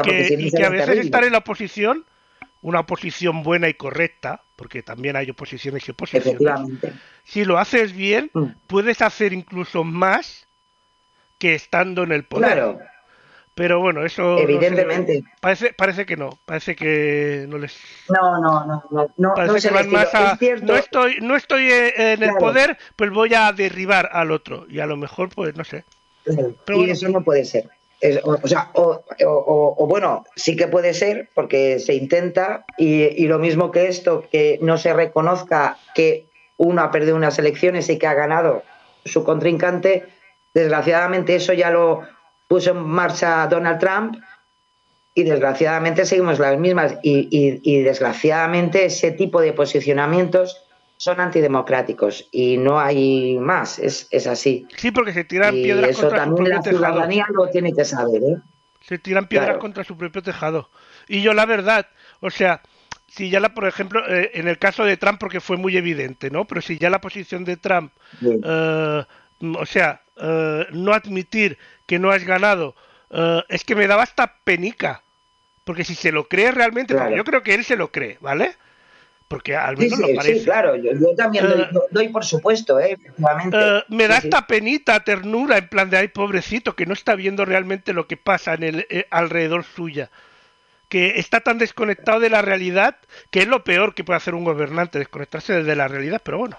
a 0.66 0.70
veces 0.70 1.06
estar 1.06 1.24
en 1.24 1.32
la 1.32 1.40
oposición, 1.40 2.06
una 2.62 2.82
oposición 2.82 3.42
buena 3.42 3.70
y 3.70 3.74
correcta, 3.74 4.44
porque 4.56 4.84
también 4.84 5.16
hay 5.16 5.30
oposiciones 5.30 5.88
y 5.88 5.92
oposiciones. 5.92 6.38
Si 7.24 7.46
lo 7.46 7.58
haces 7.58 7.94
bien, 7.94 8.30
mm. 8.34 8.46
puedes 8.68 9.02
hacer 9.02 9.34
incluso 9.34 9.84
más 9.84 10.48
que 11.38 11.56
estando 11.56 12.04
en 12.04 12.12
el 12.12 12.26
poder. 12.26 12.54
Claro. 12.54 12.80
Pero 13.58 13.80
bueno, 13.80 14.06
eso. 14.06 14.38
Evidentemente. 14.38 15.24
parece, 15.42 15.74
parece 15.74 16.06
que 16.06 16.16
no. 16.16 16.30
Parece 16.46 16.76
que 16.76 17.48
no 17.50 17.58
les. 17.58 17.76
No, 18.08 18.40
no, 18.40 18.66
no. 18.68 18.84
No, 18.92 19.08
no, 19.18 19.34
parece 19.34 19.72
no, 19.72 19.84
más 19.84 20.08
no 20.62 20.76
estoy, 20.76 21.18
no 21.22 21.36
estoy 21.36 21.64
eh, 21.64 22.14
en 22.14 22.22
el 22.22 22.36
poder, 22.36 22.78
pues 22.96 23.10
voy 23.10 23.34
a 23.34 23.52
derribar 23.54 24.12
al 24.14 24.30
otro. 24.30 24.68
Y 24.70 24.80
a 24.80 24.86
lo 24.86 24.96
mejor, 24.96 25.30
pues 25.30 25.56
no 25.56 25.64
sé. 25.64 25.86
Pero 26.66 26.84
y 26.84 26.92
eso 26.92 27.10
no 27.10 27.24
puede 27.24 27.46
ser. 27.46 27.68
o, 28.24 28.48
sea, 28.48 28.70
o, 28.76 29.88
bueno, 29.88 30.24
sí 30.36 30.56
que 30.56 30.68
puede 30.68 30.94
ser 30.94 31.32
porque 31.34 31.80
se 31.80 31.96
intenta 31.96 32.64
y, 32.78 33.06
y, 33.06 33.26
lo 33.26 33.40
mismo 33.40 33.72
que 33.72 33.88
esto, 33.88 34.26
que 34.32 34.60
no 34.62 34.78
se 34.78 34.94
reconozca 34.94 35.80
que 35.96 36.28
uno 36.58 36.84
ha 36.84 36.92
perdido 36.92 37.16
unas 37.16 37.40
elecciones 37.40 37.90
y 37.90 37.98
que 37.98 38.06
ha 38.06 38.14
ganado 38.14 38.62
su 39.04 39.24
contrincante. 39.24 40.06
Desgraciadamente 40.54 41.36
eso 41.36 41.54
ya 41.54 41.72
lo 41.72 42.04
puso 42.48 42.72
en 42.72 42.78
marcha 42.84 43.48
Donald 43.48 43.80
Trump 43.80 44.16
y 45.14 45.24
desgraciadamente 45.24 46.06
seguimos 46.06 46.40
las 46.40 46.58
mismas 46.60 46.96
y, 47.02 47.28
y- 47.32 47.60
y 47.64 47.82
desgraciadamente 47.82 48.86
ese 48.86 49.12
tipo 49.12 49.42
de 49.42 49.54
posicionamientos 49.54 50.64
son 50.98 51.20
antidemocráticos 51.20 52.28
y 52.32 52.58
no 52.58 52.80
hay 52.80 53.38
más, 53.40 53.80
es, 53.80 54.08
es 54.12 54.26
así. 54.28 54.66
Sí, 54.76 54.92
porque 54.92 55.14
se 55.14 55.24
tiran 55.24 55.56
Y 55.56 55.64
piedras 55.64 55.92
eso 55.92 56.02
contra 56.02 56.18
su 56.18 56.26
también 56.26 56.50
la 56.50 56.56
propio 56.58 56.72
tejado. 56.72 56.94
ciudadanía 56.94 57.26
lo 57.34 57.48
tiene 57.50 57.74
que 57.74 57.86
saber, 57.86 58.22
¿eh? 58.24 58.38
Se 58.82 58.98
tiran 58.98 59.28
piedras 59.28 59.50
Claro. 59.50 59.60
contra 59.60 59.84
su 59.84 59.98
propio 59.98 60.22
tejado. 60.24 60.70
Y 61.08 61.22
yo 61.22 61.34
la 61.34 61.46
verdad, 61.46 61.88
o 62.20 62.30
sea, 62.30 62.62
si 63.08 63.30
ya 63.30 63.40
la, 63.40 63.54
por 63.54 63.68
ejemplo, 63.68 64.02
eh, 64.08 64.32
en 64.34 64.48
el 64.48 64.58
caso 64.60 64.86
de 64.86 64.98
Trump, 64.98 65.20
porque 65.20 65.40
fue 65.40 65.58
muy 65.58 65.78
evidente, 65.78 66.30
¿no? 66.32 66.46
Pero 66.46 66.62
si 66.62 66.78
ya 66.78 66.90
la 66.90 67.02
posición 67.02 67.44
de 67.44 67.58
Trump, 67.58 67.92
Bien. 68.20 68.40
eh, 68.44 69.04
o 69.60 69.66
sea, 69.66 70.02
eh, 70.16 70.66
no 70.72 70.94
admitir 70.94 71.58
que 71.88 72.00
no 72.00 72.12
has 72.12 72.24
ganado, 72.26 72.76
eh, 73.12 73.44
es 73.50 73.64
que 73.66 73.76
me 73.76 73.88
daba 73.88 74.04
hasta 74.04 74.38
penica. 74.44 75.04
Porque 75.66 75.84
si 75.84 75.96
se 75.96 76.12
lo 76.14 76.28
cree 76.30 76.52
realmente, 76.52 76.94
Claro. 76.96 77.16
yo 77.16 77.24
creo 77.26 77.44
que 77.44 77.54
él 77.56 77.66
se 77.66 77.76
lo 77.78 77.92
cree, 77.92 78.18
¿vale? 78.22 78.56
Porque 79.28 79.56
al 79.56 79.78
Sí, 79.78 79.84
menos 79.84 80.00
lo 80.00 80.08
sí, 80.08 80.16
parece. 80.16 80.40
sí, 80.40 80.46
claro, 80.46 80.76
yo, 80.78 80.92
yo 80.94 81.16
también 81.16 81.48
doy, 81.50 81.62
Eh, 81.62 81.68
doy 81.92 82.10
por 82.10 82.24
supuesto, 82.26 82.80
¿eh? 82.80 82.94
efectivamente. 82.94 83.58
Eh, 83.58 83.84
me 83.90 84.08
da 84.08 84.18
esta 84.18 84.48
penita, 84.48 85.04
ternura, 85.04 85.58
en 85.58 85.68
plan 85.70 85.90
de 85.90 85.98
ay, 85.98 86.08
pobrecito, 86.10 86.76
que 86.76 86.86
no 86.86 86.94
está 86.94 87.16
viendo 87.16 87.46
realmente 87.46 87.94
lo 87.94 88.08
que 88.08 88.18
pasa 88.18 88.54
en 88.54 88.64
el 88.64 88.88
eh, 88.90 89.08
alrededor 89.12 89.64
suya. 89.66 90.12
Que 90.90 91.20
está 91.20 91.42
tan 91.42 91.58
desconectado 91.58 92.20
de 92.22 92.30
la 92.30 92.42
realidad 92.42 92.98
que 93.32 93.42
es 93.42 93.48
lo 93.48 93.64
peor 93.64 93.96
que 93.96 94.04
puede 94.06 94.18
hacer 94.18 94.36
un 94.36 94.46
gobernante, 94.46 95.00
desconectarse 95.00 95.64
de 95.64 95.76
la 95.76 95.88
realidad, 95.90 96.22
pero 96.24 96.38
bueno. 96.40 96.58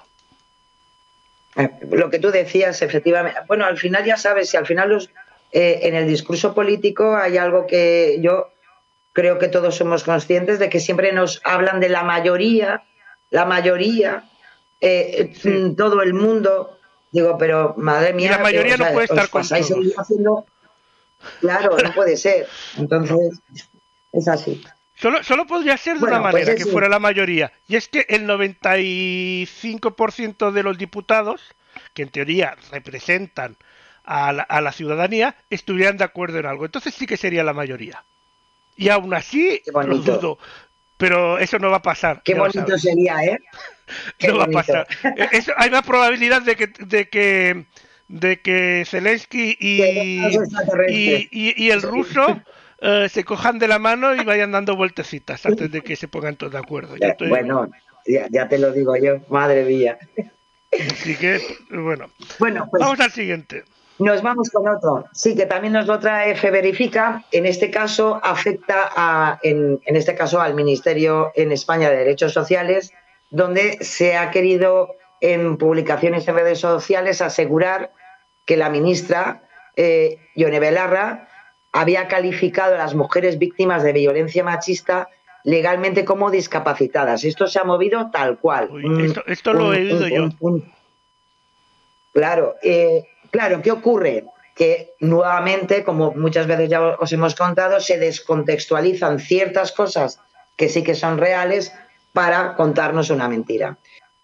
Eh, 1.57 1.71
Lo 1.91 2.11
que 2.11 2.19
tú 2.19 2.31
decías, 2.31 2.83
efectivamente. 2.83 3.41
Bueno, 3.49 3.65
al 3.65 3.79
final 3.79 4.05
ya 4.05 4.17
sabes, 4.17 4.51
si 4.51 4.57
al 4.57 4.67
final 4.67 4.89
los, 4.91 5.11
eh, 5.53 5.81
en 5.83 5.95
el 5.95 6.07
discurso 6.07 6.55
político 6.55 7.17
hay 7.17 7.37
algo 7.39 7.67
que 7.67 8.19
yo 8.21 8.49
creo 9.13 9.39
que 9.39 9.49
todos 9.49 9.75
somos 9.75 10.05
conscientes 10.05 10.59
de 10.59 10.69
que 10.69 10.79
siempre 10.81 11.13
nos 11.13 11.41
hablan 11.45 11.81
de 11.81 11.89
la 11.89 12.05
mayoría, 12.05 12.85
la 13.31 13.45
mayoría, 13.45 14.25
eh, 14.81 15.33
Sí. 15.35 15.49
mm, 15.49 15.77
todo 15.77 16.03
el 16.03 16.15
mundo. 16.15 16.79
Digo, 17.11 17.37
pero 17.39 17.75
madre 17.79 18.13
mía, 18.13 18.33
la 18.33 18.39
mayoría 18.39 18.77
que, 18.77 18.85
no 18.85 18.93
puede 18.93 19.05
os 19.07 19.11
estar 19.11 19.29
con 19.31 19.43
todos. 19.49 19.95
haciendo- 19.97 20.47
Claro, 21.41 21.77
no 21.83 21.93
puede 21.95 22.17
ser. 22.17 22.47
Entonces, 22.77 23.41
es 24.13 24.29
así. 24.29 24.63
Solo, 25.01 25.23
solo 25.23 25.47
podría 25.47 25.77
ser 25.77 25.95
de 25.95 26.01
Bueno, 26.01 26.17
una 26.17 26.31
pues 26.31 26.45
manera, 26.45 26.57
que 26.57 26.67
fuera 26.71 26.89
la 26.89 26.99
mayoría. 26.99 27.53
Y 27.69 27.77
es 27.77 27.89
que 27.89 28.07
el 28.09 28.27
95% 28.27 30.51
de 30.51 30.63
los 30.63 30.79
diputados, 30.79 31.43
que 31.95 32.03
en 32.03 32.09
teoría 32.09 32.57
representan 32.73 33.57
a 34.05 34.33
la, 34.33 34.43
a 34.43 34.61
la 34.61 34.73
ciudadanía, 34.73 35.37
estuvieran 35.51 35.97
de 35.99 36.05
acuerdo 36.05 36.39
en 36.39 36.47
algo. 36.47 36.65
Entonces 36.65 36.95
sí 36.95 37.07
que 37.07 37.17
sería 37.17 37.45
la 37.45 37.53
mayoría. 37.53 38.05
Y 38.77 38.89
aún 38.89 39.15
así, 39.15 39.61
lo 39.73 39.99
dudo. 39.99 40.39
Pero 40.97 41.39
eso 41.39 41.59
no 41.61 41.71
va 41.71 41.77
a 41.77 41.83
pasar. 41.83 42.23
Qué 42.25 42.35
bonito 42.35 42.77
sería, 42.77 43.23
¿eh? 43.25 43.39
Qué 44.19 44.29
no 44.29 44.39
va 44.39 44.45
a 44.45 44.49
pasar. 44.49 44.87
Eso- 45.31 45.53
hay 45.57 45.71
más 45.71 45.83
probabilidad 45.83 46.43
de 46.43 46.57
que 46.57 46.67
de 46.67 47.09
que 47.09 47.67
de 48.09 48.41
que 48.41 48.85
Zelensky 48.87 49.57
y- 49.61 51.29
y 51.31 51.71
el 51.71 51.83
ruso 51.83 52.43
eh, 52.81 53.09
se 53.11 53.25
cojan 53.25 53.59
de 53.59 53.69
la 53.69 53.79
mano 53.79 54.15
y 54.15 54.25
vayan 54.25 54.53
dando 54.53 54.77
vueltecitas 54.77 55.45
antes 55.47 55.71
de 55.71 55.83
que 55.83 55.97
se 55.97 56.09
pongan 56.09 56.37
todos 56.37 56.53
de 56.53 56.59
acuerdo. 56.59 56.95
Yo 56.97 57.01
Ya- 57.01 57.09
estoy- 57.09 57.29
Bueno, 57.29 57.69
ya, 58.07 58.27
ya 58.31 58.49
te 58.49 58.59
lo 58.59 58.73
digo 58.73 58.97
yo, 58.97 59.19
madre 59.29 59.65
mía. 59.65 59.99
Así 60.73 61.17
que, 61.17 61.41
bueno. 61.71 62.11
Bueno, 62.39 62.69
pues 62.71 62.81
Vamos 62.83 63.01
al 63.01 63.11
siguiente. 63.11 63.65
nos 63.99 64.23
vamos 64.23 64.51
con 64.51 64.69
otro. 64.69 65.07
Sí, 65.13 65.35
que 65.35 65.47
también 65.47 65.73
nos 65.73 65.87
lo 65.87 65.99
trae 65.99 66.33
F 66.33 66.51
Verifica. 66.51 67.25
En 67.33 67.47
este 67.47 67.71
caso 67.71 68.21
afecta 68.23 68.91
a, 68.95 69.39
en, 69.43 69.81
en 69.87 69.97
este 69.97 70.15
caso 70.15 70.41
al 70.41 70.55
Ministerio 70.55 71.33
en 71.35 71.53
España 71.53 71.91
de 71.91 71.97
Derechos 71.97 72.33
Sociales, 72.33 72.93
donde 73.31 73.79
se 73.85 74.17
ha 74.17 74.31
querido 74.31 74.95
en 75.21 75.57
publicaciones 75.57 76.29
en 76.29 76.37
redes 76.37 76.61
sociales 76.61 77.21
asegurar 77.21 77.91
que 78.47 78.57
la 78.57 78.71
ministra 78.71 79.43
eh, 79.75 80.19
Belarra 80.37 81.29
había 81.73 82.09
calificado 82.09 82.75
a 82.75 82.79
las 82.79 82.95
mujeres 82.95 83.39
víctimas 83.39 83.83
de 83.83 83.93
violencia 83.93 84.43
machista 84.45 85.09
legalmente 85.45 86.05
como 86.05 86.31
discapacitadas. 86.31 87.25
Esto 87.25 87.47
se 87.47 87.59
ha 87.59 87.65
movido 87.65 88.11
tal 88.11 88.39
cual. 88.39 88.69
Uy, 88.71 89.15
esto- 89.29 89.53
lo 89.53 89.73
he 89.73 89.79
oído 89.93 90.09
yo. 90.09 90.29
un- 90.41 90.73
Claro, 92.13 92.57
eh, 92.63 93.05
claro, 93.31 93.63
¿qué 93.63 93.71
ocurre? 93.71 94.25
Que 94.55 94.95
nuevamente, 95.01 95.85
como 95.85 96.13
muchas 96.13 96.47
veces 96.47 96.69
ya 96.69 96.81
os 96.83 97.13
hemos 97.13 97.35
contado, 97.35 97.81
se 97.81 97.99
descontextualizan 97.99 99.21
ciertas 99.21 99.73
cosas 99.73 100.21
que 100.57 100.69
sí 100.69 100.83
que 100.83 100.95
son 100.97 101.19
reales 101.19 101.73
para 102.13 102.55
contarnos 102.57 103.11
una 103.11 103.29
mentira. 103.29 103.77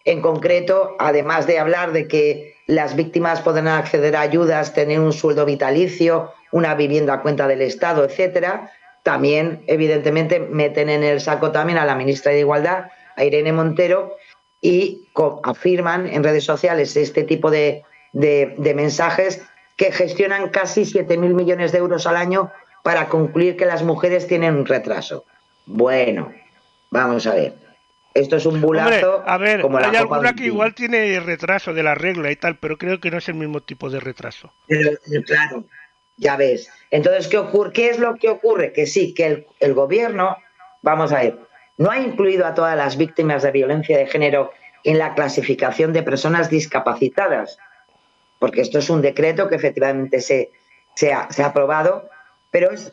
En 0.05 0.21
concreto, 0.21 0.97
además 0.99 1.47
de 1.47 1.59
hablar 1.59 1.93
de 1.93 2.09
que 2.09 2.57
las 2.67 2.97
víctimas 2.97 3.41
podrán 3.43 3.69
acceder 3.69 4.17
a 4.17 4.23
ayudas, 4.23 4.75
tener 4.75 4.99
un 4.99 5.13
sueldo 5.13 5.45
vitalicio, 5.45 6.33
una 6.55 6.77
vivienda 6.77 7.15
a 7.15 7.21
cuenta 7.23 7.49
del 7.49 7.63
Estado, 7.63 8.05
etcétera, 8.05 8.71
también, 9.03 9.65
evidentemente, 9.67 10.39
meten 10.39 10.89
en 10.89 11.03
el 11.03 11.21
saco 11.21 11.51
también 11.51 11.79
a 11.79 11.85
la 11.85 11.97
ministra 11.97 12.31
de 12.31 12.39
Igualdad, 12.41 12.91
a 13.17 13.25
Irene 13.25 13.53
Montero, 13.53 14.15
y 14.61 15.09
afirman 15.43 16.07
en 16.07 16.23
redes 16.23 16.45
sociales 16.45 16.97
este 16.97 17.25
tipo 17.25 17.51
de, 17.51 17.83
de- 18.13 18.55
de 18.57 18.73
mensajes 18.75 19.43
que 19.77 19.91
gestionan 19.91 20.51
casi 20.51 20.83
7.000 20.83 21.35
millones 21.35 21.73
de 21.73 21.79
euros 21.79 22.07
al 22.07 22.17
año 22.17 22.53
para 22.85 23.09
concluir 23.09 23.57
que 23.57 23.67
las 23.67 23.83
mujeres 23.83 24.29
tienen 24.29 24.55
un 24.55 24.65
retraso. 24.65 25.25
Bueno, 25.67 26.33
vamos 26.91 27.27
a 27.27 27.35
ver. 27.35 27.55
Esto 28.15 28.37
es 28.37 28.47
un 28.47 28.55
Hombre, 28.63 28.67
bulazo. 29.01 29.25
a 29.27 29.39
ver, 29.39 29.61
como 29.61 29.81
la 29.81 29.87
hay 29.87 29.93
de 29.93 29.99
alguna 29.99 30.31
un 30.31 30.37
que 30.37 30.45
igual 30.47 30.73
tiene 30.73 31.19
retraso 31.19 31.75
de 31.75 31.83
la 31.83 31.97
regla 31.97 32.31
y 32.31 32.37
tal, 32.37 32.59
pero 32.59 32.79
creo 32.79 33.01
que 33.01 33.11
no 33.11 33.19
es 33.19 33.29
el 33.29 33.35
mismo 33.35 33.61
tipo 33.61 33.91
de 33.91 33.99
retraso. 33.99 34.53
Pero, 34.69 34.91
claro, 35.27 35.65
ya 36.17 36.37
ves. 36.37 36.69
Entonces, 36.91 37.29
¿qué 37.29 37.39
ocurre? 37.39 37.73
¿Qué 37.73 37.89
es 37.91 37.99
lo 37.99 38.15
que 38.17 38.29
ocurre? 38.31 38.73
Que 38.73 38.87
sí, 38.87 39.15
que 39.15 39.27
el, 39.27 39.47
el 39.61 39.75
gobierno, 39.75 40.37
vamos 40.83 41.13
a 41.13 41.19
ver, 41.21 41.39
no 41.77 41.91
ha 41.91 41.99
incluido 41.99 42.47
a 42.47 42.55
todas 42.55 42.77
las 42.77 42.97
víctimas 42.97 43.43
de 43.43 43.51
violencia 43.51 43.99
de 43.99 44.07
género 44.07 44.53
en 44.85 44.99
la 44.99 45.15
clasificación 45.15 45.93
de 45.93 46.03
personas 46.03 46.51
discapacitadas, 46.51 47.59
porque 48.39 48.61
esto 48.61 48.79
es 48.79 48.91
un 48.91 49.01
decreto 49.03 49.49
que 49.49 49.57
efectivamente 49.57 50.21
se, 50.21 50.53
se, 50.95 51.13
ha, 51.13 51.31
se 51.33 51.43
ha 51.43 51.47
aprobado, 51.47 52.09
pero 52.51 52.71
es 52.71 52.93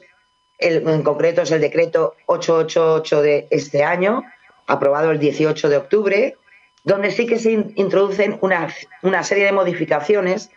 el, 0.57 0.87
en 0.87 1.03
concreto 1.03 1.41
es 1.41 1.51
el 1.51 1.61
decreto 1.61 2.15
888 2.27 3.21
de 3.21 3.47
este 3.51 3.83
año, 3.83 4.23
aprobado 4.67 5.11
el 5.11 5.19
18 5.19 5.69
de 5.69 5.77
octubre, 5.77 6.37
donde 6.83 7.11
sí 7.11 7.27
que 7.27 7.37
se 7.37 7.51
in- 7.51 7.73
introducen 7.75 8.37
una, 8.41 8.73
una 9.03 9.23
serie 9.23 9.45
de 9.45 9.51
modificaciones 9.51 10.49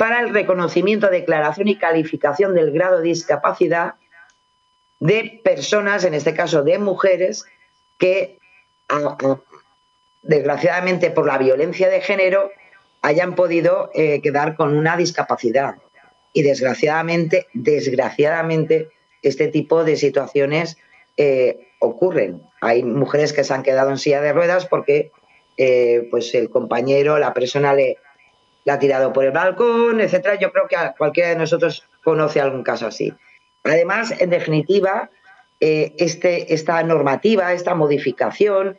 para 0.00 0.20
el 0.20 0.32
reconocimiento, 0.32 1.10
declaración 1.10 1.68
y 1.68 1.76
calificación 1.76 2.54
del 2.54 2.70
grado 2.72 2.96
de 2.96 3.02
discapacidad 3.02 3.96
de 4.98 5.42
personas, 5.44 6.04
en 6.04 6.14
este 6.14 6.32
caso 6.32 6.62
de 6.62 6.78
mujeres, 6.78 7.44
que 7.98 8.38
desgraciadamente 10.22 11.10
por 11.10 11.26
la 11.26 11.36
violencia 11.36 11.90
de 11.90 12.00
género 12.00 12.50
hayan 13.02 13.34
podido 13.34 13.90
eh, 13.92 14.22
quedar 14.22 14.56
con 14.56 14.74
una 14.74 14.96
discapacidad. 14.96 15.74
Y 16.32 16.44
desgraciadamente, 16.44 17.48
desgraciadamente, 17.52 18.88
este 19.20 19.48
tipo 19.48 19.84
de 19.84 19.96
situaciones 19.96 20.78
eh, 21.18 21.72
ocurren. 21.78 22.40
Hay 22.62 22.84
mujeres 22.84 23.34
que 23.34 23.44
se 23.44 23.52
han 23.52 23.62
quedado 23.62 23.90
en 23.90 23.98
silla 23.98 24.22
de 24.22 24.32
ruedas 24.32 24.64
porque 24.64 25.12
eh, 25.58 26.08
pues 26.10 26.34
el 26.34 26.48
compañero, 26.48 27.18
la 27.18 27.34
persona 27.34 27.74
le, 27.74 27.98
la 28.64 28.74
ha 28.74 28.78
tirado 28.78 29.12
por 29.12 29.24
el 29.24 29.32
balcón, 29.32 30.00
etcétera. 30.00 30.36
Yo 30.36 30.52
creo 30.52 30.66
que 30.68 30.76
a 30.76 30.94
cualquiera 30.94 31.30
de 31.30 31.36
nosotros 31.36 31.86
conoce 32.04 32.40
algún 32.40 32.62
caso 32.62 32.86
así. 32.86 33.12
Además, 33.64 34.14
en 34.18 34.30
definitiva, 34.30 35.10
eh, 35.60 35.94
este, 35.98 36.54
esta 36.54 36.82
normativa, 36.82 37.52
esta 37.52 37.74
modificación 37.74 38.78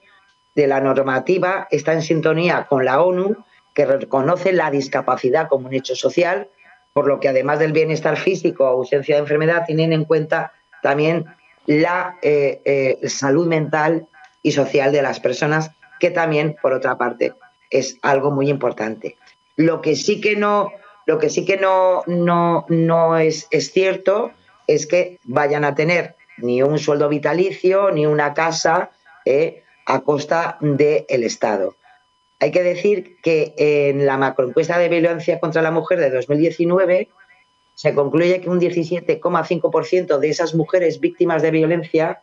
de 0.56 0.68
la 0.68 0.82
normativa 0.82 1.68
está 1.72 1.94
en 1.94 2.02
sintonía 2.02 2.66
con 2.68 2.86
la 2.86 3.02
ONU, 3.02 3.38
que 3.74 3.86
reconoce 3.86 4.52
la 4.52 4.70
discapacidad 4.70 5.48
como 5.48 5.68
un 5.68 5.74
hecho 5.74 5.96
social, 5.96 6.50
por 6.94 7.08
lo 7.08 7.20
que 7.20 7.30
además 7.30 7.60
del 7.60 7.72
bienestar 7.72 8.18
físico 8.18 8.66
o 8.66 8.68
ausencia 8.68 9.16
de 9.16 9.22
enfermedad, 9.22 9.64
tienen 9.66 9.94
en 9.94 10.06
cuenta 10.06 10.52
también 10.82 11.26
la 11.66 12.18
eh, 12.22 12.62
eh, 12.66 13.08
salud 13.08 13.48
mental 13.48 14.08
y 14.42 14.52
social 14.52 14.92
de 14.92 15.02
las 15.02 15.20
personas, 15.20 15.72
que 16.00 16.10
también, 16.10 16.58
por 16.62 16.74
otra 16.74 16.98
parte, 16.98 17.34
es 17.70 17.98
algo 18.02 18.32
muy 18.32 18.50
importante. 18.50 19.18
Lo 19.62 19.82
que 19.82 19.96
sí 19.96 20.20
que 20.20 20.36
no, 20.36 20.72
lo 21.06 21.20
que 21.20 21.30
sí 21.30 21.46
que 21.46 21.58
no, 21.58 22.04
no, 22.08 22.66
no 22.70 23.18
es, 23.18 23.48
es 23.52 23.72
cierto 23.72 24.32
es 24.68 24.88
que 24.88 25.20
vayan 25.24 25.64
a 25.64 25.76
tener 25.76 26.16
ni 26.38 26.64
un 26.64 26.80
sueldo 26.80 27.10
vitalicio 27.10 27.92
ni 27.92 28.06
una 28.06 28.34
casa 28.34 28.90
eh, 29.26 29.64
a 29.86 30.02
costa 30.02 30.58
del 30.62 31.24
Estado. 31.24 31.76
hay 32.40 32.52
que 32.52 32.64
decir 32.64 33.18
que 33.22 33.54
en 33.58 34.06
la 34.06 34.18
macroencuesta 34.18 34.80
de 34.80 34.90
violencia 34.90 35.40
contra 35.40 35.62
la 35.62 35.72
mujer 35.72 36.00
de 36.00 36.10
2019 36.10 37.10
se 37.76 37.94
concluye 37.94 38.42
que 38.42 38.50
un 38.50 38.60
17,5% 38.60 40.18
de 40.18 40.30
esas 40.30 40.56
mujeres 40.56 41.00
víctimas 41.00 41.42
de 41.42 41.52
violencia 41.52 42.22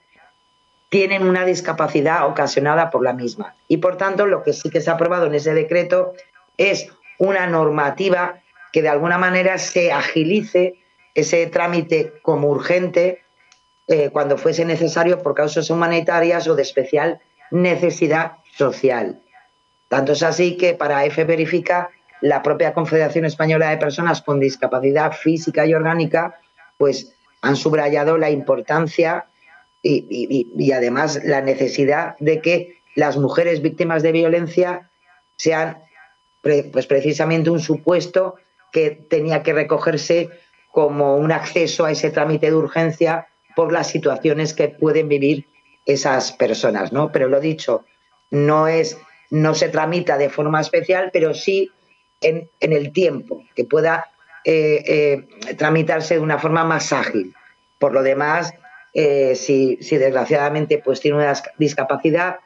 tienen 0.89 1.22
una 1.22 1.45
discapacidad 1.45 2.26
ocasionada 2.26 2.91
por 2.91 3.03
la 3.05 3.12
misma. 3.12 3.55
Y 3.68 3.76
por 3.76 3.97
tanto, 3.97 4.26
lo 4.26 4.43
que 4.43 4.53
sí 4.53 4.70
que 4.70 4.80
se 4.80 4.91
ha 4.91 4.95
aprobado 4.95 5.26
en 5.26 5.34
ese 5.34 5.55
decreto 5.55 6.14
es 6.57 6.89
una 7.19 7.47
normativa 7.47 8.41
que 8.73 8.83
de 8.83 8.89
alguna 8.89 9.19
manera 9.19 9.59
se 9.59 9.93
agilice 9.93 10.75
ese 11.14 11.47
trámite 11.47 12.14
como 12.23 12.49
urgente 12.49 13.23
eh, 13.89 14.11
cuando 14.11 14.37
fuese 14.37 14.64
necesario 14.64 15.23
por 15.23 15.35
causas 15.35 15.71
humanitarias 15.71 16.47
o 16.47 16.55
de 16.55 16.62
especial 16.62 17.21
necesidad 17.51 18.33
social. 18.57 19.23
Tanto 19.89 20.12
es 20.12 20.23
así 20.23 20.57
que 20.57 20.75
para 20.75 21.05
F 21.07 21.25
verifica 21.25 21.89
la 22.21 22.43
propia 22.43 22.75
Confederación 22.75 23.25
Española 23.25 23.71
de 23.71 23.79
Personas 23.79 24.23
con 24.23 24.41
Discapacidad 24.41 25.12
Física 25.12 25.66
y 25.66 25.75
Orgánica, 25.75 26.39
pues 26.77 27.14
han 27.41 27.57
subrayado 27.57 28.19
la 28.19 28.31
importancia 28.31 29.27
y, 29.81 30.73
además 30.73 31.21
la 31.25 31.41
necesidad 31.41 32.16
de 32.19 32.41
que 32.43 32.83
las 32.97 33.16
mujeres 33.16 33.62
víctimas 33.62 34.03
de 34.03 34.12
violencia 34.12 34.91
sean 35.37 35.79
pues 36.41 36.86
precisamente 36.86 37.51
un 37.51 37.61
supuesto 37.61 38.36
que 38.72 38.91
tenía 38.91 39.43
que 39.43 39.53
recogerse 39.53 40.30
como 40.70 41.16
un 41.16 41.32
acceso 41.32 41.84
a 41.84 41.91
ese 41.91 42.11
trámite 42.11 42.47
de 42.47 42.57
urgencia 42.57 43.28
por 43.57 43.72
las 43.72 43.89
situaciones 43.89 44.55
que 44.55 44.68
pueden 44.68 45.09
vivir 45.09 45.47
esas 45.84 46.32
personas, 46.32 46.93
¿no? 46.93 47.11
Pero 47.11 47.28
lo 47.28 47.41
dicho, 47.41 47.84
no 48.30 48.68
es, 48.68 48.99
no 49.30 49.55
se 49.55 49.68
tramita 49.68 50.18
de 50.18 50.28
forma 50.28 50.61
especial, 50.61 51.11
pero 51.12 51.34
sí 51.34 51.70
en, 52.20 52.51
el 52.61 52.93
tiempo, 52.93 53.45
que 53.55 53.64
pueda 53.64 54.11
eh, 54.45 55.26
eh, 55.49 55.55
tramitarse 55.55 56.14
de 56.14 56.20
una 56.20 56.39
forma 56.39 56.64
más 56.64 56.93
ágil. 56.93 57.34
Por 57.78 57.93
lo 57.93 58.03
demás, 58.03 58.53
eh, 58.95 59.34
si, 59.34 59.76
desgraciadamente 59.76 60.78
pues 60.78 61.01
tiene 61.01 61.18
una 61.18 61.32
discapacidad, 61.59 62.39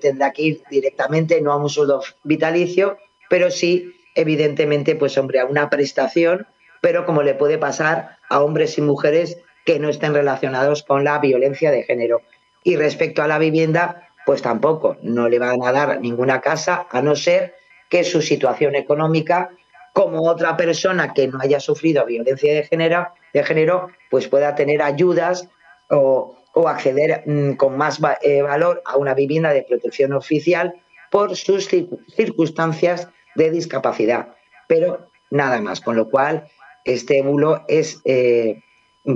tendrá 0.00 0.32
que 0.32 0.42
ir 0.42 0.62
directamente, 0.70 1.40
no 1.40 1.52
a 1.52 1.56
un 1.56 1.68
sueldo 1.68 2.02
vitalicio, 2.24 2.98
pero 3.28 3.50
sí, 3.50 3.94
evidentemente, 4.14 4.96
pues 4.96 5.16
hombre, 5.18 5.40
a 5.40 5.44
una 5.46 5.70
prestación, 5.70 6.46
pero 6.80 7.04
como 7.04 7.22
le 7.22 7.34
puede 7.34 7.58
pasar 7.58 8.16
a 8.28 8.40
hombres 8.40 8.78
y 8.78 8.82
mujeres 8.82 9.38
que 9.66 9.78
no 9.78 9.88
estén 9.88 10.14
relacionados 10.14 10.82
con 10.82 11.04
la 11.04 11.18
violencia 11.18 11.70
de 11.70 11.82
género. 11.82 12.22
Y 12.64 12.76
respecto 12.76 13.22
a 13.22 13.28
la 13.28 13.38
vivienda, 13.38 14.08
pues 14.26 14.42
tampoco, 14.42 14.96
no 15.02 15.28
le 15.28 15.38
van 15.38 15.62
a 15.62 15.72
dar 15.72 16.00
ninguna 16.00 16.40
casa, 16.40 16.86
a 16.90 17.02
no 17.02 17.14
ser 17.16 17.54
que 17.88 18.04
su 18.04 18.22
situación 18.22 18.74
económica, 18.74 19.50
como 19.92 20.22
otra 20.28 20.56
persona 20.56 21.12
que 21.12 21.28
no 21.28 21.38
haya 21.40 21.60
sufrido 21.60 22.06
violencia 22.06 22.54
de 22.54 22.64
género, 22.64 23.08
de 23.34 23.42
género 23.42 23.88
pues 24.08 24.28
pueda 24.28 24.54
tener 24.54 24.82
ayudas 24.82 25.48
o, 25.90 26.36
acceder 26.66 27.22
mm, 27.26 27.52
con 27.52 27.76
más 27.76 28.00
eh, 28.22 28.42
valor 28.42 28.82
a 28.84 28.96
una 28.96 29.14
vivienda 29.14 29.52
de 29.52 29.62
protección 29.62 30.12
oficial 30.12 30.74
por 31.10 31.36
sus 31.36 31.68
circunstancias 32.14 33.08
de 33.34 33.50
discapacidad. 33.50 34.34
Pero 34.68 35.08
nada 35.30 35.60
más, 35.60 35.80
con 35.80 35.96
lo 35.96 36.08
cual 36.08 36.48
este 36.84 37.22
bulo 37.22 37.64
es 37.68 38.00
eh, 38.04 38.62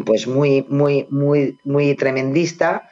pues 0.05 0.27
muy, 0.27 0.65
muy, 0.69 1.07
muy, 1.11 1.59
muy 1.65 1.95
tremendista 1.95 2.91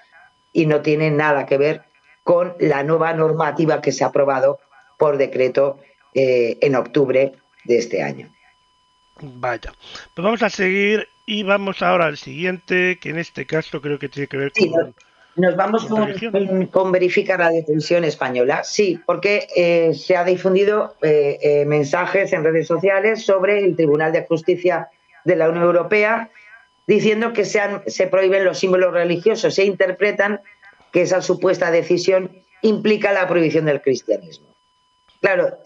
y 0.52 0.66
no 0.66 0.82
tiene 0.82 1.10
nada 1.10 1.46
que 1.46 1.58
ver 1.58 1.82
con 2.22 2.54
la 2.60 2.82
nueva 2.82 3.12
normativa 3.12 3.80
que 3.80 3.92
se 3.92 4.04
ha 4.04 4.08
aprobado 4.08 4.60
por 4.98 5.16
decreto 5.16 5.78
eh, 6.14 6.58
en 6.60 6.76
octubre 6.76 7.32
de 7.64 7.78
este 7.78 8.02
año. 8.02 8.32
Vaya, 9.20 9.72
pues 10.14 10.24
vamos 10.24 10.42
a 10.42 10.50
seguir 10.50 11.08
y 11.32 11.42
vamos 11.44 11.80
ahora 11.80 12.06
al 12.06 12.18
siguiente, 12.18 12.98
que 13.00 13.08
en 13.08 13.18
este 13.18 13.46
caso 13.46 13.80
creo 13.80 13.98
que 13.98 14.10
tiene 14.10 14.26
que 14.26 14.36
ver 14.36 14.52
con... 14.52 14.94
nos, 15.36 15.56
vamos 15.56 15.86
con, 15.86 16.66
con, 16.66 16.92
verificar 16.92 17.40
la 17.40 17.48
detención 17.48 18.04
española, 18.04 18.62
sí, 18.64 19.00
porque 19.06 19.48
eh, 19.56 19.94
se 19.94 20.14
ha 20.14 20.24
difundido 20.24 20.94
eh, 21.00 21.64
mensajes 21.66 22.34
en 22.34 22.44
redes 22.44 22.66
sociales 22.66 23.24
sobre 23.24 23.64
el 23.64 23.76
Tribunal 23.76 24.12
de 24.12 24.26
Justicia 24.26 24.88
de 25.24 25.36
la 25.36 25.48
Unión 25.48 25.64
Europea 25.64 26.28
diciendo 26.86 27.32
que 27.32 27.46
sean, 27.46 27.82
se 27.86 28.08
prohíben 28.08 28.44
los 28.44 28.58
símbolos 28.58 28.92
religiosos, 28.92 29.54
se 29.54 29.64
interpretan 29.64 30.40
que 30.92 31.02
esa 31.02 31.22
supuesta 31.22 31.70
decisión 31.70 32.30
implica 32.60 33.12
la 33.12 33.26
prohibición 33.26 33.64
del 33.64 33.80
cristianismo. 33.80 34.48
Claro, 35.22 35.56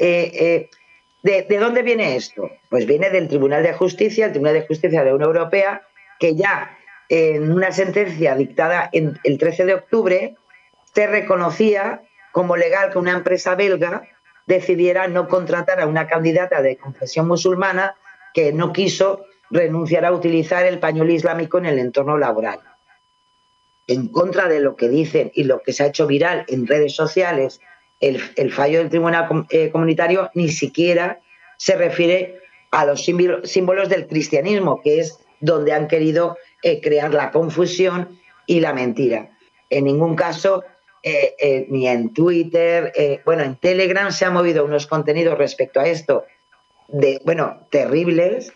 ¿de, 1.27 1.59
dónde 1.59 1.83
viene 1.83 2.16
esto? 2.16 2.51
Pues 2.68 2.87
viene 2.87 3.11
del 3.11 3.29
Tribunal 3.29 3.62
de 3.62 3.72
Justicia, 3.72 4.27
el 4.27 4.33
Tribunal 4.33 4.55
de 4.55 4.66
Justicia 4.66 5.01
de 5.01 5.07
la 5.07 5.14
Unión 5.14 5.31
Europea, 5.31 5.83
que 6.18 6.35
ya 6.35 6.79
en 7.09 7.53
una 7.53 7.72
sentencia 7.72 8.35
dictada 8.35 8.91
el 8.93 9.39
13 9.39 9.64
de 9.64 9.74
octubre 9.74 10.37
se 10.95 11.07
reconocía 11.07 12.03
como 12.33 12.57
legal 12.57 12.91
que 12.91 12.99
una 12.99 13.12
empresa 13.12 13.55
belga 13.55 14.03
decidiera 14.47 15.09
no 15.09 15.29
contratar 15.29 15.81
a 15.81 15.87
una 15.87 16.07
candidata 16.07 16.62
de 16.62 16.77
confesión 16.77 17.27
musulmana 17.29 17.97
que 18.33 18.53
no 18.53 18.72
quiso 18.72 19.24
renunciar 19.51 20.05
a 20.05 20.12
utilizar 20.12 20.64
el 20.66 20.79
pañuelo 20.79 21.12
islámico 21.12 21.59
en 21.59 21.66
el 21.66 21.79
entorno 21.79 22.18
laboral 22.18 22.61
en 23.87 24.09
contra 24.09 24.49
de 24.49 24.61
lo 24.61 24.77
que 24.77 24.89
dicen 24.89 25.31
y 25.35 25.45
lo 25.45 25.62
que 25.62 25.72
se 25.72 25.85
ha 25.85 25.87
hecho 25.87 26.07
viral 26.07 26.45
en 26.49 26.66
redes 26.66 26.95
sociales, 26.95 27.61
el, 28.01 28.53
fallo 28.53 28.78
del 28.78 28.90
Tribunal 28.90 29.47
eh, 29.51 29.70
Comunitario 29.70 30.30
ni 30.34 30.49
siquiera 30.49 31.20
se 31.57 31.76
refiere 31.76 32.40
a 32.70 32.84
los 32.84 33.05
símbolos 33.05 33.88
del 33.88 34.07
cristianismo, 34.07 34.82
que 34.82 35.01
es 35.01 35.18
donde 35.40 35.72
han 35.72 35.88
querido 35.88 36.36
eh, 36.62 36.80
crear 36.80 37.14
la 37.14 37.30
confusión 37.30 38.18
y 38.47 38.61
la 38.61 38.74
mentira. 38.74 39.30
En 39.70 39.84
ningún 39.84 40.14
caso, 40.14 40.64
eh, 41.03 41.66
ni 41.68 41.88
en 41.88 42.12
Twitter, 42.12 42.92
bueno, 43.24 43.44
en 43.44 43.57
Telegram 43.57 44.11
se 44.11 44.24
han 44.24 44.32
movido 44.32 44.64
unos 44.64 44.86
contenidos 44.86 45.38
respecto 45.38 45.80
a 45.80 45.86
esto, 45.86 46.24
de, 46.88 47.20
bueno, 47.24 47.66
terribles, 47.70 48.53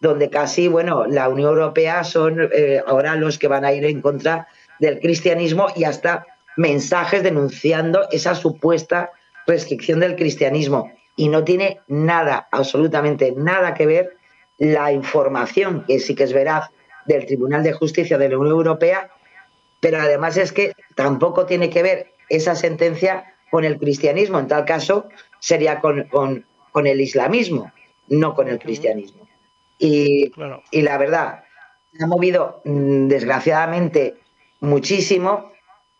donde 0.00 0.28
casi, 0.28 0.68
bueno, 0.68 1.06
la 1.06 1.28
Unión 1.28 1.50
Europea 1.50 2.04
son 2.04 2.50
ahora 2.86 3.14
los 3.14 3.38
que 3.38 3.48
van 3.48 3.64
a 3.64 3.72
ir 3.72 3.84
en 3.84 4.02
contra 4.02 4.48
del 4.80 4.98
cristianismo 4.98 5.68
y 5.76 5.84
hasta 5.84 6.26
mensajes 6.56 7.22
denunciando 7.22 8.08
esa 8.10 8.34
supuesta 8.34 9.10
restricción 9.46 10.00
del 10.00 10.16
cristianismo. 10.16 10.90
Y 11.16 11.28
no 11.28 11.44
tiene 11.44 11.80
nada, 11.88 12.48
absolutamente 12.50 13.32
nada 13.36 13.74
que 13.74 13.86
ver 13.86 14.16
la 14.58 14.92
información, 14.92 15.84
que 15.86 15.98
sí 15.98 16.14
que 16.14 16.24
es 16.24 16.32
veraz, 16.32 16.70
del 17.06 17.26
Tribunal 17.26 17.62
de 17.62 17.72
Justicia 17.72 18.16
de 18.16 18.28
la 18.28 18.38
Unión 18.38 18.56
Europea, 18.56 19.10
pero 19.80 20.00
además 20.00 20.36
es 20.36 20.52
que 20.52 20.72
tampoco 20.94 21.46
tiene 21.46 21.68
que 21.68 21.82
ver 21.82 22.12
esa 22.28 22.54
sentencia 22.54 23.34
con 23.50 23.64
el 23.64 23.78
cristianismo. 23.78 24.38
En 24.38 24.46
tal 24.46 24.64
caso, 24.64 25.08
sería 25.40 25.80
con, 25.80 26.04
con, 26.04 26.86
el 26.86 27.00
islamismo, 27.00 27.72
no 28.08 28.34
con 28.34 28.48
el 28.48 28.58
cristianismo. 28.58 29.28
Y, 29.78 30.32
y 30.70 30.82
la 30.82 30.96
verdad, 30.96 31.44
se 31.92 32.04
ha 32.04 32.06
movido, 32.06 32.62
mm, 32.64 33.08
desgraciadamente, 33.08 34.14
muchísimo. 34.60 35.51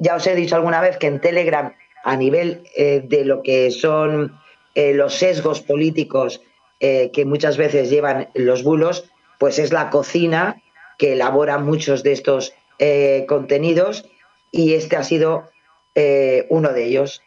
Ya 0.02 0.16
os 0.16 0.26
he 0.26 0.34
dicho 0.34 0.56
alguna 0.56 0.80
vez 0.80 0.96
que 0.96 1.06
en 1.06 1.20
Telegram, 1.20 1.76
a 2.02 2.16
nivel 2.16 2.64
eh, 2.76 3.02
de 3.04 3.24
lo 3.24 3.40
que 3.40 3.70
son 3.70 4.36
eh, 4.74 4.94
los 4.94 5.14
sesgos 5.14 5.60
políticos 5.60 6.42
eh, 6.80 7.12
que 7.12 7.24
muchas 7.24 7.56
veces 7.56 7.88
llevan 7.88 8.28
los 8.34 8.64
bulos, 8.64 9.08
pues 9.38 9.60
es 9.60 9.72
la 9.72 9.90
cocina 9.90 10.60
que 10.98 11.12
elabora 11.12 11.58
muchos 11.58 12.02
de 12.02 12.12
estos 12.12 12.52
contenidos 13.28 14.06
y 14.50 14.74
este 14.74 14.96
ha 14.96 15.04
sido 15.04 15.50
uno 16.48 16.72
de 16.72 16.84
ellos. 16.84 17.22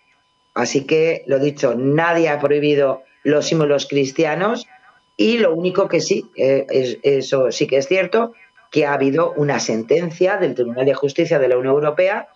Así 0.53 0.85
que, 0.85 1.23
lo 1.27 1.39
dicho, 1.39 1.75
nadie 1.77 2.27
ha 2.27 2.41
prohibido 2.41 3.03
los 3.23 3.45
símbolos 3.45 3.87
cristianos 3.87 4.67
y 5.15 5.37
lo 5.37 5.53
único 5.55 5.87
que 5.87 6.01
sí, 6.01 6.29
eso 6.35 7.51
sí 7.53 7.67
que 7.67 7.77
es 7.77 7.87
cierto, 7.87 8.33
que 8.69 8.85
ha 8.85 8.93
habido 8.93 9.31
una 9.37 9.61
sentencia 9.61 10.35
del 10.35 10.55
Tribunal 10.55 10.85
de 10.85 10.93
Justicia 10.93 11.39
de 11.39 11.47
la 11.47 11.57
Unión 11.57 11.75
Europea 11.75 12.27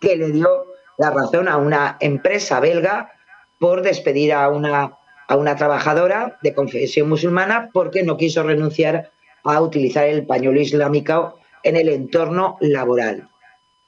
que 0.00 0.16
le 0.16 0.30
dio 0.30 0.66
la 0.96 1.10
razón 1.10 1.48
a 1.48 1.56
una 1.56 1.96
empresa 2.00 2.60
belga 2.60 3.12
por 3.58 3.82
despedir 3.82 4.32
a 4.32 4.48
una, 4.48 4.96
a 5.26 5.36
una 5.36 5.56
trabajadora 5.56 6.38
de 6.42 6.54
confesión 6.54 7.08
musulmana 7.08 7.70
porque 7.72 8.02
no 8.02 8.16
quiso 8.16 8.42
renunciar 8.42 9.10
a 9.44 9.60
utilizar 9.60 10.06
el 10.06 10.26
pañuelo 10.26 10.60
islámico 10.60 11.38
en 11.62 11.76
el 11.76 11.88
entorno 11.88 12.56
laboral. 12.60 13.28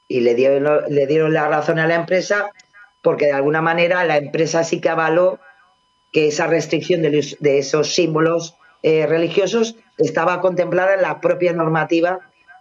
Y 0.09 0.21
le 0.21 0.35
dieron, 0.35 0.83
le 0.89 1.07
dieron 1.07 1.33
la 1.33 1.49
razón 1.49 1.79
a 1.79 1.87
la 1.87 1.95
empresa 1.95 2.51
porque 3.03 3.27
de 3.27 3.33
alguna 3.33 3.63
manera 3.63 4.05
la 4.05 4.17
empresa 4.17 4.65
sí 4.65 4.81
que 4.81 4.89
avaló 4.89 5.39
que 6.13 6.29
esa 6.29 6.47
restricción 6.47 7.03
de, 7.03 7.37
de 7.39 7.59
esos 7.59 7.95
símbolos 7.95 8.57
eh, 8.83 9.07
religiosos 9.07 9.77
estaba 9.99 10.41
contemplada 10.41 10.95
en 10.95 11.03
la 11.03 11.21
propia 11.21 11.53
normativa 11.53 12.21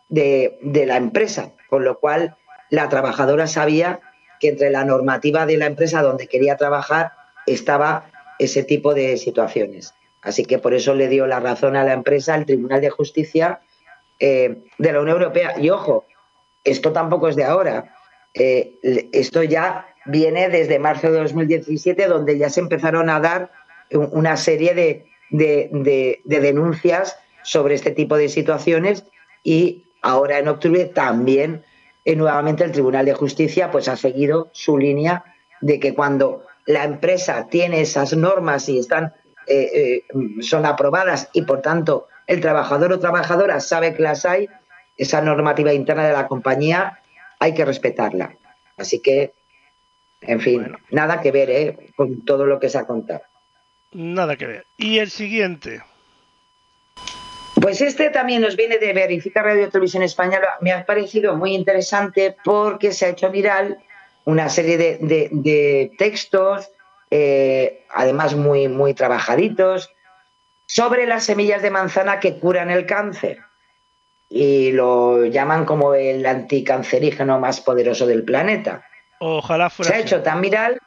de, 0.09 0.57
la 0.85 0.97
empresa, 0.97 1.53
con 1.69 1.85
lo 1.85 1.99
cual 1.99 2.35
la 2.69 2.89
trabajadora 2.89 3.47
sabía 3.47 3.99
que 4.39 4.49
entre 4.49 4.69
la 4.69 4.85
normativa 4.85 5.45
de 5.45 5.57
la 5.57 5.65
empresa 5.65 6.01
donde 6.01 6.27
quería 6.27 6.57
trabajar 6.57 7.11
estaba 7.45 8.09
ese 8.37 8.63
tipo 8.63 8.93
de 8.93 9.17
situaciones. 9.17 9.93
Así 10.21 10.45
que 10.45 10.59
por 10.59 10.73
eso 10.73 10.95
le 10.95 11.07
dio 11.07 11.27
la 11.27 11.39
razón 11.39 11.75
a 11.75 11.83
la 11.83 11.93
empresa 11.93 12.35
el 12.35 12.45
Tribunal 12.45 12.81
de 12.81 12.89
Justicia 12.89 13.61
eh, 14.19 14.63
de 14.77 14.91
la 14.91 15.01
Unión 15.01 15.17
Europea. 15.17 15.55
Y 15.59 15.69
ojo, 15.69 16.05
esto 16.63 16.91
tampoco 16.91 17.29
es 17.29 17.35
de 17.35 17.45
ahora. 17.45 17.95
Eh, 18.33 18.79
esto 19.11 19.43
ya 19.43 19.87
viene 20.05 20.49
desde 20.49 20.79
marzo 20.79 21.11
de 21.11 21.19
2017, 21.19 22.07
donde 22.07 22.37
ya 22.37 22.49
se 22.49 22.59
empezaron 22.59 23.09
a 23.09 23.19
dar 23.19 23.51
una 23.91 24.37
serie 24.37 24.73
de, 25.31 26.21
denuncias 26.25 27.17
sobre 27.43 27.75
este 27.75 27.91
tipo 27.91 28.17
de 28.17 28.29
situaciones 28.29 29.05
y 29.43 29.85
ahora 30.01 30.37
en 30.37 30.47
octubre 30.47 30.85
también 30.85 31.63
eh, 32.05 32.15
nuevamente 32.15 32.63
el 32.63 32.71
Tribunal 32.71 33.05
de 33.05 33.13
Justicia 33.13 33.71
pues 33.71 33.87
ha 33.87 33.95
seguido 33.95 34.49
su 34.51 34.77
línea 34.77 35.23
de 35.61 35.79
que 35.79 35.93
cuando 35.93 36.45
la 36.65 36.83
empresa 36.83 37.47
tiene 37.49 37.81
esas 37.81 38.15
normas 38.15 38.69
y 38.69 38.79
están 38.79 39.13
eh, 39.47 40.03
eh, 40.13 40.41
son 40.41 40.65
aprobadas 40.67 41.29
y 41.33 41.41
por 41.41 41.61
tanto 41.61 42.07
el 42.27 42.39
trabajador 42.39 42.93
o 42.93 42.99
trabajadora 42.99 43.59
sabe 43.59 43.95
que 43.95 44.03
las 44.03 44.23
hay, 44.25 44.47
esa 44.95 45.21
normativa 45.21 45.73
interna 45.73 46.05
de 46.05 46.13
la 46.13 46.27
compañía 46.27 46.99
hay 47.39 47.55
que 47.55 47.65
respetarla. 47.65 48.37
Así 48.77 48.99
que, 48.99 49.33
en 50.21 50.39
fin, 50.39 50.77
nada 50.91 51.21
que 51.21 51.31
ver 51.31 51.49
¿eh? 51.49 51.91
con 51.95 52.23
todo 52.23 52.45
lo 52.45 52.59
que 52.59 52.69
se 52.69 52.77
ha 52.77 52.85
contado. 52.85 53.21
Nada 53.91 54.35
que 54.35 54.45
ver. 54.45 54.65
¿Y 54.77 54.99
el 54.99 55.09
siguiente? 55.09 55.81
Pues 57.61 57.81
este 57.81 58.09
también 58.09 58.41
nos 58.41 58.55
viene 58.55 58.77
de 58.77 58.93
Verificar 58.93 59.43
Radio 59.43 59.69
Televisión 59.69 60.03
Española. 60.03 60.57
Me 60.61 60.71
ha 60.71 60.85
parecido 60.85 61.35
muy 61.35 61.53
interesante 61.53 62.35
porque 62.43 62.91
se 62.91 63.05
ha 63.05 63.09
hecho 63.09 63.29
viral 63.29 63.79
una 64.25 64.49
serie 64.49 64.77
de, 64.77 65.91
textos, 65.97 66.69
eh, 67.09 67.85
además 67.89 68.35
muy, 68.35 68.67
muy 68.67 68.93
trabajaditos, 68.93 69.91
sobre 70.67 71.07
las 71.07 71.25
semillas 71.25 71.61
de 71.61 71.71
manzana 71.71 72.19
que 72.19 72.37
curan 72.37 72.69
el 72.69 72.85
cáncer. 72.85 73.39
Y 74.29 74.71
lo 74.71 75.25
llaman 75.25 75.65
como 75.65 75.95
el 75.95 76.25
anticancerígeno 76.25 77.39
más 77.39 77.61
poderoso 77.61 78.05
del 78.05 78.23
planeta. 78.23 78.85
Ojalá 79.19 79.69
fuera. 79.69 79.91
Se 79.91 79.97
ha 79.97 79.99
hecho 79.99 80.21
tan 80.21 80.41
viral, 80.41 80.79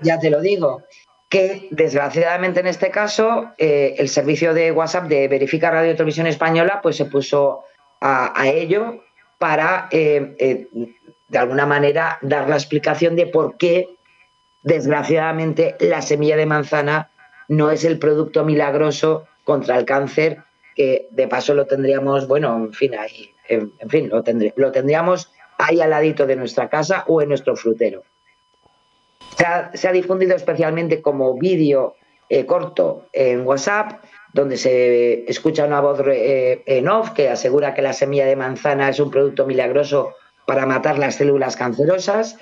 ya 0.00 0.18
te 0.18 0.30
lo 0.30 0.40
digo, 0.40 0.84
que 1.28 1.68
desgraciadamente 1.70 2.60
en 2.60 2.66
este 2.66 2.90
caso 2.90 3.50
eh, 3.58 3.96
el 3.98 4.08
servicio 4.08 4.54
de 4.54 4.70
WhatsApp 4.70 5.08
de 5.08 5.28
Verifica 5.28 5.70
Radio 5.70 5.94
Televisión 5.94 6.26
Española 6.26 6.80
pues 6.82 6.96
se 6.96 7.06
puso 7.06 7.64
a, 8.00 8.46
ello 8.46 9.02
para 9.38 9.88
eh, 9.90 10.36
eh, 10.38 10.68
de 11.28 11.38
alguna 11.38 11.66
manera 11.66 12.18
dar 12.22 12.48
la 12.48 12.54
explicación 12.54 13.16
de 13.16 13.26
por 13.26 13.56
qué 13.56 13.88
desgraciadamente 14.62 15.74
la 15.80 16.02
semilla 16.02 16.36
de 16.36 16.46
manzana 16.46 17.10
no 17.48 17.70
es 17.70 17.84
el 17.84 17.98
producto 17.98 18.44
milagroso 18.44 19.26
contra 19.42 19.76
el 19.78 19.84
cáncer 19.84 20.44
que 20.76 21.08
de 21.10 21.26
paso 21.26 21.54
lo 21.54 21.66
tendríamos 21.66 22.28
bueno 22.28 22.56
en 22.56 22.72
fin 22.72 22.94
ahí 22.94 23.34
en, 23.48 23.72
fin 23.88 24.08
lo, 24.08 24.22
lo 24.56 24.72
tendríamos 24.72 25.32
ahí 25.58 25.80
al 25.80 25.90
ladito 25.90 26.26
de 26.26 26.36
nuestra 26.36 26.68
casa 26.68 27.04
o 27.08 27.20
en 27.20 27.30
nuestro 27.30 27.56
frutero 27.56 28.04
se 29.74 29.88
ha, 29.88 29.92
difundido 29.92 30.34
especialmente 30.34 31.02
como 31.02 31.34
vídeo 31.38 31.96
eh, 32.28 32.46
corto 32.46 33.06
en 33.12 33.46
WhatsApp, 33.46 34.02
donde 34.32 34.56
se 34.56 35.30
escucha 35.30 35.64
una 35.64 35.80
voz 35.80 36.00
eh, 36.06 36.62
en 36.66 36.88
off 36.88 37.10
que 37.10 37.28
asegura 37.28 37.74
que 37.74 37.82
la 37.82 37.92
semilla 37.92 38.26
de 38.26 38.36
manzana 38.36 38.88
es 38.88 39.00
un 39.00 39.10
producto 39.10 39.46
milagroso 39.46 40.14
para 40.46 40.66
matar 40.66 40.98
las 40.98 41.16
células 41.16 41.56
cancerosas 41.56 42.38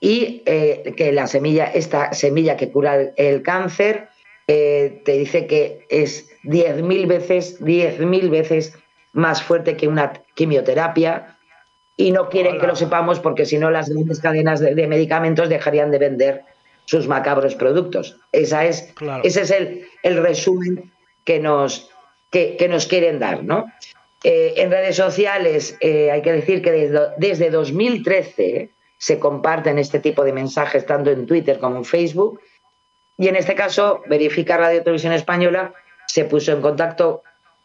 y 0.00 0.42
eh, 0.46 0.94
que 0.96 1.12
la 1.12 1.26
semilla, 1.26 1.66
esta 1.66 2.12
semilla 2.12 2.56
que 2.56 2.70
cura 2.70 3.12
el, 3.16 3.42
cáncer, 3.42 4.08
te 4.46 5.02
dice 5.06 5.46
que 5.46 5.86
es 5.88 6.28
10.000 6.44 7.08
veces, 7.08 7.60
10.000 7.60 8.30
veces 8.30 8.78
más 9.12 9.42
fuerte 9.42 9.76
que 9.76 9.88
una 9.88 10.12
quimioterapia, 10.34 11.35
y 11.96 12.12
no 12.12 12.28
quieren 12.28 12.58
que 12.58 12.66
lo 12.66 12.76
sepamos 12.76 13.20
porque 13.20 13.46
si 13.46 13.58
no 13.58 13.70
las 13.70 13.88
grandes 13.88 14.20
cadenas 14.20 14.60
de, 14.60 14.86
medicamentos 14.86 15.48
dejarían 15.48 15.90
de 15.90 15.98
vender 15.98 16.42
sus 16.84 17.08
macabros 17.08 17.54
productos. 17.54 18.18
Esa 18.32 18.64
es, 18.64 18.92
Ese 19.22 19.42
es 19.42 19.50
el, 19.50 19.86
el, 20.02 20.22
resumen 20.22 20.92
que 21.24 21.40
nos, 21.40 21.90
que, 22.30 22.66
nos 22.68 22.86
quieren 22.86 23.18
dar. 23.18 23.42
¿no? 23.42 23.66
Eh, 24.22 24.54
en 24.58 24.70
redes 24.70 24.96
sociales 24.96 25.76
eh, 25.80 26.10
hay 26.10 26.22
que 26.22 26.32
decir 26.32 26.62
que 26.62 26.70
desde, 26.70 27.00
desde 27.16 27.50
2013 27.50 28.70
se 28.98 29.18
comparten 29.18 29.78
este 29.78 29.98
tipo 29.98 30.24
de 30.24 30.32
mensajes 30.32 30.86
tanto 30.86 31.10
en 31.10 31.26
Twitter 31.26 31.58
como 31.58 31.76
en 31.76 31.84
Facebook 31.84 32.40
y 33.18 33.28
en 33.28 33.36
este 33.36 33.54
caso 33.54 34.02
Verifica 34.06 34.56
Radio 34.56 34.82
Televisión 34.82 35.12
Española 35.12 35.74
se 36.06 36.24
puso 36.24 36.52
en 36.52 36.60
contacto 36.60 37.22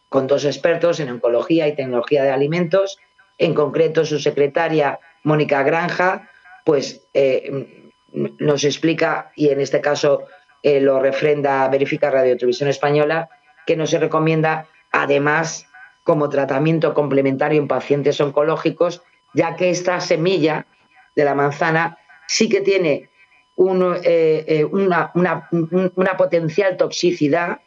con 0.09 0.27
dos 0.27 0.45
expertos 0.45 0.99
en 0.99 1.09
oncología 1.09 1.67
y 1.67 1.75
tecnología 1.75 2.23
de 2.23 2.31
alimentos 2.31 2.99
en 3.41 3.55
concreto 3.55 4.05
su 4.05 4.19
secretaria 4.19 4.99
Mónica 5.23 5.63
Granja, 5.63 6.29
pues 6.63 7.07
eh, 7.15 7.91
nos 8.13 8.63
explica, 8.63 9.31
y 9.35 9.49
en 9.49 9.59
este 9.59 9.81
caso 9.81 10.25
eh, 10.61 10.79
lo 10.79 10.99
refrenda 10.99 11.67
Verifica 11.67 12.11
Radio 12.11 12.37
Televisión 12.37 12.69
Española, 12.69 13.29
que 13.65 13.75
no 13.75 13.87
se 13.87 13.97
recomienda 13.97 14.67
además 14.91 15.65
como 16.03 16.29
tratamiento 16.29 16.93
complementario 16.93 17.59
en 17.59 17.67
pacientes 17.67 18.21
oncológicos, 18.21 19.01
ya 19.33 19.55
que 19.55 19.71
esta 19.71 19.99
semilla 20.01 20.67
de 21.15 21.25
la 21.25 21.33
manzana 21.33 21.97
sí 22.27 22.47
que 22.47 22.61
tiene 22.61 23.09
eh, 23.57 24.67
una, 24.71 25.11
una, 25.13 26.17
potencial 26.17 26.77
toxicidad 26.77 27.59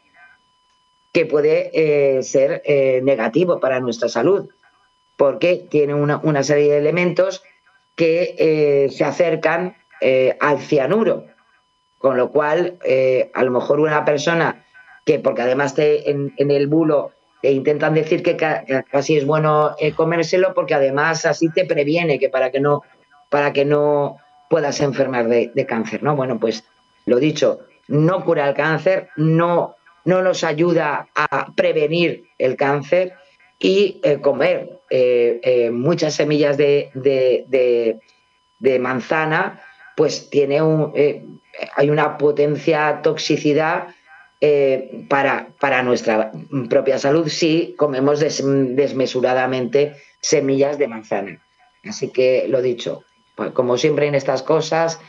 que 1.11 1.25
puede 1.25 2.23
ser 2.23 2.61
negativo 3.03 3.59
para 3.59 3.79
nuestra 3.79 4.09
salud 4.09 4.49
porque 5.17 5.65
tiene 5.69 5.93
una, 5.93 6.43
serie 6.43 6.71
de 6.71 6.77
elementos 6.77 7.43
que 7.95 8.35
eh, 8.37 8.89
se 8.89 9.05
acercan 9.05 9.77
eh, 10.01 10.37
al 10.39 10.59
cianuro, 10.59 11.25
con 11.97 12.17
lo 12.17 12.31
cual 12.31 12.77
eh, 12.83 13.31
a 13.33 13.43
lo 13.43 13.51
mejor 13.51 13.79
una 13.79 14.03
persona 14.03 14.65
que, 15.05 15.19
porque 15.19 15.43
además 15.43 15.75
en, 15.77 16.33
el 16.37 16.67
bulo 16.67 17.11
te 17.41 17.51
intentan 17.51 17.93
decir 17.93 18.23
que 18.23 18.35
casi 18.91 19.17
es 19.17 19.25
bueno 19.25 19.75
comérselo 19.95 20.53
porque 20.53 20.73
además 20.73 21.25
así 21.25 21.49
te 21.49 21.65
previene 21.65 22.17
que 22.17 22.29
para 22.29 22.51
que 22.51 22.59
no, 22.59 22.81
para 23.29 23.53
que 23.53 23.65
no 23.65 24.17
puedas 24.49 24.81
enfermar 24.81 25.27
de, 25.27 25.65
cáncer, 25.67 26.01
¿no? 26.01 26.15
Bueno, 26.15 26.39
pues 26.39 26.65
lo 27.05 27.17
dicho, 27.17 27.59
no 27.87 28.25
cura 28.25 28.49
el 28.49 28.55
cáncer, 28.55 29.09
no, 29.15 29.75
no 30.05 30.23
nos 30.23 30.43
ayuda 30.43 31.07
a 31.13 31.53
prevenir 31.55 32.25
el 32.39 32.55
cáncer 32.55 33.13
y 33.59 34.01
comer 34.21 34.81
eh, 34.97 35.41
eh, 35.43 35.71
muchas 35.71 36.13
semillas 36.13 36.55
de, 36.55 37.99
manzana, 38.79 39.61
pues 39.97 40.29
tiene 40.29 40.61
eh, 40.95 41.25
hay 41.75 41.89
una 41.89 42.17
potencia 42.17 43.01
toxicidad 43.01 43.87
para, 45.09 45.47
para, 45.59 45.83
nuestra 45.83 46.31
propia 46.69 46.97
salud 46.97 47.27
si 47.27 47.75
comemos 47.77 48.21
desmesuradamente 48.21 49.97
semillas 50.21 50.77
de 50.77 50.87
manzana. 50.87 51.41
Así 51.83 52.09
que 52.09 52.45
lo 52.47 52.61
dicho, 52.61 53.03
pues 53.35 53.51
como 53.51 53.77
siempre 53.77 54.07
en 54.07 54.15
estas 54.15 54.43
cosas, 54.43 55.01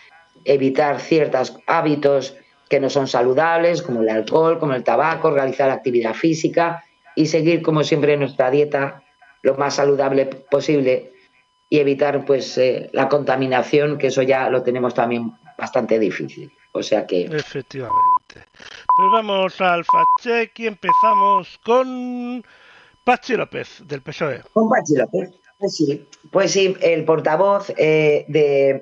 evitar 0.44 0.98
ciertos 0.98 1.58
hábitos 1.68 2.34
que 2.68 2.80
no 2.80 2.90
son 2.90 3.06
saludables, 3.06 3.82
como 3.82 4.02
el 4.02 4.08
alcohol, 4.08 4.58
como 4.58 4.74
el 4.74 4.82
tabaco, 4.82 5.30
realizar 5.30 5.70
actividad 5.70 6.14
física 6.14 6.82
y 7.14 7.26
seguir 7.26 7.62
como 7.62 7.84
siempre 7.84 8.16
nuestra 8.16 8.50
dieta 8.50 9.04
lo 9.46 9.54
más 9.54 9.76
saludable 9.76 10.26
posible 10.26 11.12
y 11.70 11.78
evitar 11.78 12.24
pues 12.24 12.58
eh, 12.58 12.90
la 12.92 13.08
contaminación, 13.08 13.96
que 13.96 14.08
eso 14.08 14.22
ya 14.22 14.50
lo 14.50 14.64
tenemos 14.64 14.92
también 14.92 15.32
bastante 15.56 16.00
difícil. 16.00 16.52
O 16.72 16.82
sea 16.82 17.06
que... 17.06 17.26
Efectivamente. 17.26 18.34
Pues 18.96 19.08
vamos 19.12 19.60
al 19.60 19.84
fact 19.84 20.58
y 20.58 20.66
empezamos 20.66 21.60
con 21.64 22.44
Pachi 23.04 23.36
López, 23.36 23.82
del 23.86 24.02
PSOE. 24.02 24.42
Con 24.52 24.68
Pachi 24.68 24.96
López. 24.96 25.30
Pues 25.58 25.76
sí, 25.76 26.06
pues 26.32 26.50
sí, 26.50 26.76
el 26.82 27.04
portavoz 27.04 27.72
eh, 27.78 28.26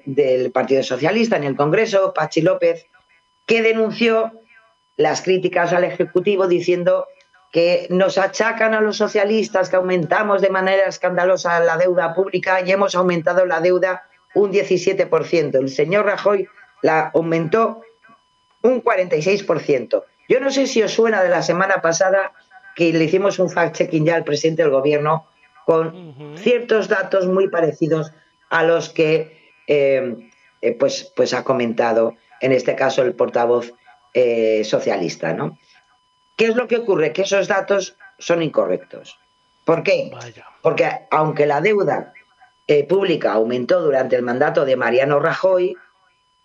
del 0.07 0.51
Partido 0.51 0.83
Socialista 0.83 1.37
en 1.37 1.45
el 1.45 1.57
Congreso, 1.57 2.13
Pachi 2.15 2.41
López, 2.41 2.87
que 3.47 3.63
denunció 3.63 4.33
las 4.97 5.21
críticas 5.21 5.75
al 5.75 5.85
Ejecutivo 5.85 6.49
diciendo 6.49 7.07
que 7.55 7.87
nos 7.89 8.19
achacan 8.19 8.75
a 8.75 8.81
los 8.81 8.97
socialistas 8.97 9.69
que 9.69 9.77
aumentamos 9.77 10.43
de 10.43 10.51
manera 10.51 10.89
escandalosa 10.89 11.61
la 11.61 11.77
deuda 11.77 12.13
pública 12.13 12.61
y 12.67 12.73
hemos 12.73 12.97
aumentado 12.97 13.47
la 13.47 13.61
deuda 13.61 14.09
un 14.35 14.51
17%. 14.51 15.55
El 15.55 15.69
señor 15.69 16.05
Rajoy 16.05 16.49
la 16.83 17.13
aumentó 17.15 17.83
un 18.63 18.83
46%. 18.83 20.03
Yo 20.29 20.41
no 20.41 20.51
sé 20.51 20.67
si 20.67 20.83
os 20.83 20.95
suena 20.95 21.23
de 21.23 21.29
la 21.29 21.45
semana 21.45 21.81
pasada 21.81 22.33
que 22.75 22.93
le 22.93 23.05
hicimos 23.05 23.39
un 23.39 23.49
fact-checking 23.49 24.05
ya 24.05 24.17
al 24.17 24.25
presidente 24.25 24.63
del 24.63 24.73
gobierno 24.73 25.29
con 25.65 26.35
ciertos 26.37 26.89
datos 26.89 27.29
muy 27.29 27.49
parecidos 27.51 28.11
a 28.51 28.65
los 28.65 28.89
que 28.89 29.53
eh, 29.69 30.29
eh, 30.61 30.73
pues, 30.73 31.13
pues 31.15 31.33
ha 31.33 31.45
comentado 31.45 32.17
en 32.41 32.51
este 32.51 32.75
caso 32.75 33.03
el 33.03 33.15
portavoz 33.15 33.73
eh, 34.13 34.65
socialista. 34.65 35.35
¿no? 35.35 35.57
¿Qué 36.37 36.47
es 36.47 36.57
lo 36.57 36.67
que 36.67 36.79
ocurre? 36.79 37.13
Que 37.13 37.23
esos 37.23 37.49
datos 37.49 37.97
son 38.19 38.43
incorrectos. 38.43 39.19
¿Por 39.65 39.83
qué? 39.83 40.11
Porque 40.63 40.89
aunque 41.11 41.47
la 41.47 41.61
deuda 41.61 42.13
eh, 42.67 42.85
pública 42.87 43.33
aumentó 43.33 43.81
durante 43.81 44.17
el 44.17 44.23
mandato 44.23 44.65
de 44.65 44.77
Mariano 44.77 45.21
Rajoy, 45.21 45.77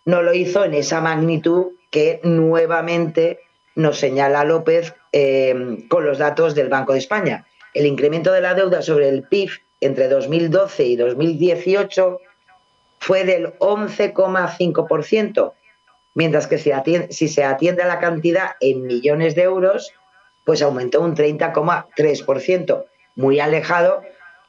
no 0.05 0.21
lo 0.21 0.33
hizo 0.33 0.63
en 0.63 0.73
esa 0.73 1.01
magnitud 1.01 1.67
que 1.91 2.19
nuevamente 2.23 3.39
nos 3.75 3.99
señala 3.99 4.43
López 4.43 4.93
eh, 5.11 5.85
con 5.89 6.05
los 6.05 6.17
datos 6.17 6.55
del 6.55 6.69
Banco 6.69 6.93
de 6.93 6.99
España. 6.99 7.45
El 7.73 7.85
incremento 7.85 8.31
de 8.31 8.41
la 8.41 8.53
deuda 8.53 8.81
sobre 8.81 9.09
el 9.09 9.23
PIB 9.23 9.51
entre 9.81 10.07
2012 10.07 10.85
y 10.85 10.95
2018 10.95 12.19
fue 12.99 13.23
del 13.23 13.57
11,5%, 13.59 15.53
mientras 16.13 16.47
que 16.47 16.57
si, 16.57 17.27
se 17.27 17.43
atiende 17.43 17.83
a 17.83 17.87
la 17.87 17.99
cantidad 17.99 18.51
en 18.59 18.83
millones 18.83 19.35
de 19.35 19.43
euros, 19.43 19.93
pues 20.43 20.61
aumentó 20.61 21.01
un 21.01 21.15
30,3%, 21.15 22.85
muy 23.15 23.39
alejado 23.39 24.01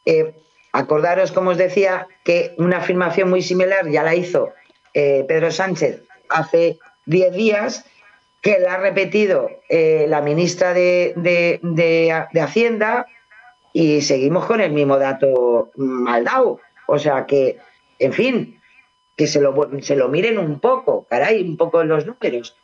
Eh, 0.05 0.33
acordaros, 0.71 1.31
como 1.31 1.51
os 1.51 1.57
decía, 1.57 2.07
que 2.23 2.55
una 2.57 2.77
afirmación 2.77 3.29
muy 3.29 3.43
similar 3.43 3.87
ya 3.91 4.01
la 4.01 4.15
hizo 4.15 4.53
eh, 4.95 5.23
Pedro 5.27 5.51
Sánchez 5.51 6.06
hace 6.29 6.79
10 7.05 7.33
días, 7.33 7.85
que 8.41 8.59
la 8.59 8.75
ha 8.75 8.77
repetido 8.77 9.49
eh, 9.69 10.05
la 10.07 10.21
ministra 10.21 10.73
de, 10.73 11.13
de, 11.15 12.41
Hacienda 12.41 13.07
y 13.73 14.01
seguimos 14.01 14.45
con 14.45 14.61
el 14.61 14.71
mismo 14.71 14.97
dato 14.97 15.71
mal 15.75 16.23
dado. 16.23 16.59
O 16.87 16.99
sea 16.99 17.25
que, 17.25 17.57
en 17.99 18.13
fin, 18.13 18.61
que 19.15 19.27
se 19.27 19.41
lo, 19.41 19.69
se 19.81 19.95
lo 19.95 20.07
miren 20.07 20.37
un 20.37 20.59
poco, 20.59 21.05
caray, 21.09 21.41
un 21.41 21.57
poco 21.57 21.83
los 21.83 22.05
números. 22.05 22.55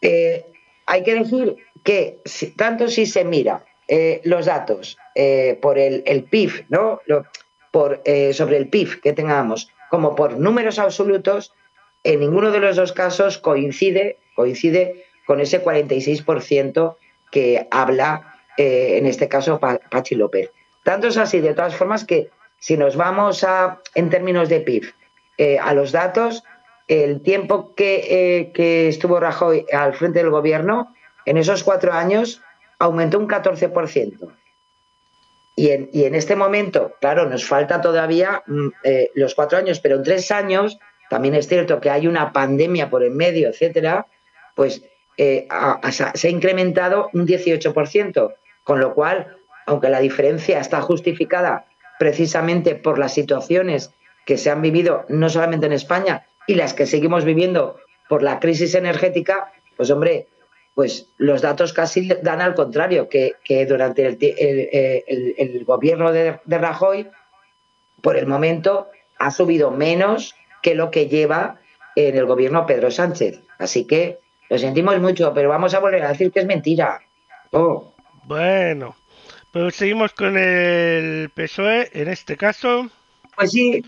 Eh, 0.00 0.46
hay 0.86 1.02
que 1.04 1.14
decir 1.14 1.56
que 1.84 2.20
tanto 2.56 2.88
si 2.88 3.06
se 3.06 3.24
mira 3.24 3.64
eh, 3.86 4.20
los 4.24 4.46
datos 4.46 4.96
por 5.60 5.78
el, 5.78 6.24
PIB, 6.24 6.66
¿no? 6.70 7.00
por, 7.70 8.02
sobre 8.32 8.56
el 8.56 8.68
PIB 8.68 9.00
que 9.02 9.12
tengamos, 9.12 9.70
como 9.90 10.16
por 10.16 10.38
números 10.38 10.78
absolutos, 10.78 11.52
en 12.04 12.20
ninguno 12.20 12.50
de 12.50 12.60
los 12.60 12.76
dos 12.76 12.92
casos 12.92 13.38
coincide, 13.38 14.18
coincide 14.34 15.04
con 15.26 15.40
ese 15.40 15.62
46% 15.62 16.96
que 17.30 17.66
habla, 17.70 18.36
en 18.58 19.06
este 19.06 19.28
caso, 19.28 19.58
Pachi 19.58 20.14
López. 20.14 20.50
Tanto 20.82 21.08
es 21.08 21.16
así, 21.16 21.40
de 21.40 21.54
todas 21.54 21.74
formas, 21.76 22.04
que 22.04 22.30
si 22.58 22.76
nos 22.76 22.96
vamos 22.96 23.44
a, 23.44 23.80
en 23.94 24.10
términos 24.10 24.48
de 24.48 24.60
PIB, 24.60 24.92
eh, 25.38 25.58
a 25.58 25.74
los 25.74 25.92
datos, 25.92 26.44
el 26.88 27.22
tiempo 27.22 27.74
que, 27.74 28.52
eh, 28.54 28.88
estuvo 28.88 29.18
Rajoy 29.18 29.66
al 29.72 29.94
frente 29.94 30.20
del 30.20 30.30
gobierno, 30.30 30.94
en 31.24 31.36
esos 31.36 31.64
cuatro 31.64 31.92
años 31.92 32.42
aumentó 32.78 33.18
un 33.18 33.28
14%. 33.28 34.32
Y 35.56 35.70
en, 35.70 35.90
y 35.92 36.04
en 36.04 36.14
este 36.14 36.36
momento, 36.36 36.94
claro, 37.00 37.28
nos 37.28 37.44
falta 37.44 37.80
todavía 37.80 38.42
mm, 38.46 38.68
eh, 38.84 39.10
los 39.14 39.34
cuatro 39.34 39.58
años, 39.58 39.80
pero 39.80 39.96
en 39.96 40.02
tres 40.02 40.30
años, 40.30 40.78
también 41.10 41.34
es 41.34 41.48
cierto 41.48 41.80
que 41.80 41.90
hay 41.90 42.06
una 42.06 42.32
pandemia 42.32 42.90
por 42.90 43.04
en 43.04 43.16
medio, 43.16 43.48
etcétera, 43.48 44.06
pues 44.54 44.82
se 45.16 45.46
ha 45.48 46.30
incrementado 46.30 47.10
un 47.12 47.26
18%, 47.26 48.34
con 48.64 48.80
lo 48.80 48.94
cual, 48.94 49.36
aunque 49.66 49.88
la 49.88 50.00
diferencia 50.00 50.58
está 50.58 50.80
justificada 50.80 51.66
precisamente 51.98 52.74
por 52.74 52.98
las 52.98 53.14
situaciones 53.14 53.92
que 54.26 54.38
se 54.38 54.50
han 54.50 54.62
vivido 54.62 55.04
no 55.08 55.28
solamente 55.28 55.66
en 55.66 55.72
España 55.72 56.26
y 56.46 56.54
las 56.54 56.74
que 56.74 56.86
seguimos 56.86 57.24
viviendo 57.24 57.76
por 58.08 58.22
la 58.22 58.40
crisis 58.40 58.74
energética, 58.74 59.52
pues 59.76 59.90
hombre, 59.90 60.28
pues 60.74 61.08
los 61.18 61.42
datos 61.42 61.72
casi 61.72 62.08
dan 62.22 62.40
al 62.40 62.54
contrario, 62.54 63.08
que, 63.08 63.36
durante 63.66 64.06
el, 64.06 65.64
gobierno 65.64 66.12
de, 66.12 66.40
Rajoy, 66.46 67.08
por 68.00 68.16
el 68.16 68.26
momento, 68.26 68.88
ha 69.18 69.30
subido 69.30 69.70
menos 69.70 70.34
que 70.62 70.74
lo 70.74 70.90
que 70.90 71.08
lleva 71.08 71.60
en 71.96 72.16
el 72.16 72.26
gobierno 72.26 72.66
Pedro 72.66 72.90
Sánchez. 72.90 73.40
Así 73.58 73.86
que 73.86 74.18
lo 74.48 74.58
sentimos 74.58 74.98
mucho, 75.00 75.32
pero 75.34 75.48
vamos 75.48 75.74
a 75.74 75.80
volver 75.80 76.02
a 76.02 76.10
decir 76.10 76.30
que 76.30 76.40
es 76.40 76.46
mentira. 76.46 77.00
Oh. 77.50 77.92
Bueno, 78.24 78.96
pues 79.50 79.74
seguimos 79.74 80.12
con 80.12 80.38
el 80.38 81.30
PSOE, 81.30 81.90
en 81.92 82.08
este 82.08 82.36
caso. 82.36 82.88
Pues 83.36 83.50
sí, 83.50 83.84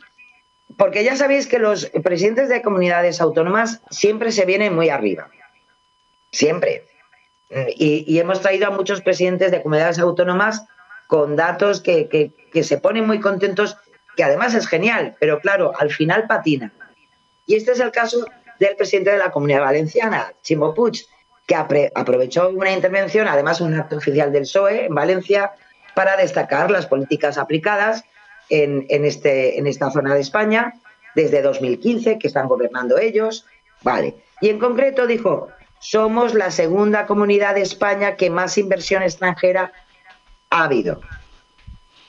porque 0.77 1.05
ya 1.05 1.17
sabéis 1.17 1.47
que 1.47 1.59
los 1.59 1.87
presidentes 2.03 2.49
de 2.49 2.63
comunidades 2.63 3.21
autónomas 3.21 3.81
siempre 3.91 4.33
se 4.33 4.45
vienen 4.45 4.75
muy 4.75 4.89
arriba. 4.89 5.29
Siempre. 6.33 6.85
Y, 7.77 8.19
hemos 8.19 8.41
traído 8.41 8.67
a 8.67 8.71
muchos 8.71 9.01
presidentes 9.01 9.53
de 9.53 9.63
comunidades 9.63 9.99
autónomas 9.99 10.67
con 11.07 11.37
datos 11.37 11.81
que, 11.81 12.33
se 12.63 12.79
ponen 12.79 13.07
muy 13.07 13.21
contentos, 13.21 13.77
que 14.17 14.25
además 14.25 14.55
es 14.55 14.67
genial, 14.67 15.17
pero 15.19 15.41
claro, 15.41 15.73
al 15.79 15.91
final 15.91 16.27
patina. 16.27 16.73
Y 17.47 17.57
este 17.57 17.73
es 17.73 17.81
el 17.81 17.91
caso 17.91 18.25
del 18.59 18.77
presidente 18.77 19.11
de 19.11 19.19
la 19.19 19.31
Comunidad 19.31 19.61
Valenciana, 19.61 20.33
Chimo 20.43 20.75
Puig, 20.75 21.07
que 21.47 21.55
aprovechó 21.55 22.49
una 22.49 22.73
intervención, 22.73 23.29
además 23.29 23.61
un 23.61 23.75
acto 23.75 23.97
oficial 23.97 24.33
del 24.33 24.43
PSOE 24.43 24.87
en 24.87 24.95
Valencia, 24.95 25.53
para 25.95 26.17
destacar 26.17 26.71
las 26.71 26.87
políticas 26.87 27.39
aplicadas 27.39 28.05
en, 28.49 28.87
este, 29.05 29.59
en 29.59 29.67
esta 29.67 29.91
zona 29.91 30.15
de 30.15 30.21
España 30.21 30.75
desde 31.15 31.43
2015, 31.43 32.19
que 32.19 32.27
están 32.27 32.49
gobernando 32.49 32.99
ellos. 32.99 33.47
Vale. 33.83 34.17
Y 34.41 34.49
en 34.49 34.59
concreto 34.59 35.07
dijo, 35.07 35.49
somos 35.79 36.35
la 36.35 36.51
segunda 36.51 37.07
comunidad 37.07 37.55
de 37.55 37.63
España 37.63 38.17
que 38.17 38.31
más 38.31 38.59
inversión 38.59 39.03
extranjera 39.03 39.73
ha 40.51 40.65
habido. 40.65 41.01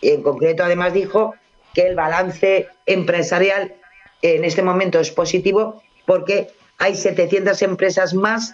Y 0.01 0.11
en 0.11 0.23
concreto, 0.23 0.63
además, 0.63 0.93
dijo 0.93 1.35
que 1.75 1.85
el 1.85 1.95
balance 1.95 2.69
empresarial 2.87 3.75
en 4.21 4.43
este 4.43 4.63
momento 4.63 4.99
es 4.99 5.11
positivo 5.11 5.83
porque 6.07 6.47
hay 6.79 6.95
700 6.95 7.61
empresas 7.61 8.13
más 8.13 8.51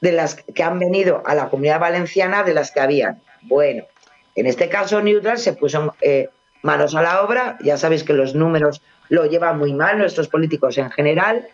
de 0.00 0.12
las 0.12 0.34
que 0.34 0.62
han 0.62 0.78
venido 0.78 1.22
a 1.26 1.34
la 1.34 1.48
comunidad 1.48 1.80
valenciana 1.80 2.42
de 2.42 2.54
las 2.54 2.70
que 2.70 2.80
habían. 2.80 3.22
Bueno, 3.42 3.84
en 4.34 4.46
este 4.46 4.68
caso 4.68 5.00
Neutral 5.00 5.38
se 5.38 5.54
puso 5.54 5.94
eh, 6.00 6.28
manos 6.62 6.94
a 6.94 7.02
la 7.02 7.22
obra, 7.22 7.56
ya 7.62 7.76
sabéis 7.76 8.04
que 8.04 8.12
los 8.12 8.34
números 8.34 8.82
lo 9.08 9.26
llevan 9.26 9.58
muy 9.58 9.72
mal 9.72 9.98
nuestros 9.98 10.28
políticos 10.28 10.78
en 10.78 10.90
general, 10.90 11.48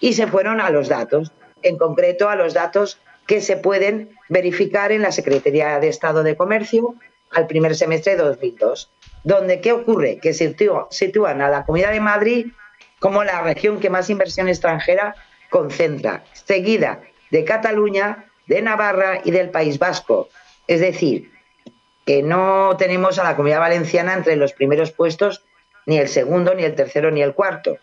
y 0.00 0.14
se 0.14 0.26
fueron 0.26 0.60
a 0.60 0.70
los 0.70 0.88
datos, 0.88 1.32
en 1.62 1.76
concreto 1.76 2.28
a 2.28 2.36
los 2.36 2.54
datos 2.54 2.98
que 3.26 3.40
se 3.40 3.56
pueden 3.56 4.10
verificar 4.28 4.92
en 4.92 5.02
la 5.02 5.12
Secretaría 5.12 5.78
de 5.78 5.88
Estado 5.88 6.22
de 6.22 6.36
Comercio 6.36 6.94
al 7.30 7.46
primer 7.46 7.76
semestre 7.76 8.16
de 8.16 8.22
2002, 8.22 8.90
donde 9.24 9.60
¿qué 9.60 9.72
ocurre? 9.72 10.18
Que 10.18 10.32
sitúan 10.32 11.40
a 11.42 11.48
la 11.48 11.64
Comunidad 11.64 11.92
de 11.92 12.00
Madrid 12.00 12.46
como 12.98 13.24
la 13.24 13.42
región 13.42 13.80
que 13.80 13.90
más 13.90 14.10
inversión 14.10 14.48
extranjera 14.48 15.14
concentra, 15.48 16.24
seguida 16.32 17.00
de 17.30 17.44
Cataluña, 17.44 18.26
de 18.46 18.62
Navarra 18.62 19.20
y 19.24 19.30
del 19.30 19.50
País 19.50 19.78
Vasco. 19.78 20.28
Es 20.66 20.80
decir, 20.80 21.30
que 22.04 22.22
no 22.22 22.76
tenemos 22.76 23.18
a 23.18 23.24
la 23.24 23.36
comunidad 23.36 23.60
valenciana 23.60 24.14
entre 24.14 24.36
los 24.36 24.52
primeros 24.52 24.92
puestos, 24.92 25.44
ni 25.86 25.98
el 25.98 26.08
segundo, 26.08 26.54
ni 26.54 26.64
el 26.64 26.74
tercero, 26.74 27.10
ni 27.10 27.22
el 27.22 27.34
cuarto. 27.34 27.78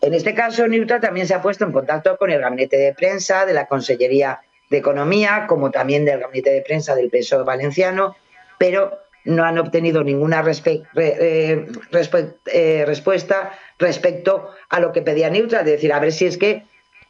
En 0.00 0.14
este 0.14 0.34
caso, 0.34 0.66
Neutra 0.66 1.00
también 1.00 1.26
se 1.26 1.34
ha 1.34 1.42
puesto 1.42 1.64
en 1.64 1.72
contacto 1.72 2.16
con 2.16 2.30
el 2.30 2.40
gabinete 2.40 2.76
de 2.76 2.94
prensa 2.94 3.44
de 3.44 3.52
la 3.52 3.66
Consellería 3.66 4.40
de 4.70 4.78
Economía, 4.78 5.46
como 5.46 5.70
también 5.70 6.04
del 6.04 6.20
gabinete 6.20 6.50
de 6.50 6.62
prensa 6.62 6.94
del 6.94 7.10
PSOE 7.10 7.44
valenciano, 7.44 8.16
pero 8.58 8.98
no 9.24 9.44
han 9.44 9.58
obtenido 9.58 10.02
ninguna 10.04 10.42
eh, 10.64 10.82
eh, 10.96 12.84
respuesta 12.86 13.52
respecto 13.78 14.50
a 14.68 14.80
lo 14.80 14.92
que 14.92 15.02
pedía 15.02 15.30
Neutra, 15.30 15.62
de 15.62 15.72
decir, 15.72 15.92
a 15.92 15.98
ver 16.00 16.12
si 16.12 16.26
es 16.26 16.36
que 16.38 16.64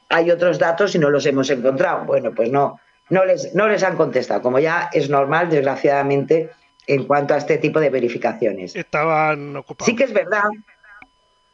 hay 0.09 0.31
otros 0.31 0.59
datos 0.59 0.95
y 0.95 0.99
no 0.99 1.11
los 1.11 1.25
hemos 1.27 1.51
encontrado. 1.51 2.05
Bueno, 2.05 2.33
pues 2.35 2.51
no, 2.51 2.81
no 3.11 3.25
les, 3.25 3.55
no 3.55 3.69
les 3.69 3.83
han 3.83 3.97
contestado, 3.97 4.43
como 4.43 4.59
ya 4.59 4.91
es 4.93 5.09
normal, 5.09 5.51
desgraciadamente, 5.51 6.51
en 6.87 7.05
cuanto 7.05 7.35
a 7.35 7.37
este 7.39 7.59
tipo 7.59 7.79
de 7.79 7.91
verificaciones. 7.91 8.75
Estaban 8.75 9.57
ocupados. 9.57 9.87
Sí 9.87 9.95
que 9.95 10.05
es 10.05 10.13
verdad, 10.13 10.45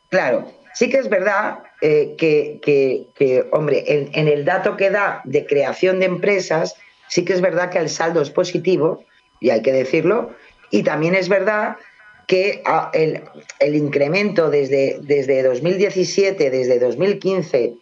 claro, 0.09 0.51
sí 0.75 0.89
que 0.89 0.99
es 0.99 1.09
verdad 1.09 1.59
eh, 1.83 2.15
que, 2.17 2.59
que- 2.63 3.09
que, 3.15 3.45
hombre, 3.53 3.85
en, 3.87 4.11
en 4.15 4.29
el 4.29 4.45
dato 4.45 4.77
que 4.77 4.91
da 4.91 5.21
de 5.25 5.47
creación 5.47 5.99
de 6.01 6.07
empresas, 6.07 6.75
sí 7.09 7.25
que 7.25 7.33
es 7.35 7.41
verdad 7.41 7.71
que 7.71 7.79
el 7.79 7.89
saldo 7.91 8.23
es 8.23 8.31
positivo, 8.31 9.05
y 9.41 9.51
hay 9.51 9.61
que 9.61 9.73
decirlo, 9.73 10.31
y 10.71 10.83
también 10.83 11.15
es 11.15 11.29
verdad 11.29 11.77
que 12.27 12.63
ah, 12.65 12.91
el, 12.93 13.23
el 13.61 13.75
incremento 13.77 14.51
desde, 14.51 14.99
desde 15.01 15.43
2017, 15.43 16.51
desde 16.51 16.79
2015, 16.79 17.75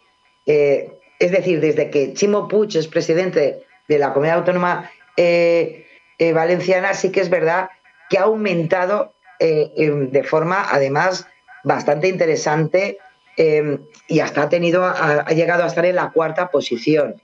eh, 0.45 0.91
es 1.19 1.31
decir, 1.31 1.59
desde 1.61 1.89
que 1.89 2.13
Chimo 2.13 2.47
Puig 2.47 2.75
es 2.77 2.87
presidente 2.87 3.65
de 3.87 3.99
la 3.99 4.13
Comunidad 4.13 4.39
Autónoma 4.39 4.91
eh, 5.17 5.85
eh, 6.17 6.33
Valenciana, 6.33 6.93
sí 6.93 7.11
que 7.11 7.21
es 7.21 7.29
verdad 7.29 7.69
que 8.09 8.17
ha 8.17 8.23
aumentado 8.23 9.13
em, 9.39 10.11
de 10.11 10.23
forma, 10.23 10.65
además, 10.69 11.27
bastante 11.63 12.07
interesante 12.07 12.99
eh, 13.37 13.79
y 14.07 14.19
hasta 14.19 14.43
ha, 14.43 14.49
tenido, 14.49 14.85
ha, 14.85 15.25
llegado 15.31 15.63
a 15.63 15.67
estar 15.67 15.85
en 15.85 15.95
la 15.95 16.11
cuarta 16.11 16.49
posición. 16.49 17.21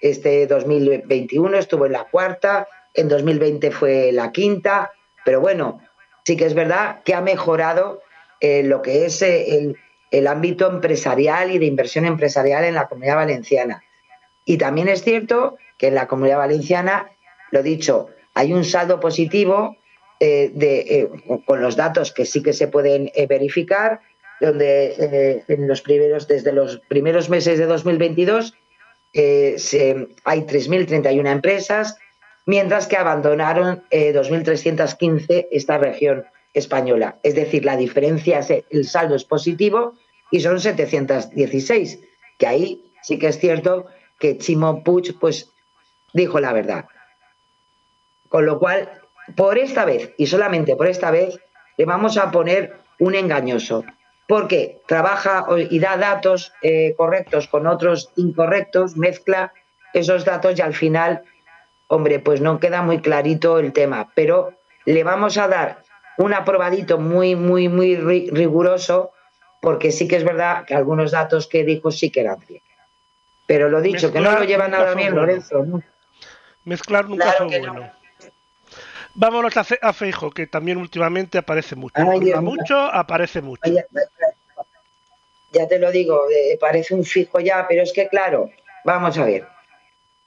Este 0.00 0.46
2021 0.46 1.58
estuvo 1.58 1.86
en 1.86 1.92
la 1.92 2.04
cuarta, 2.04 2.66
en 2.94 3.08
2020 3.08 3.70
fue 3.70 4.12
la 4.12 4.32
quinta, 4.32 4.92
pero 5.24 5.40
bueno, 5.40 5.80
sí 6.24 6.36
que 6.36 6.46
es 6.46 6.54
verdad 6.54 7.02
que 7.04 7.14
ha 7.14 7.20
mejorado 7.20 8.02
eh, 8.40 8.62
lo 8.62 8.82
que 8.82 9.06
es 9.06 9.20
eh, 9.22 9.74
el, 10.10 10.26
ámbito 10.26 10.68
empresarial 10.68 11.50
y 11.50 11.58
de 11.58 11.66
inversión 11.66 12.04
empresarial 12.06 12.64
en 12.64 12.74
la 12.74 12.88
comunidad 12.88 13.16
valenciana. 13.16 13.82
Y 14.44 14.58
también 14.58 14.88
es 14.88 15.02
cierto 15.02 15.56
que 15.78 15.88
en 15.88 15.94
la 15.94 16.08
comunidad 16.08 16.38
valenciana, 16.38 17.10
lo 17.50 17.62
dicho, 17.62 18.08
hay 18.34 18.52
un 18.52 18.64
saldo 18.64 19.00
positivo 19.00 19.76
eh, 20.18 20.50
de, 20.54 21.10
con 21.46 21.60
los 21.62 21.76
datos 21.76 22.12
que 22.12 22.24
sí 22.26 22.42
que 22.42 22.52
se 22.52 22.68
pueden 22.68 23.10
verificar, 23.28 24.00
donde 24.40 25.44
en 25.48 25.68
los 25.68 25.82
primeros, 25.82 26.26
desde 26.26 26.52
los 26.52 26.80
primeros 26.88 27.28
meses 27.28 27.58
de 27.58 27.66
2022 27.66 28.54
eh, 29.12 29.54
se- 29.58 30.08
hay 30.24 30.40
3.031 30.42 31.30
empresas, 31.30 31.96
mientras 32.46 32.86
que 32.86 32.96
abandonaron 32.96 33.84
eh, 33.90 34.12
2.315 34.14 35.48
esta 35.50 35.78
región 35.78 36.24
española. 36.54 37.18
Es 37.22 37.34
decir, 37.34 37.64
la 37.64 37.76
diferencia 37.76 38.40
es 38.40 38.64
el 38.70 38.86
saldo 38.86 39.14
es 39.14 39.24
positivo 39.24 39.94
y 40.30 40.40
son 40.40 40.60
716, 40.60 42.00
que 42.38 42.46
ahí 42.46 42.92
sí 43.02 43.18
que 43.18 43.28
es 43.28 43.38
cierto 43.38 43.86
que 44.18 44.38
Chimo 44.38 44.82
Puig 44.82 45.18
pues 45.18 45.52
dijo 46.12 46.40
la 46.40 46.52
verdad. 46.52 46.86
Con 48.28 48.46
lo 48.46 48.58
cual, 48.58 48.88
por 49.36 49.58
esta 49.58 49.84
vez 49.84 50.14
y 50.16 50.26
solamente 50.26 50.76
por 50.76 50.86
esta 50.86 51.10
vez, 51.10 51.38
le 51.76 51.84
vamos 51.84 52.16
a 52.16 52.30
poner 52.30 52.76
un 52.98 53.14
engañoso, 53.14 53.84
porque 54.28 54.82
trabaja 54.86 55.46
y 55.70 55.78
da 55.80 55.96
datos 55.96 56.52
eh, 56.62 56.94
correctos 56.96 57.48
con 57.48 57.66
otros 57.66 58.12
incorrectos, 58.16 58.96
mezcla 58.96 59.52
esos 59.92 60.24
datos 60.24 60.58
y 60.58 60.62
al 60.62 60.74
final, 60.74 61.22
hombre, 61.90 62.20
pues 62.20 62.40
no 62.40 62.60
queda 62.60 62.82
muy 62.82 63.00
clarito 63.00 63.58
el 63.58 63.72
tema, 63.72 64.10
pero 64.14 64.54
le 64.86 65.02
vamos 65.04 65.36
a 65.38 65.48
dar 65.48 65.82
un 66.18 66.32
aprobadito 66.32 66.98
muy, 66.98 67.34
muy, 67.34 67.68
muy 67.68 67.96
ri- 67.96 68.30
riguroso, 68.30 69.12
porque 69.60 69.90
sí 69.90 70.06
que 70.06 70.16
es 70.16 70.24
verdad 70.24 70.64
que 70.64 70.74
algunos 70.74 71.10
datos 71.10 71.48
que 71.48 71.64
dijo 71.64 71.90
sí 71.90 72.10
que 72.10 72.20
eran 72.20 72.40
ciertos. 72.40 72.70
Pero 73.46 73.68
lo 73.68 73.80
dicho, 73.80 74.12
que 74.12 74.20
no 74.20 74.30
lo 74.32 74.44
lleva 74.44 74.68
nada 74.68 74.94
bien, 74.94 75.12
bueno. 75.12 75.26
Lorenzo. 75.26 75.64
¿no? 75.64 75.82
Mezclar 76.64 77.08
nunca 77.08 77.24
Claro 77.24 77.38
fue 77.48 77.48
que 77.48 77.66
no. 77.66 77.72
bueno. 77.74 77.92
Vámonos 79.14 79.56
a, 79.56 79.64
Fe- 79.64 79.78
a 79.82 79.92
Feijo, 79.92 80.30
que 80.30 80.46
también 80.46 80.78
últimamente 80.78 81.38
aparece 81.38 81.74
mucho. 81.74 82.00
Ay, 82.08 82.20
Dios 82.20 82.40
mucho, 82.40 82.76
aparece 82.78 83.42
mucho. 83.42 83.62
Ay, 83.64 83.74
Ya, 83.74 83.84
ya 85.52 85.66
te 85.66 85.80
lo 85.80 85.90
digo, 85.90 86.20
eh, 86.30 86.56
parece 86.60 86.94
un 86.94 87.04
fijo 87.04 87.40
ya, 87.40 87.66
pero 87.68 87.82
es 87.82 87.92
que 87.92 88.06
claro, 88.08 88.48
vamos 88.84 89.18
a 89.18 89.24
ver. 89.24 89.48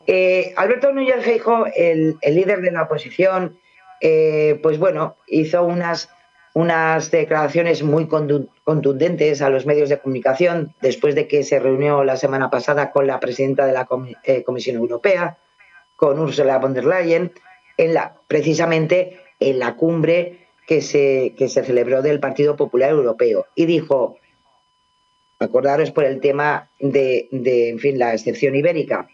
Eh, 0.07 0.53
Alberto 0.57 0.91
Núñez 0.91 1.23
Feijóo, 1.23 1.65
el, 1.75 2.17
el 2.21 2.35
líder 2.35 2.61
de 2.61 2.71
la 2.71 2.83
oposición, 2.83 3.57
eh, 4.01 4.59
pues 4.61 4.77
bueno, 4.79 5.15
hizo 5.27 5.63
unas, 5.63 6.09
unas 6.53 7.09
declaraciones 7.09 7.83
muy 7.83 8.07
contundentes 8.07 9.41
a 9.41 9.49
los 9.49 9.65
medios 9.65 9.89
de 9.89 9.99
comunicación 9.99 10.75
después 10.81 11.15
de 11.15 11.27
que 11.27 11.43
se 11.43 11.59
reunió 11.59 12.03
la 12.03 12.17
semana 12.17 12.49
pasada 12.49 12.91
con 12.91 13.07
la 13.07 13.19
presidenta 13.19 13.65
de 13.65 13.73
la 13.73 13.87
eh, 14.23 14.43
Comisión 14.43 14.75
Europea, 14.75 15.37
con 15.95 16.19
Ursula 16.19 16.57
von 16.57 16.73
der 16.73 16.85
Leyen, 16.85 17.31
en 17.77 17.93
la, 17.93 18.15
precisamente 18.27 19.21
en 19.39 19.59
la 19.59 19.75
cumbre 19.75 20.47
que 20.67 20.81
se, 20.81 21.33
que 21.37 21.49
se 21.49 21.63
celebró 21.63 22.01
del 22.01 22.19
Partido 22.19 22.55
Popular 22.55 22.91
Europeo. 22.91 23.47
Y 23.55 23.65
dijo, 23.65 24.17
acordaros 25.39 25.91
por 25.91 26.03
el 26.03 26.19
tema 26.19 26.69
de, 26.79 27.27
de, 27.31 27.69
en 27.69 27.79
fin, 27.79 27.99
la 27.99 28.13
excepción 28.13 28.55
ibérica. 28.55 29.07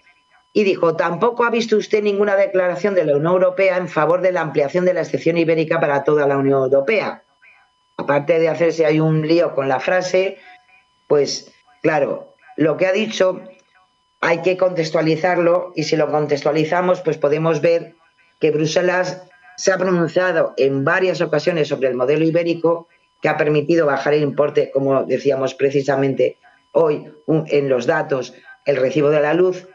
Y 0.51 0.63
dijo, 0.63 0.95
tampoco 0.95 1.45
ha 1.45 1.51
visto 1.51 1.77
usted 1.77 2.01
ninguna 2.01 2.35
declaración 2.35 2.95
de 2.95 3.05
la 3.05 3.15
Unión 3.15 3.33
Europea 3.33 3.77
en 3.77 3.87
favor 3.87 4.21
de 4.21 4.31
la 4.31 4.41
ampliación 4.41 4.85
de 4.85 4.93
la 4.93 5.01
excepción 5.01 5.37
ibérica 5.37 5.79
para 5.79 6.03
toda 6.03 6.27
la 6.27 6.37
Unión 6.37 6.63
Europea. 6.63 7.23
Aparte 7.97 8.39
de 8.39 8.49
hacerse 8.49 8.85
ahí 8.85 8.99
un 8.99 9.27
lío 9.27 9.53
con 9.53 9.69
la 9.69 9.79
frase, 9.79 10.37
pues 11.07 11.53
claro, 11.81 12.33
lo 12.55 12.77
que 12.77 12.87
ha 12.87 12.91
dicho 12.91 13.41
hay 14.21 14.41
que 14.41 14.57
contextualizarlo 14.57 15.71
y 15.75 15.83
si 15.83 15.95
lo 15.95 16.09
contextualizamos, 16.09 17.01
pues 17.01 17.17
podemos 17.17 17.61
ver 17.61 17.95
que 18.39 18.51
Bruselas 18.51 19.23
se 19.57 19.71
ha 19.71 19.77
pronunciado 19.77 20.53
en 20.57 20.83
varias 20.83 21.21
ocasiones 21.21 21.67
sobre 21.67 21.89
el 21.89 21.95
modelo 21.95 22.25
ibérico 22.25 22.87
que 23.21 23.29
ha 23.29 23.37
permitido 23.37 23.85
bajar 23.85 24.13
el 24.13 24.23
importe, 24.23 24.71
como 24.71 25.03
decíamos 25.03 25.53
precisamente 25.53 26.37
hoy 26.71 27.11
en 27.27 27.69
los 27.69 27.85
datos, 27.85 28.33
el 28.65 28.77
recibo 28.77 29.09
de 29.09 29.21
la 29.21 29.33
luz. 29.33 29.67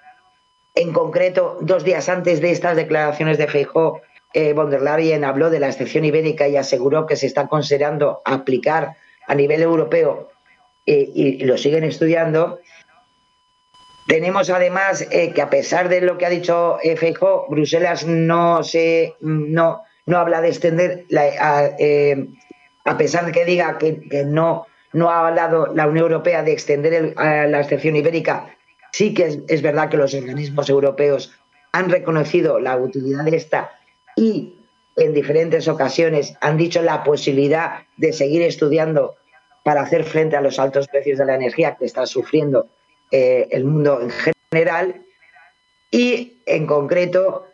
En 0.75 0.93
concreto, 0.93 1.59
dos 1.61 1.85
días 1.85 2.09
antes 2.09 2.41
de 2.41 2.51
estas 2.51 2.77
declaraciones 2.77 3.39
de 3.39 3.47
Feijóo, 3.47 4.01
eh, 4.33 4.53
von 4.53 4.71
der 4.71 4.83
Leyen 4.83 5.23
habló 5.23 5.49
de 5.49 5.61
la 5.61 5.69
excepción 5.69 6.05
ibérica 6.05 6.49
y 6.49 6.57
aseguró 6.57 7.07
que 7.07 7.15
se 7.15 7.27
está 7.27 7.47
considerando 7.47 8.21
aplicar 8.25 8.97
a 9.29 9.35
nivel 9.37 9.63
europeo 9.63 10.31
eh, 10.87 11.09
y, 11.15 11.45
lo 11.45 11.57
siguen 11.57 11.85
estudiando. 11.85 12.59
Tenemos 14.09 14.51
además 14.51 15.07
eh, 15.13 15.33
que 15.33 15.41
a 15.41 15.49
pesar 15.49 15.89
de 15.89 16.01
lo 16.01 16.19
que 16.19 16.27
ha 16.27 16.31
dicho 16.31 16.79
eh, 16.83 16.97
Feijóo, 16.97 17.47
Bruselas 17.49 18.05
no 18.05 18.65
se 18.65 19.15
no, 19.21 19.83
no 20.07 20.19
habla 20.19 20.41
de 20.41 20.49
extender 20.49 21.05
la, 21.09 21.23
a, 21.39 21.71
a 22.85 22.99
pesar 22.99 23.27
de 23.27 23.33
que 23.33 23.45
diga 23.45 23.79
que, 23.79 24.01
que 24.09 24.25
no 24.25 24.67
no 24.93 25.11
ha 25.11 25.27
hablado 25.27 25.73
la 25.75 25.87
Unión 25.87 26.05
Europea 26.05 26.43
de 26.43 26.53
extender 26.53 27.15
la 27.17 27.61
excepción 27.61 27.97
ibérica, 27.97 28.57
sí 28.95 29.13
que 29.13 29.43
es, 29.49 29.61
verdad 29.63 29.89
que 29.89 29.97
los 29.97 30.15
organismos 30.15 30.71
europeos 30.71 31.33
han 31.73 31.91
reconocido 31.91 32.61
la 32.61 32.77
utilidad 32.77 33.25
de 33.25 33.37
esta 33.37 33.73
y 34.15 34.55
en 34.97 35.13
diferentes 35.13 35.67
ocasiones 35.67 36.37
han 36.41 36.57
dicho 36.57 36.81
la 36.81 37.03
posibilidad 37.03 37.87
de 37.97 38.13
seguir 38.13 38.43
estudiando 38.43 39.17
para 39.65 39.83
hacer 39.83 40.05
frente 40.05 40.37
a 40.37 40.41
los 40.41 40.61
altos 40.61 40.87
precios 40.87 41.19
de 41.19 41.25
la 41.25 41.35
energía 41.35 41.75
que 41.77 41.87
está 41.87 42.07
sufriendo 42.07 42.69
eh, 43.11 43.49
el 43.51 43.65
mundo 43.65 44.01
en 44.01 44.13
general. 44.53 45.03
Y 45.91 46.39
en 46.47 46.65
concreto, 46.65 47.47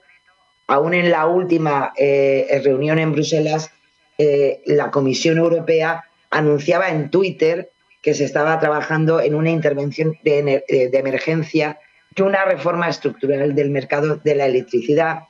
aún 0.67 0.93
en 0.93 1.11
la 1.11 1.27
última 1.27 1.95
eh, 1.97 2.61
reunión 2.63 2.99
en 2.99 3.13
Bruselas, 3.13 3.71
eh, 4.19 4.61
la 4.67 4.91
Comisión 4.91 5.39
Europea 5.39 6.05
anunciaba 6.29 6.91
en 6.91 7.11
Twitter 7.11 7.70
que 8.03 8.15
se 8.15 8.25
estaba 8.25 8.59
trabajando 8.59 9.21
en 9.21 9.35
una 9.35 9.51
intervención 9.51 10.19
de, 10.23 10.65
eh, 10.69 10.91
emergencia 10.93 11.79
de 12.15 12.23
una 12.23 12.45
reforma 12.45 12.89
estructural 12.89 13.55
del 13.55 13.71
mercado 13.71 14.17
de 14.17 14.35
la 14.35 14.47
electricidad, 14.47 15.21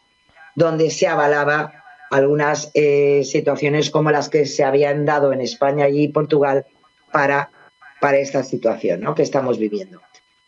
donde 0.55 0.91
se 0.91 1.07
avalaba 1.07 1.81
algunas 2.11 2.71
eh, 2.75 3.23
situaciones 3.25 3.91
como 3.91 4.11
las 4.11 4.29
que 4.29 4.47
se 4.47 4.65
habían 4.65 5.05
dado 5.05 5.33
en 5.33 5.41
España 5.41 5.89
y 5.89 6.09
Portugal 6.09 6.67
para, 7.13 7.51
para 8.01 8.19
esta 8.19 8.43
situación 8.43 9.01
¿no? 9.01 9.15
que 9.15 9.23
estamos 9.23 9.59
viviendo. 9.59 10.01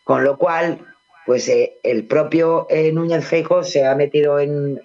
Con 0.03 0.23
lo 0.23 0.37
cual, 0.37 0.79
pues 1.25 1.47
eh, 1.47 1.77
el 1.83 2.05
propio 2.05 2.67
eh, 2.69 2.91
Núñez 2.91 3.25
Feijóo 3.25 3.63
se 3.63 3.85
ha 3.85 3.95
metido 3.95 4.39
en, 4.39 4.81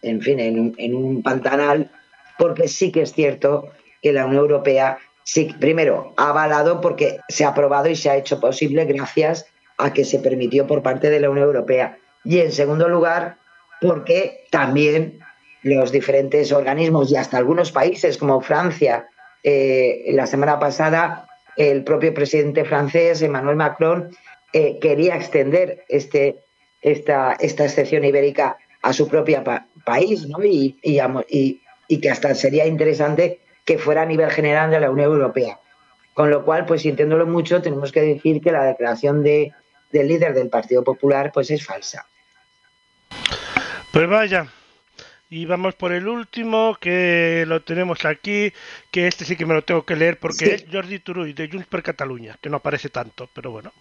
en 0.00 0.20
fin, 0.22 0.40
en 0.40 0.94
un 0.94 1.22
pantanal, 1.22 1.90
porque 2.38 2.68
sí 2.68 2.90
que 2.90 3.02
es 3.02 3.12
cierto 3.12 3.68
que 4.00 4.12
la 4.12 4.24
Unión 4.26 4.42
Europea, 4.42 4.98
sí, 5.24 5.54
primero, 5.60 6.14
avalado 6.16 6.80
porque 6.80 7.18
se 7.28 7.44
ha 7.44 7.48
aprobado 7.48 7.88
y 7.88 7.96
se 7.96 8.10
ha 8.10 8.16
hecho 8.16 8.40
posible 8.40 8.84
gracias 8.84 9.46
a 9.78 9.92
que 9.92 10.04
se 10.04 10.18
permitió 10.18 10.66
por 10.66 10.82
parte 10.82 11.10
de 11.10 11.20
la 11.20 11.30
Unión 11.30 11.46
Europea. 11.46 11.98
Y 12.24 12.38
en 12.38 12.52
segundo 12.52 12.88
lugar, 12.88 13.38
porque 13.80 14.44
también 14.50 15.20
los 15.62 15.92
diferentes 15.92 16.52
organismos 16.52 17.10
y 17.10 17.16
hasta 17.16 17.38
algunos 17.38 17.72
países 17.72 18.18
como 18.18 18.40
Francia, 18.40 19.08
eh, 19.42 20.04
la 20.12 20.26
semana 20.26 20.58
pasada 20.58 21.26
el 21.56 21.84
propio 21.84 22.14
presidente 22.14 22.64
francés, 22.64 23.22
Emmanuel 23.22 23.56
Macron, 23.56 24.10
eh, 24.52 24.78
quería 24.80 25.16
extender 25.16 25.84
este, 25.88 26.36
esta, 26.80 27.32
esta 27.40 27.64
excepción 27.64 28.04
ibérica 28.04 28.56
a 28.82 28.92
su 28.92 29.08
propio 29.08 29.42
país, 29.84 30.26
¿no? 30.28 30.44
Y, 30.44 30.78
que 32.00 32.10
hasta 32.10 32.34
sería 32.34 32.66
interesante 32.66 33.40
que 33.64 33.78
fuera 33.78 34.02
a 34.02 34.06
nivel 34.06 34.30
general 34.30 34.70
de 34.70 34.80
la 34.80 34.90
Unión 34.90 35.12
Europea. 35.12 35.58
Con 36.14 36.30
lo 36.30 36.44
cual, 36.44 36.66
pues 36.66 36.82
sintiéndolo 36.82 37.26
mucho, 37.26 37.62
tenemos 37.62 37.90
que 37.92 38.02
decir 38.02 38.40
que 38.40 38.52
la 38.52 38.64
declaración 38.64 39.22
de, 39.22 39.52
del 39.90 40.08
líder 40.08 40.34
del 40.34 40.48
Partido 40.48 40.84
Popular 40.84 41.30
pues 41.32 41.50
es 41.50 41.64
falsa. 41.64 42.06
Pues 43.92 44.08
vaya, 44.08 44.48
y 45.32 45.46
vamos 45.46 45.74
por 45.74 45.92
el 45.92 46.08
último, 46.08 46.76
que 46.78 47.44
lo 47.46 47.62
tenemos 47.62 48.04
aquí, 48.04 48.52
que 48.90 49.06
este 49.06 49.24
sí 49.24 49.34
que 49.34 49.46
me 49.46 49.54
lo 49.54 49.62
tengo 49.62 49.82
que 49.82 49.96
leer 49.96 50.18
porque 50.18 50.54
es 50.54 50.66
Jordi 50.70 50.98
Turull, 50.98 51.34
de 51.34 51.48
Junts 51.48 51.66
per 51.68 51.82
Catalunya, 51.82 52.36
que 52.38 52.50
no 52.50 52.58
aparece 52.58 52.90
tanto, 52.90 53.30
pero 53.32 53.50
bueno. 53.50 53.72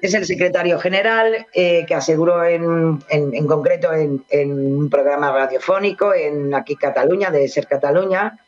Es 0.00 0.14
el 0.14 0.24
secretario 0.24 0.78
general 0.78 1.48
eh, 1.52 1.84
que 1.88 1.94
aseguró 1.96 2.44
en, 2.44 3.02
en, 3.08 3.46
concreto 3.48 3.92
en, 3.92 4.22
un 4.52 4.88
programa 4.88 5.32
radiofónico 5.32 6.14
en 6.14 6.54
aquí 6.54 6.76
Cataluña, 6.76 7.32
de 7.32 7.48
Ser 7.48 7.66
Cataluña, 7.66 8.38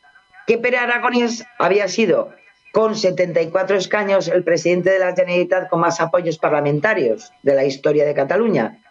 que 0.49 0.57
Pere 0.57 0.77
Aragonés 0.77 1.45
había 1.59 1.87
sido 1.87 2.31
con 2.71 2.95
74 2.95 3.77
escaños 3.77 4.27
el 4.27 4.43
presidente 4.43 4.89
de 4.89 4.97
la 4.97 5.15
Generalitat 5.15 5.69
con 5.69 5.79
más 5.79 6.01
apoyos 6.01 6.39
parlamentarios 6.39 7.31
de 7.43 7.53
la 7.53 7.65
historia 7.65 8.03
de 8.03 8.15
Cataluña. 8.15 8.81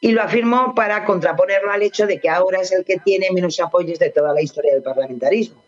Y 0.00 0.12
lo 0.12 0.22
afirmó 0.22 0.76
para 0.76 1.04
contraponerlo 1.04 1.72
al 1.72 1.82
hecho 1.82 2.06
de 2.06 2.20
que 2.20 2.28
ahora 2.28 2.60
es 2.60 2.70
el 2.70 2.84
que 2.84 2.98
tiene 2.98 3.32
menos 3.32 3.58
apoyos 3.58 3.98
de 3.98 4.10
toda 4.10 4.32
la 4.32 4.40
historia 4.40 4.72
del 4.72 4.84
parlamentarismo, 4.84 5.64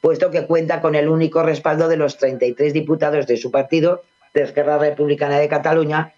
puesto 0.00 0.30
que 0.30 0.46
cuenta 0.46 0.80
con 0.80 0.94
el 0.94 1.08
único 1.08 1.42
respaldo 1.42 1.88
de 1.88 1.96
los 1.96 2.16
33 2.16 2.72
diputados 2.72 3.26
de 3.26 3.36
su 3.36 3.50
partido, 3.50 4.04
de 4.34 4.42
Esquerra 4.42 4.78
Republicana 4.78 5.40
de 5.40 5.48
Cataluña, 5.48 6.14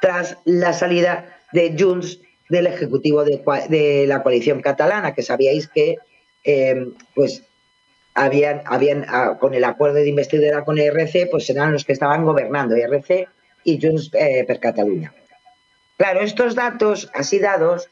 tras 0.00 0.38
la 0.44 0.72
salida 0.74 1.40
de 1.52 1.74
Junts 1.76 2.20
del 2.48 2.68
Ejecutivo 2.68 3.24
de, 3.24 4.04
la 4.06 4.22
coalición 4.22 4.62
catalana, 4.62 5.12
que 5.12 5.24
sabíais 5.24 5.66
que 5.66 5.96
eh, 6.44 6.86
pues 7.16 7.49
habían, 8.20 8.62
habían 8.66 9.06
ah, 9.08 9.38
con 9.40 9.54
el 9.54 9.64
acuerdo 9.64 9.96
de 9.96 10.08
investidura 10.08 10.64
con 10.64 10.78
ERC, 10.78 11.30
pues 11.30 11.48
eran 11.48 11.72
los 11.72 11.84
que 11.84 11.92
estaban 11.92 12.24
gobernando, 12.24 12.76
ERC 12.76 13.28
y 13.64 13.80
Junts 13.80 14.10
eh, 14.12 14.44
per 14.46 14.60
Cataluña. 14.60 15.12
Claro, 15.96 16.20
estos 16.20 16.54
datos 16.54 17.10
así 17.14 17.38
dados, 17.38 17.88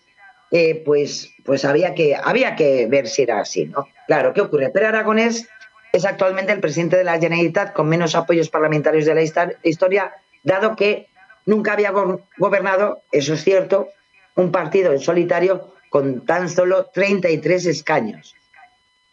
eh, 0.50 0.82
pues, 0.84 1.30
pues 1.44 1.64
había, 1.64 1.94
que, 1.94 2.14
había 2.14 2.56
que 2.56 2.86
ver 2.86 3.08
si 3.08 3.22
era 3.22 3.40
así, 3.40 3.66
¿no? 3.66 3.88
Claro, 4.06 4.34
¿qué 4.34 4.42
ocurre? 4.42 4.70
Pero 4.72 4.88
Aragonés 4.88 5.48
es 5.92 6.04
actualmente 6.04 6.52
el 6.52 6.60
presidente 6.60 6.96
de 6.98 7.04
la 7.04 7.18
Generalitat 7.18 7.72
con 7.72 7.88
menos 7.88 8.14
apoyos 8.14 8.50
parlamentarios 8.50 9.06
de 9.06 9.14
la 9.14 9.22
historia, 9.62 10.12
dado 10.42 10.76
que 10.76 11.08
nunca 11.46 11.72
había 11.72 11.92
gobernado, 12.36 13.02
eso 13.12 13.32
es 13.32 13.44
cierto, 13.44 13.88
un 14.36 14.52
partido 14.52 14.92
en 14.92 15.00
solitario 15.00 15.72
con 15.88 16.26
tan 16.26 16.50
solo 16.50 16.86
33 16.92 17.64
escaños. 17.66 18.34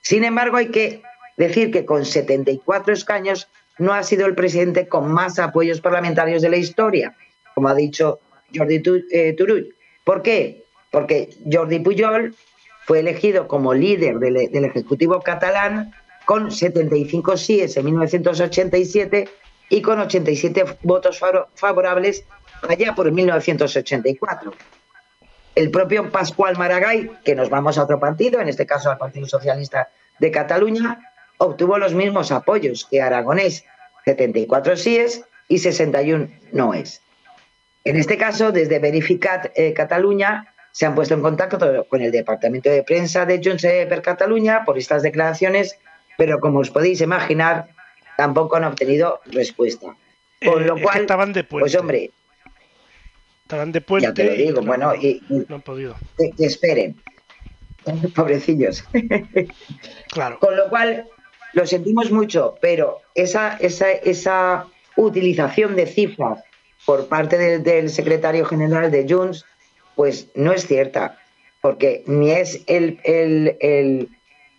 Sin 0.06 0.23
embargo, 0.23 0.57
hay 0.57 0.69
que 0.69 1.02
decir 1.36 1.72
que 1.72 1.84
con 1.84 2.06
74 2.06 2.94
escaños 2.94 3.48
no 3.80 3.91
ha 3.91 4.03
sido 4.03 4.27
el 4.27 4.36
presidente 4.36 4.88
con 4.88 5.11
más 5.11 5.40
apoyos 5.40 5.82
parlamentarios 5.82 6.44
de 6.44 6.49
la 6.49 6.57
historia, 6.57 7.15
como 7.56 7.69
ha 7.69 7.73
dicho 7.73 8.19
Jordi 8.56 8.84
eh, 9.11 9.34
Turull. 9.34 9.76
¿Por 10.03 10.22
qué? 10.22 10.64
Porque 10.91 11.32
Jordi 11.52 11.80
Pujol 11.80 12.36
fue 12.86 12.99
elegido 12.99 13.48
como 13.48 13.73
líder 13.73 14.19
del, 14.19 14.65
Ejecutivo 14.65 15.19
catalán 15.22 15.91
con 16.26 16.52
75 16.52 17.36
síes 17.36 17.76
en 17.76 17.86
1987 17.86 19.27
y 19.69 19.82
con 19.82 19.99
87 19.99 20.65
votos 20.84 21.19
favorables 21.56 22.26
allá 22.69 22.94
por 22.94 23.11
1984. 23.11 24.53
El 25.56 25.72
propio 25.72 26.11
Pascual 26.11 26.57
Maragall, 26.57 27.18
que 27.23 27.34
nos 27.34 27.49
vamos 27.49 27.77
a 27.77 27.84
otro 27.84 27.99
partido, 27.99 28.41
en 28.41 28.49
este 28.49 28.65
caso 28.65 28.91
al 28.91 28.98
Partido 28.98 29.26
Socialista 29.26 29.90
de 30.19 30.30
Cataluña, 30.30 30.99
obtuvo 31.38 31.77
los 31.77 31.94
mismos 31.94 32.32
apoyos 32.32 32.86
que 32.90 33.02
Aragonés, 33.02 33.65
74 34.03 34.76
síes 34.76 35.23
y 35.48 35.60
61 35.60 36.30
noes. 36.52 37.02
En 37.86 37.98
este 37.98 38.18
caso, 38.18 38.52
desde 38.52 38.80
Verificat 38.80 39.52
eh, 39.56 39.73
Cataluña 39.73 40.53
se 40.72 40.86
han 40.86 40.94
puesto 40.94 41.14
en 41.14 41.22
contacto 41.22 41.86
con 41.88 42.02
el 42.02 42.11
departamento 42.11 42.69
de 42.69 42.84
prensa 42.84 43.26
de 43.26 43.40
Junts 43.41 43.64
per 43.64 44.02
Cataluña 44.02 44.65
por 44.65 44.77
estas 44.77 45.03
declaraciones, 45.03 45.80
pero 46.18 46.40
como 46.40 46.60
os 46.60 46.69
podéis 46.69 46.99
imaginar, 46.99 47.69
tampoco 48.18 48.57
han 48.57 48.65
obtenido 48.65 49.22
respuesta. 49.26 49.95
Con 50.44 50.68
lo 50.68 50.77
cual, 50.82 51.02
estaban 51.02 51.32
de 51.32 51.45
puente. 51.45 51.64
pues 51.64 51.76
hombre, 51.76 52.11
estaban 53.46 53.72
de 53.72 53.82
puente. 53.82 54.08
Ya 54.08 54.14
te 54.14 54.26
lo 54.26 54.34
digo, 54.34 54.62
bueno, 54.64 54.96
y, 54.96 55.22
no 55.48 55.56
han 55.56 55.62
podido. 55.62 55.96
Que, 56.18 56.46
esperen, 56.46 56.96
pobrecillos. 58.16 58.84
Claro. 60.12 60.40
Con 60.40 60.56
lo 60.56 60.70
cual, 60.70 61.10
lo 61.54 61.66
sentimos 61.68 62.10
mucho, 62.10 62.56
pero 62.62 63.02
esa, 63.16 63.58
esa, 63.58 63.92
esa 63.92 64.66
utilización 64.96 65.76
de 65.76 65.88
cifras 65.88 66.42
por 66.86 67.08
parte 67.10 67.60
del 67.60 67.90
secretario 67.90 68.46
general 68.46 68.92
de 68.92 69.06
Junts, 69.10 69.46
pues 69.96 70.30
no 70.36 70.54
es 70.54 70.68
cierta, 70.68 71.20
porque 71.62 72.04
ni 72.08 72.32
es 72.32 72.64
el, 72.68 73.00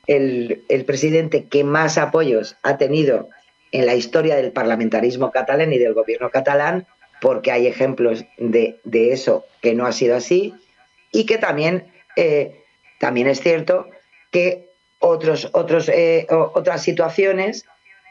el, 0.06 0.84
presidente 0.84 1.46
que 1.46 1.64
más 1.64 1.96
apoyos 1.96 2.56
ha 2.62 2.76
tenido 2.76 3.30
en 3.72 3.86
la 3.86 3.94
historia 3.94 4.36
del 4.36 4.52
parlamentarismo 4.52 5.30
catalán 5.30 5.72
y 5.72 5.78
del 5.78 5.94
gobierno 5.94 6.28
catalán, 6.30 6.86
porque 7.20 7.52
hay 7.52 7.66
ejemplos 7.66 8.24
de, 8.38 8.78
eso 9.12 9.44
que 9.62 9.74
no 9.74 9.86
ha 9.86 9.92
sido 9.92 10.16
así, 10.16 10.54
y 11.12 11.26
que 11.26 11.38
también, 11.38 11.90
eh, 12.16 12.62
también 12.98 13.26
es 13.28 13.40
cierto 13.40 13.88
que 14.30 14.70
otros, 14.98 15.48
otros, 15.52 15.88
eh, 15.88 16.26
otras 16.30 16.82
situaciones 16.82 17.66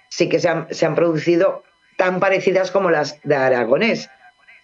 sí 0.09 0.29
que 0.29 0.39
se 0.39 0.49
han, 0.49 0.73
se 0.73 0.85
han 0.85 0.95
producido 0.95 1.63
tan 1.97 2.19
parecidas 2.19 2.71
como 2.71 2.89
las 2.89 3.21
de 3.23 3.35
Aragonés. 3.35 4.09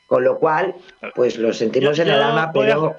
Con 0.08 0.26
lo 0.26 0.40
cual, 0.40 0.76
pues 1.16 1.38
lo 1.38 1.54
sentimos 1.54 1.98
en 2.00 2.10
el 2.10 2.22
alma, 2.22 2.52
pero... 2.54 2.98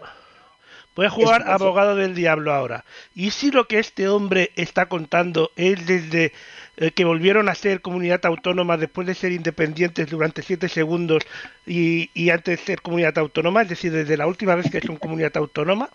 voy 0.95 1.07
a 1.07 1.11
jugar 1.11 1.45
abogado 1.47 1.95
del 1.95 2.15
diablo 2.15 2.55
ahora. 2.55 2.87
¿Y 3.15 3.33
si 3.33 3.51
lo 3.51 3.69
que 3.69 3.79
este 3.79 4.09
hombre 4.09 4.51
está 4.57 4.87
contando 4.87 5.51
es 5.57 5.87
desde 5.87 6.33
eh, 6.77 6.91
que 6.91 7.05
volvieron 7.05 7.49
a 7.49 7.55
ser 7.55 7.81
comunidad 7.81 8.25
autónoma 8.25 8.77
después 8.77 9.07
de 9.07 9.15
ser 9.15 9.33
independientes 9.33 10.09
durante 10.09 10.43
siete 10.43 10.69
segundos 10.69 11.23
y, 11.67 12.11
y 12.15 12.31
antes 12.31 12.59
de 12.59 12.65
ser 12.65 12.83
comunidad 12.83 13.19
autónoma? 13.19 13.63
Es 13.63 13.69
decir, 13.69 13.93
desde 13.93 14.17
la 14.17 14.27
última 14.27 14.55
vez 14.55 14.71
que 14.71 14.81
son 14.81 14.97
comunidad 14.97 15.37
autónoma. 15.37 15.91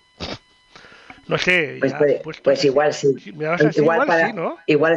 No 1.28 1.38
sé. 1.38 1.78
Pues, 1.80 1.94
pues, 2.24 2.40
pues 2.40 2.64
igual 2.64 2.94
sí. 2.94 3.14
igual, 3.26 3.60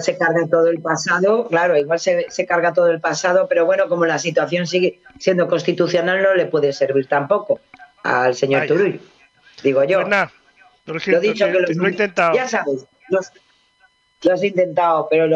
se 0.00 0.16
carga 0.16 0.46
todo 0.48 0.68
el 0.68 0.80
pasado, 0.80 1.48
claro, 1.48 1.76
igual 1.76 1.98
se, 1.98 2.46
carga 2.46 2.72
todo 2.72 2.88
el 2.88 3.00
pasado, 3.00 3.48
pero 3.48 3.66
bueno, 3.66 3.88
como 3.88 4.06
la 4.06 4.18
situación 4.18 4.66
sigue 4.66 5.00
siendo 5.18 5.48
constitucional, 5.48 6.22
no 6.22 6.34
le 6.34 6.46
puede 6.46 6.72
servir 6.72 7.08
tampoco 7.08 7.60
al 8.04 8.34
señor 8.36 8.66
Turull. 8.66 9.00
Digo 9.62 9.82
yo. 9.84 10.04
Pues 10.84 11.06
lo, 11.08 11.20
dicho 11.20 11.46
que 11.46 11.52
lo, 11.52 11.86
he 11.86 11.90
intentado. 11.90 12.34
Ya 12.34 12.48
sabes, 12.48 12.86
lo 13.08 14.32
has 14.32 14.42
intentado, 14.42 15.08
pero 15.10 15.26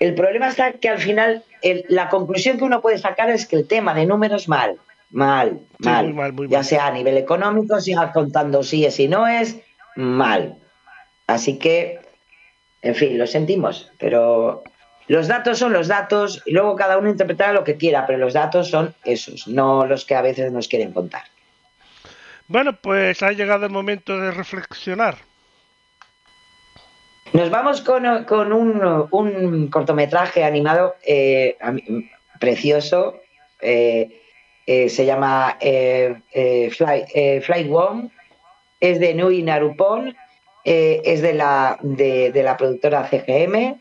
el 0.00 0.14
problema 0.14 0.48
está 0.48 0.72
que 0.72 0.88
al 0.88 0.98
final 0.98 1.44
la 1.88 2.08
conclusión 2.08 2.58
que 2.58 2.64
uno 2.64 2.80
puede 2.80 2.98
sacar 2.98 3.30
es 3.30 3.46
que 3.46 3.56
el 3.56 3.66
tema 3.66 3.94
de 3.94 4.06
números 4.06 4.48
mal, 4.48 4.76
mal, 5.10 5.60
mal, 5.78 6.12
mal 6.12 6.34
ya 6.48 6.62
sea 6.62 6.88
a 6.88 6.90
nivel 6.90 7.16
económico, 7.16 7.80
siga 7.80 8.12
contando 8.12 8.62
sí 8.62 8.84
es 8.84 8.98
y 9.00 9.08
no 9.08 9.26
es, 9.26 9.56
mal. 9.96 10.56
Así 11.26 11.58
que, 11.58 12.00
en 12.82 12.94
fin, 12.94 13.18
lo 13.18 13.26
sentimos, 13.26 13.90
pero 13.98 14.62
los 15.06 15.28
datos 15.28 15.58
son 15.58 15.72
los 15.72 15.88
datos 15.88 16.42
y 16.46 16.52
luego 16.52 16.76
cada 16.76 16.98
uno 16.98 17.08
interpretará 17.08 17.52
lo 17.52 17.64
que 17.64 17.76
quiera, 17.76 18.06
pero 18.06 18.18
los 18.18 18.34
datos 18.34 18.68
son 18.68 18.94
esos, 19.04 19.46
no 19.46 19.86
los 19.86 20.04
que 20.04 20.14
a 20.14 20.22
veces 20.22 20.52
nos 20.52 20.68
quieren 20.68 20.92
contar. 20.92 21.22
Bueno, 22.46 22.76
pues 22.76 23.22
ha 23.22 23.32
llegado 23.32 23.66
el 23.66 23.72
momento 23.72 24.18
de 24.18 24.30
reflexionar. 24.30 25.16
Nos 27.34 27.50
vamos 27.50 27.80
con, 27.80 28.06
un, 28.52 29.68
cortometraje 29.68 30.44
animado 30.44 30.94
eh, 31.04 31.56
precioso. 32.38 33.16
Eh, 33.60 34.20
eh, 34.68 34.88
se 34.88 35.04
llama 35.04 35.58
Fly, 35.60 37.70
One 37.72 38.10
es 38.78 39.00
de 39.00 39.14
Nui 39.14 39.42
Narupon, 39.42 40.14
es 40.62 41.22
de 41.22 41.34
la, 41.34 41.76
de, 41.82 42.40
la 42.40 42.56
productora 42.56 43.08
CGM 43.08 43.80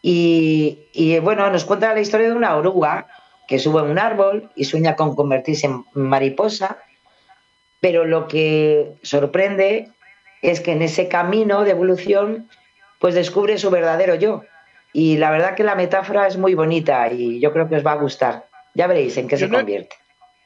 y, 0.00 1.18
bueno, 1.18 1.50
nos 1.50 1.64
cuenta 1.64 1.94
la 1.94 2.00
historia 2.00 2.28
de 2.28 2.34
una 2.34 2.54
oruga 2.54 3.08
que 3.48 3.58
sube 3.58 3.80
a 3.80 3.82
un 3.82 3.98
árbol 3.98 4.52
y 4.54 4.66
sueña 4.66 4.94
con 4.94 5.16
convertirse 5.16 5.66
en 5.66 5.84
mariposa, 5.94 6.78
pero 7.80 8.04
lo 8.04 8.28
que 8.28 8.92
sorprende 9.02 9.88
es 10.42 10.60
que 10.60 10.70
en 10.70 10.82
ese 10.82 11.08
camino 11.08 11.64
de 11.64 11.72
evolución 11.72 12.48
pues 12.98 13.14
descubre 13.14 13.58
su 13.58 13.70
verdadero 13.70 14.14
yo. 14.14 14.44
Y 14.92 15.16
la 15.16 15.30
verdad 15.30 15.54
que 15.56 15.64
la 15.64 15.74
metáfora 15.74 16.26
es 16.26 16.36
muy 16.36 16.54
bonita 16.54 17.10
y 17.12 17.40
yo 17.40 17.52
creo 17.52 17.68
que 17.68 17.76
os 17.76 17.86
va 17.86 17.92
a 17.92 17.96
gustar. 17.96 18.46
Ya 18.74 18.86
veréis 18.86 19.16
en 19.16 19.28
qué 19.28 19.36
Yo 19.36 19.46
se 19.46 19.52
no 19.52 19.58
convierte. 19.58 19.96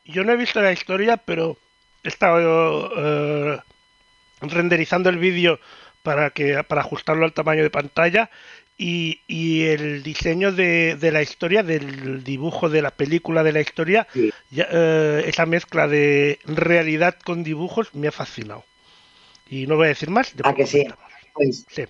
Yo 0.05 0.25
no 0.25 0.33
he 0.33 0.37
visto 0.37 0.61
la 0.63 0.73
historia, 0.73 1.19
pero 1.19 1.59
he 2.03 2.09
estado 2.09 2.91
eh, 2.97 3.59
renderizando 4.41 5.11
el 5.11 5.19
vídeo 5.19 5.61
para 6.03 6.31
que 6.31 6.63
para 6.65 6.81
ajustarlo 6.81 7.25
al 7.25 7.35
tamaño 7.35 7.63
de 7.63 7.71
pantalla 7.71 8.31
y, 8.79 9.21
y 9.27 9.67
el 9.67 10.03
diseño 10.03 10.53
de, 10.53 10.97
de 10.97 11.11
la 11.11 11.21
historia, 11.21 11.63
del 11.63 12.23
dibujo 12.25 12.69
de 12.71 12.81
la 12.81 12.93
película 12.93 13.43
de 13.43 13.53
la 13.53 13.61
historia, 13.61 14.07
Sí. 14.15 14.33
ya, 14.51 14.69
eh, 14.71 15.25
esa 15.27 15.45
mezcla 15.47 15.89
de 15.89 16.39
realidad 16.47 17.17
con 17.25 17.43
dibujos 17.45 17.95
me 17.95 18.09
ha 18.09 18.13
fascinado. 18.13 18.65
Y 19.51 19.67
no 19.67 19.77
voy 19.77 19.87
a 19.87 19.89
decir 19.89 20.11
más. 20.11 20.35
¿A 20.45 20.55
que 20.55 20.67
sí? 20.67 20.87
Pues 21.35 21.67
Sí. 21.69 21.85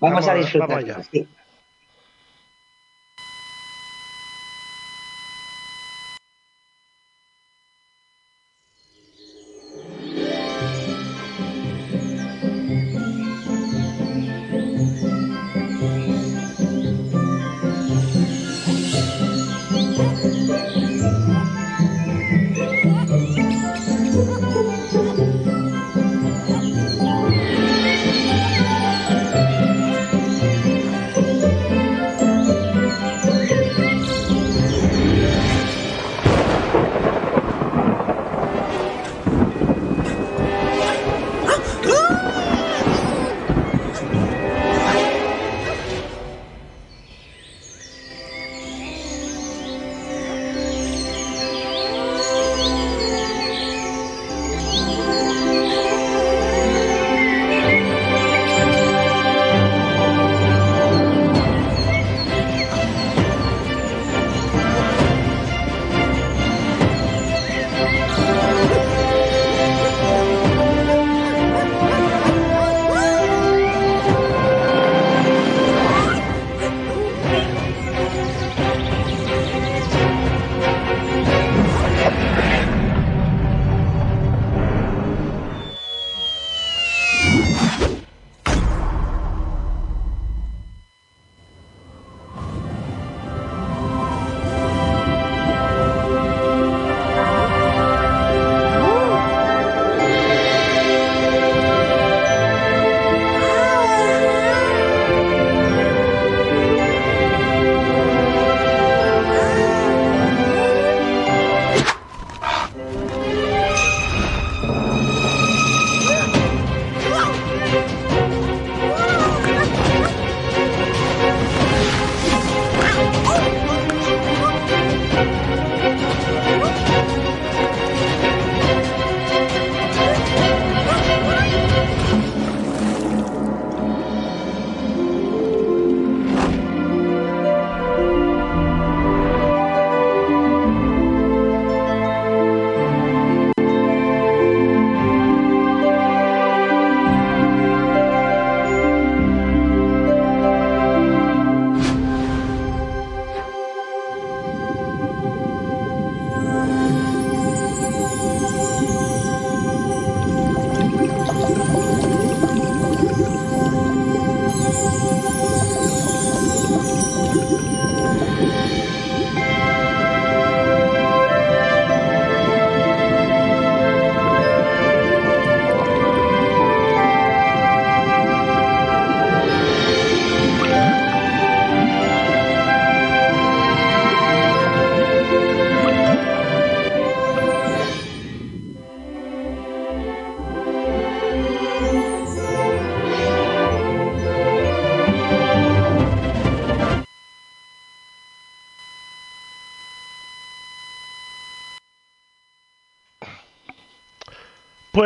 Vamos, 0.00 0.26
a 0.26 0.32
vamos 0.32 0.44
disfrutar. 0.44 0.78
allá. 0.78 1.02
sí. 1.10 1.28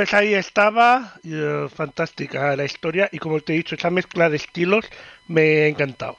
Pues 0.00 0.14
ahí 0.14 0.32
estaba, 0.32 1.20
eh, 1.22 1.66
fantástica 1.74 2.56
la 2.56 2.64
historia 2.64 3.10
y 3.12 3.18
como 3.18 3.38
te 3.40 3.52
he 3.52 3.56
dicho, 3.56 3.74
esa 3.74 3.90
mezcla 3.90 4.30
de 4.30 4.36
estilos 4.36 4.86
me 5.28 5.42
ha 5.42 5.66
encantado. 5.66 6.16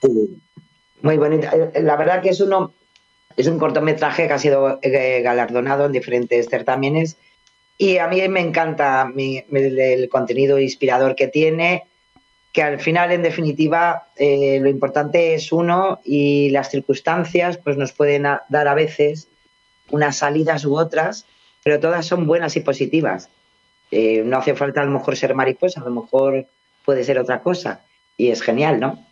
Sí. 0.00 0.40
Muy 1.02 1.18
bonita. 1.18 1.52
Eh, 1.54 1.82
La 1.82 1.96
verdad 1.96 2.22
que 2.22 2.30
es 2.30 2.40
uno 2.40 2.72
es 3.36 3.46
un 3.46 3.58
cortometraje 3.58 4.26
que 4.26 4.32
ha 4.32 4.38
sido 4.38 4.78
eh, 4.80 5.20
galardonado 5.22 5.84
en 5.84 5.92
diferentes 5.92 6.48
certámenes 6.48 7.18
y 7.76 7.98
a 7.98 8.08
mí 8.08 8.26
me 8.26 8.40
encanta 8.40 9.04
mi- 9.14 9.44
el, 9.52 9.78
el 9.78 10.08
contenido 10.08 10.58
inspirador 10.58 11.14
que 11.14 11.28
tiene, 11.28 11.84
que 12.54 12.62
al 12.62 12.80
final, 12.80 13.12
en 13.12 13.22
definitiva, 13.22 14.06
eh, 14.16 14.60
lo 14.62 14.70
importante 14.70 15.34
es 15.34 15.52
uno 15.52 16.00
y 16.06 16.48
las 16.52 16.70
circunstancias 16.70 17.58
pues 17.58 17.76
nos 17.76 17.92
pueden 17.92 18.24
a- 18.24 18.44
dar 18.48 18.66
a 18.66 18.72
veces 18.72 19.28
unas 19.90 20.16
salidas 20.16 20.64
u 20.64 20.74
otras, 20.74 21.26
pero 21.64 21.80
todas 21.80 22.06
son 22.06 22.26
buenas 22.26 22.56
y 22.56 22.60
positivas. 22.60 23.30
Eh, 23.90 24.22
no 24.24 24.38
hace 24.38 24.54
falta 24.54 24.82
a 24.82 24.84
lo 24.84 24.90
mejor 24.90 25.16
ser 25.16 25.34
mariposa, 25.34 25.80
a 25.80 25.84
lo 25.84 26.02
mejor 26.02 26.46
puede 26.84 27.04
ser 27.04 27.18
otra 27.18 27.42
cosa 27.42 27.84
y 28.16 28.30
es 28.30 28.42
genial, 28.42 28.80
¿no? 28.80 29.06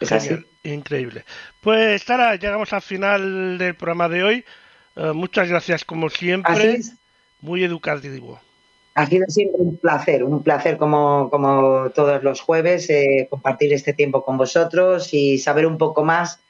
Es 0.00 0.12
así. 0.12 0.36
Increíble. 0.64 1.24
Pues 1.60 2.02
Sara, 2.02 2.36
llegamos 2.36 2.72
al 2.72 2.82
final 2.82 3.58
del 3.58 3.74
programa 3.74 4.08
de 4.08 4.22
hoy. 4.22 4.44
Eh, 4.96 5.12
muchas 5.12 5.48
gracias 5.48 5.84
como 5.84 6.08
siempre, 6.08 6.80
muy 7.40 7.64
educativo. 7.64 8.40
Ha 8.94 9.06
sido 9.06 9.24
siempre 9.28 9.62
un 9.62 9.78
placer, 9.78 10.22
un 10.22 10.42
placer 10.42 10.76
como, 10.76 11.30
como 11.30 11.90
todos 11.90 12.22
los 12.22 12.40
jueves 12.42 12.90
eh, 12.90 13.26
compartir 13.30 13.72
este 13.72 13.94
tiempo 13.94 14.22
con 14.24 14.36
vosotros 14.36 15.14
y 15.14 15.38
saber 15.38 15.66
un 15.66 15.78
poco 15.78 16.04
más 16.04 16.40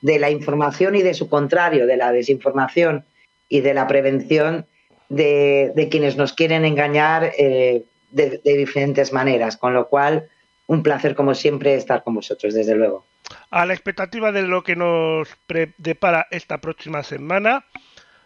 de 0.00 0.18
la 0.18 0.30
información 0.30 0.96
y 0.96 1.02
de 1.02 1.12
su 1.12 1.28
contrario, 1.28 1.86
de 1.86 1.98
la 1.98 2.10
desinformación 2.10 3.04
y 3.48 3.60
de 3.60 3.74
la 3.74 3.86
prevención 3.86 4.66
de, 5.10 5.72
de 5.76 5.88
quienes 5.90 6.16
nos 6.16 6.32
quieren 6.32 6.64
engañar 6.64 7.32
eh, 7.36 7.84
de, 8.10 8.40
de 8.42 8.56
diferentes 8.56 9.12
maneras. 9.12 9.58
Con 9.58 9.74
lo 9.74 9.88
cual, 9.88 10.30
un 10.66 10.82
placer 10.82 11.14
como 11.14 11.34
siempre 11.34 11.74
estar 11.74 12.02
con 12.02 12.14
vosotros, 12.14 12.54
desde 12.54 12.74
luego. 12.76 13.04
a 13.50 13.66
la 13.66 13.74
expectativa 13.74 14.32
de 14.32 14.42
lo 14.42 14.62
que 14.62 14.76
nos 14.76 15.28
depara 15.76 16.26
esta 16.30 16.58
próxima 16.58 17.02
semana. 17.02 17.66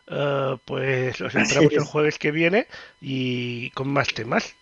Eh, 0.06 0.56
pues 0.66 1.18
os 1.22 1.34
esperamos 1.34 1.72
el 1.72 1.84
jueves 1.84 2.18
que 2.18 2.30
viene 2.30 2.66
y 3.00 3.70
con 3.70 3.88
más 3.88 4.08
temas. 4.08 4.54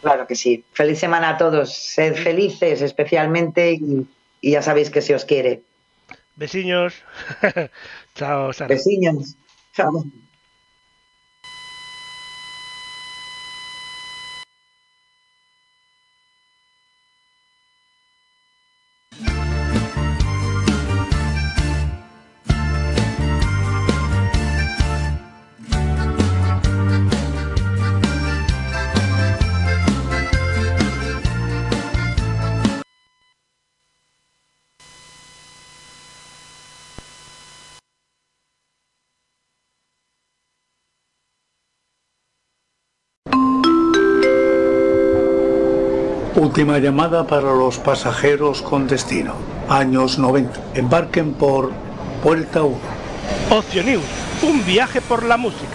Claro 0.00 0.26
que 0.26 0.34
sí. 0.34 0.64
Feliz 0.72 0.98
semana 0.98 1.30
a 1.30 1.36
todos. 1.36 1.74
Sed 1.74 2.14
felices 2.14 2.80
especialmente 2.80 3.72
y, 3.72 4.06
ya 4.40 4.62
sabéis 4.62 4.90
que 4.90 5.02
se 5.02 5.14
os 5.14 5.24
quiere. 5.24 5.62
Besiños. 6.36 6.94
Chao, 8.14 8.52
Sara. 8.52 8.68
Besiños. 8.68 9.36
Chao. 9.74 10.04
Última 46.48 46.78
llamada 46.78 47.26
para 47.26 47.52
los 47.52 47.76
pasajeros 47.76 48.62
con 48.62 48.86
destino. 48.86 49.34
Años 49.68 50.18
90. 50.18 50.58
Embarquen 50.76 51.34
por 51.34 51.70
Puerta 52.22 52.62
1. 52.62 52.78
Ocio 53.50 53.84
News, 53.84 54.02
un 54.42 54.64
viaje 54.64 55.02
por 55.02 55.24
la 55.24 55.36
música. 55.36 55.68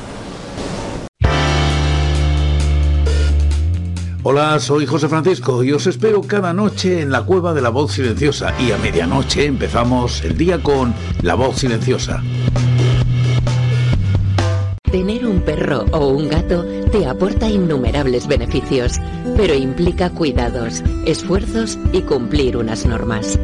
Hola, 4.23 4.59
soy 4.59 4.87
José 4.87 5.07
Francisco 5.09 5.63
y 5.63 5.73
os 5.73 5.85
espero 5.85 6.23
cada 6.23 6.53
noche 6.53 7.01
en 7.01 7.11
la 7.11 7.21
Cueva 7.21 7.53
de 7.53 7.61
la 7.61 7.69
Voz 7.69 7.91
Silenciosa 7.91 8.51
y 8.59 8.71
a 8.71 8.77
medianoche 8.79 9.45
empezamos 9.45 10.23
el 10.23 10.35
día 10.35 10.63
con 10.63 10.95
La 11.21 11.35
Voz 11.35 11.57
Silenciosa. 11.57 12.23
Tener 14.93 15.25
un 15.25 15.41
perro 15.41 15.85
o 15.91 16.09
un 16.09 16.29
gato 16.29 16.63
te 16.91 17.07
aporta 17.07 17.49
innumerables 17.49 18.27
beneficios, 18.27 18.99
pero 19.35 19.55
implica 19.55 20.11
cuidados, 20.11 20.83
esfuerzos 21.07 21.79
y 21.91 22.03
cumplir 22.03 22.57
unas 22.57 22.85
normas. 22.85 23.39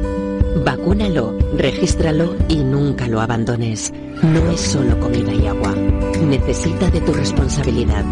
Vacúnalo, 0.64 1.36
regístralo 1.58 2.36
y 2.50 2.58
nunca 2.58 3.08
lo 3.08 3.20
abandones. 3.20 3.92
No 4.22 4.52
es 4.52 4.62
solo 4.62 5.00
comida 5.00 5.34
y 5.34 5.48
agua. 5.48 5.74
Necesita 6.22 6.92
de 6.92 7.02
tu 7.02 7.14
responsabilidad. 7.14 8.06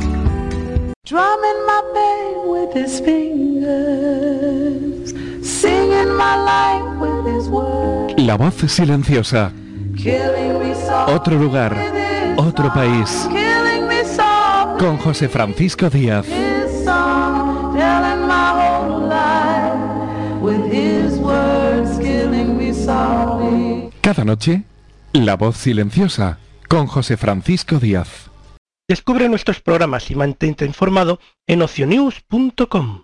La 8.18 8.35
voz 8.35 8.55
silenciosa. 8.68 9.51
Otro 11.07 11.38
lugar 11.38 12.07
otro 12.38 12.72
país. 12.73 13.27
Con 14.80 14.97
José 14.97 15.27
Francisco 15.27 15.89
Díaz. 15.89 16.26
Cada 24.01 24.23
noche, 24.23 24.64
La 25.14 25.35
Voz 25.35 25.57
Silenciosa, 25.57 26.39
con 26.69 26.88
José 26.88 27.18
Francisco 27.18 27.80
Díaz. 27.80 28.30
Descubre 28.88 29.27
nuestros 29.27 29.59
programas 29.59 30.09
y 30.11 30.15
mantente 30.15 30.65
informado 30.65 31.19
en 31.45 31.61
ocionews.com. 31.61 33.03